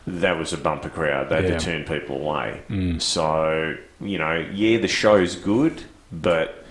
that 0.07 0.39
was 0.39 0.53
a 0.53 0.57
bumper 0.57 0.89
crowd. 0.89 1.29
They 1.29 1.35
had 1.35 1.45
Yeah. 1.45 1.57
to 1.59 1.65
turn 1.65 1.83
people 1.83 2.15
away. 2.17 2.61
So, 2.99 3.75
you 4.01 4.17
know, 4.17 4.43
yeah, 4.53 4.79
the 4.79 4.87
show's 4.87 5.35
good, 5.35 5.83
but, 6.11 6.65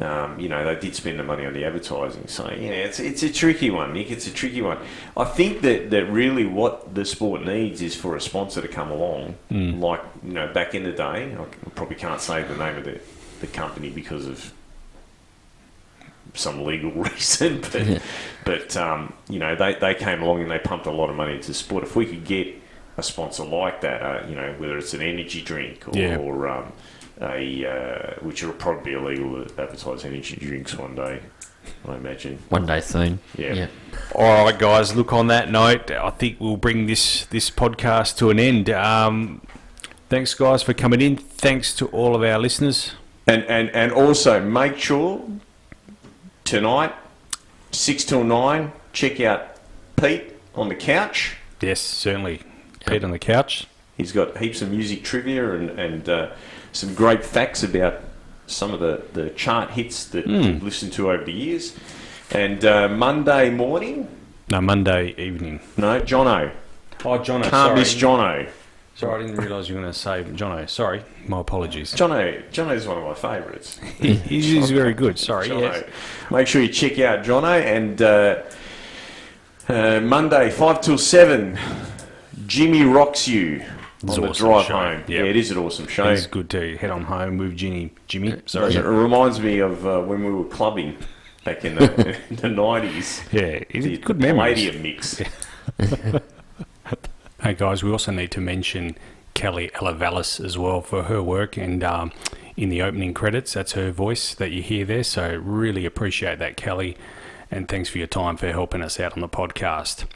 um, 0.00 0.40
you 0.40 0.48
know, 0.48 0.64
they 0.64 0.80
did 0.80 0.94
spend 0.96 1.18
the 1.20 1.22
money 1.22 1.46
on 1.46 1.52
the 1.52 1.64
advertising. 1.64 2.26
So, 2.26 2.50
you 2.50 2.68
know, 2.68 2.74
it's, 2.74 2.98
it's 2.98 3.22
a 3.22 3.32
tricky 3.32 3.70
one, 3.70 3.92
Nick. 3.92 4.10
It's 4.10 4.26
a 4.26 4.32
tricky 4.32 4.60
one. 4.60 4.78
I 5.16 5.24
think 5.24 5.60
that, 5.62 5.90
that 5.90 6.06
really 6.06 6.44
what 6.46 6.94
the 6.94 7.04
sport 7.04 7.44
needs 7.44 7.80
is 7.80 7.94
for 7.94 8.16
a 8.16 8.20
sponsor 8.20 8.60
to 8.60 8.68
come 8.68 8.90
along, 8.90 9.36
like, 9.50 10.00
you 10.24 10.32
know, 10.32 10.52
back 10.52 10.74
in 10.74 10.82
the 10.82 10.92
day. 10.92 11.36
I 11.38 11.44
probably 11.76 11.96
can't 11.96 12.20
say 12.20 12.42
the 12.42 12.56
name 12.56 12.76
of 12.76 12.84
the, 12.84 13.00
the 13.40 13.46
company 13.46 13.88
because 13.90 14.26
of 14.26 14.52
some 16.34 16.64
legal 16.64 16.90
reason, 17.08 17.60
but 17.72 18.02
but 18.44 18.76
um, 18.76 19.12
you 19.28 19.38
know 19.38 19.54
they, 19.54 19.74
they 19.74 19.94
came 19.94 20.22
along 20.22 20.42
and 20.42 20.50
they 20.50 20.58
pumped 20.58 20.86
a 20.86 20.90
lot 20.90 21.08
of 21.10 21.16
money 21.16 21.34
into 21.36 21.54
sport. 21.54 21.84
If 21.84 21.94
we 21.94 22.06
could 22.06 22.24
get 22.24 22.48
a 22.96 23.02
sponsor 23.02 23.44
like 23.44 23.80
that, 23.82 24.02
uh, 24.02 24.26
you 24.28 24.34
know, 24.34 24.54
whether 24.58 24.76
it's 24.78 24.94
an 24.94 25.02
energy 25.02 25.42
drink 25.42 25.86
or, 25.88 25.96
Yeah. 25.96 26.16
or 26.16 26.48
um, 26.48 26.72
a 27.20 27.66
uh, 27.66 28.24
which 28.24 28.42
will 28.42 28.52
probably 28.52 28.92
be 28.92 28.98
illegal 28.98 29.44
to 29.44 29.62
advertise 29.62 30.04
energy 30.04 30.36
drinks 30.36 30.76
one 30.76 30.94
day, 30.94 31.20
I 31.86 31.94
imagine. 31.94 32.38
One 32.48 32.66
day 32.66 32.80
soon. 32.80 33.20
Yeah. 33.36 33.68
All 34.14 34.44
right, 34.44 34.58
guys. 34.58 34.94
Look, 34.94 35.12
on 35.12 35.28
that 35.28 35.50
note, 35.50 35.90
I 35.90 36.10
think 36.10 36.40
we'll 36.40 36.56
bring 36.56 36.86
this 36.86 37.26
this 37.26 37.50
podcast 37.50 38.16
to 38.18 38.30
an 38.30 38.38
end. 38.38 38.70
Um, 38.70 39.42
thanks, 40.08 40.34
guys, 40.34 40.62
for 40.62 40.74
coming 40.74 41.00
in. 41.00 41.16
Thanks 41.16 41.74
to 41.76 41.86
all 41.88 42.14
of 42.14 42.22
our 42.22 42.38
listeners. 42.38 42.92
And 43.26 43.44
and 43.44 43.70
and 43.70 43.92
also 43.92 44.40
make 44.40 44.76
sure 44.76 45.24
tonight 46.44 46.92
six 47.70 48.04
till 48.04 48.24
nine 48.24 48.72
check 48.92 49.20
out 49.20 49.56
Pete 49.96 50.32
on 50.54 50.68
the 50.68 50.74
couch. 50.74 51.36
Yes, 51.60 51.80
certainly. 51.80 52.42
Pete 52.86 53.02
on 53.02 53.10
the 53.10 53.18
couch. 53.18 53.66
He's 53.96 54.12
got 54.12 54.38
heaps 54.38 54.60
of 54.60 54.70
music 54.70 55.04
trivia 55.04 55.54
and, 55.54 55.70
and 55.70 56.08
uh, 56.08 56.30
some 56.74 56.94
great 56.94 57.24
facts 57.24 57.62
about 57.62 58.00
some 58.46 58.74
of 58.74 58.80
the, 58.80 59.02
the 59.14 59.30
chart 59.30 59.70
hits 59.70 60.04
that 60.08 60.26
we've 60.26 60.62
listened 60.62 60.92
to 60.92 61.10
over 61.10 61.24
the 61.24 61.32
years. 61.32 61.74
And 62.30 62.62
uh, 62.64 62.88
Monday 62.88 63.48
morning, 63.50 64.08
No, 64.50 64.60
Monday 64.60 65.14
evening. 65.16 65.60
no, 65.78 66.00
Jono. 66.02 66.50
Oh, 67.04 67.18
Jono. 67.18 67.44
Can't 67.48 67.74
miss 67.74 67.94
Jono. 67.94 68.50
Sorry, 68.96 69.24
I 69.24 69.26
didn't 69.26 69.42
realise 69.42 69.68
you 69.68 69.74
were 69.76 69.80
going 69.80 69.92
to 69.92 69.98
say 69.98 70.24
Jono. 70.24 70.68
Sorry, 70.68 71.02
my 71.26 71.40
apologies. 71.40 71.94
Jono, 71.94 72.42
Jono's 72.50 72.86
one 72.86 72.98
of 72.98 73.04
my 73.04 73.14
favourites. 73.14 73.78
He- 73.98 74.14
he's, 74.14 74.44
he's 74.44 74.70
very 74.70 74.94
good. 74.94 75.18
Sorry. 75.18 75.48
Jono. 75.48 75.60
Yes. 75.60 75.84
Make 76.30 76.46
sure 76.46 76.60
you 76.62 76.68
check 76.68 76.98
out 76.98 77.24
Jono. 77.24 77.60
And 77.62 78.00
uh, 78.02 78.42
uh, 79.68 80.00
Monday, 80.00 80.50
5 80.50 80.80
till 80.80 80.98
7, 80.98 81.58
Jimmy 82.46 82.82
Rocks 82.84 83.26
You 83.28 83.64
It's 84.08 84.18
on 84.18 84.26
the 84.26 84.32
drive 84.32 84.66
show. 84.66 84.76
home. 84.76 85.04
Yeah. 85.06 85.20
Yeah, 85.20 85.24
it 85.30 85.36
is 85.36 85.50
an 85.50 85.58
awesome 85.58 85.86
show. 85.86 86.08
It's 86.08 86.26
good 86.26 86.50
to 86.50 86.76
head 86.76 86.90
on 86.90 87.04
home 87.04 87.38
with 87.38 87.56
Ginny, 87.56 87.92
Jimmy. 88.06 88.40
Sorry. 88.46 88.74
It 88.74 88.80
reminds 88.82 89.40
me 89.40 89.58
of 89.58 89.86
uh, 89.86 90.00
when 90.02 90.24
we 90.24 90.30
were 90.32 90.44
clubbing 90.44 90.96
back 91.44 91.64
in 91.64 91.74
the, 91.76 91.88
90s. 92.30 93.32
Yeah, 93.32 93.62
it's 93.68 93.84
The 93.84 93.98
good 93.98 94.20
memories. 94.20 94.64
Palladium 94.70 94.82
mix. 94.82 95.22
Hey 97.42 97.52
guys, 97.52 97.82
we 97.84 97.90
also 97.90 98.10
need 98.10 98.30
to 98.30 98.40
mention 98.40 98.96
Kelly 99.34 99.70
Elavalis 99.74 100.42
as 100.42 100.56
well 100.56 100.80
for 100.80 101.02
her 101.04 101.22
work 101.22 101.58
and 101.58 101.84
um, 101.84 102.10
in 102.56 102.70
the 102.70 102.80
opening 102.80 103.12
credits, 103.12 103.52
that's 103.52 103.72
her 103.72 103.90
voice 103.90 104.32
that 104.34 104.50
you 104.50 104.62
hear 104.62 104.86
there. 104.86 105.04
So 105.04 105.36
really 105.44 105.84
appreciate 105.84 106.38
that, 106.38 106.56
Kelly, 106.56 106.96
and 107.50 107.68
thanks 107.68 107.90
for 107.90 107.98
your 107.98 108.06
time 108.06 108.38
for 108.38 108.50
helping 108.50 108.80
us 108.80 108.98
out 108.98 109.12
on 109.12 109.20
the 109.20 109.28
podcast. 109.28 110.06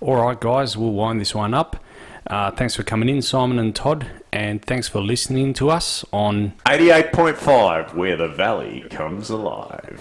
All 0.00 0.14
right, 0.24 0.38
guys, 0.40 0.76
we'll 0.76 0.92
wind 0.92 1.20
this 1.20 1.34
one 1.34 1.54
up. 1.54 1.82
Uh, 2.30 2.50
thanks 2.52 2.76
for 2.76 2.84
coming 2.84 3.08
in, 3.08 3.20
Simon 3.20 3.58
and 3.58 3.74
Todd, 3.74 4.06
and 4.32 4.64
thanks 4.64 4.86
for 4.86 5.00
listening 5.00 5.52
to 5.54 5.68
us 5.68 6.04
on 6.12 6.52
88.5, 6.66 7.94
where 7.94 8.16
the 8.16 8.28
valley 8.28 8.84
comes 8.88 9.30
alive. 9.30 10.00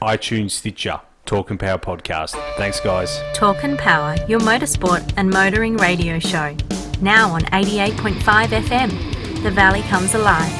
iTunes, 0.00 0.52
Stitcher, 0.52 1.00
Talk 1.26 1.50
and 1.50 1.58
Power 1.58 1.78
podcast. 1.78 2.36
Thanks, 2.56 2.78
guys. 2.78 3.20
Talk 3.34 3.64
and 3.64 3.76
Power, 3.76 4.14
your 4.28 4.38
motorsport 4.40 5.12
and 5.16 5.28
motoring 5.28 5.76
radio 5.76 6.20
show. 6.20 6.56
Now 7.00 7.30
on 7.30 7.42
88.5 7.46 8.46
FM, 8.46 9.42
The 9.42 9.50
Valley 9.50 9.82
Comes 9.82 10.14
Alive. 10.14 10.52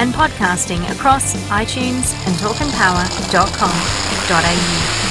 And 0.00 0.14
podcasting 0.14 0.88
across 0.94 1.34
iTunes 1.48 2.14
and 2.28 2.36
talkandpower.com.au. 2.36 5.07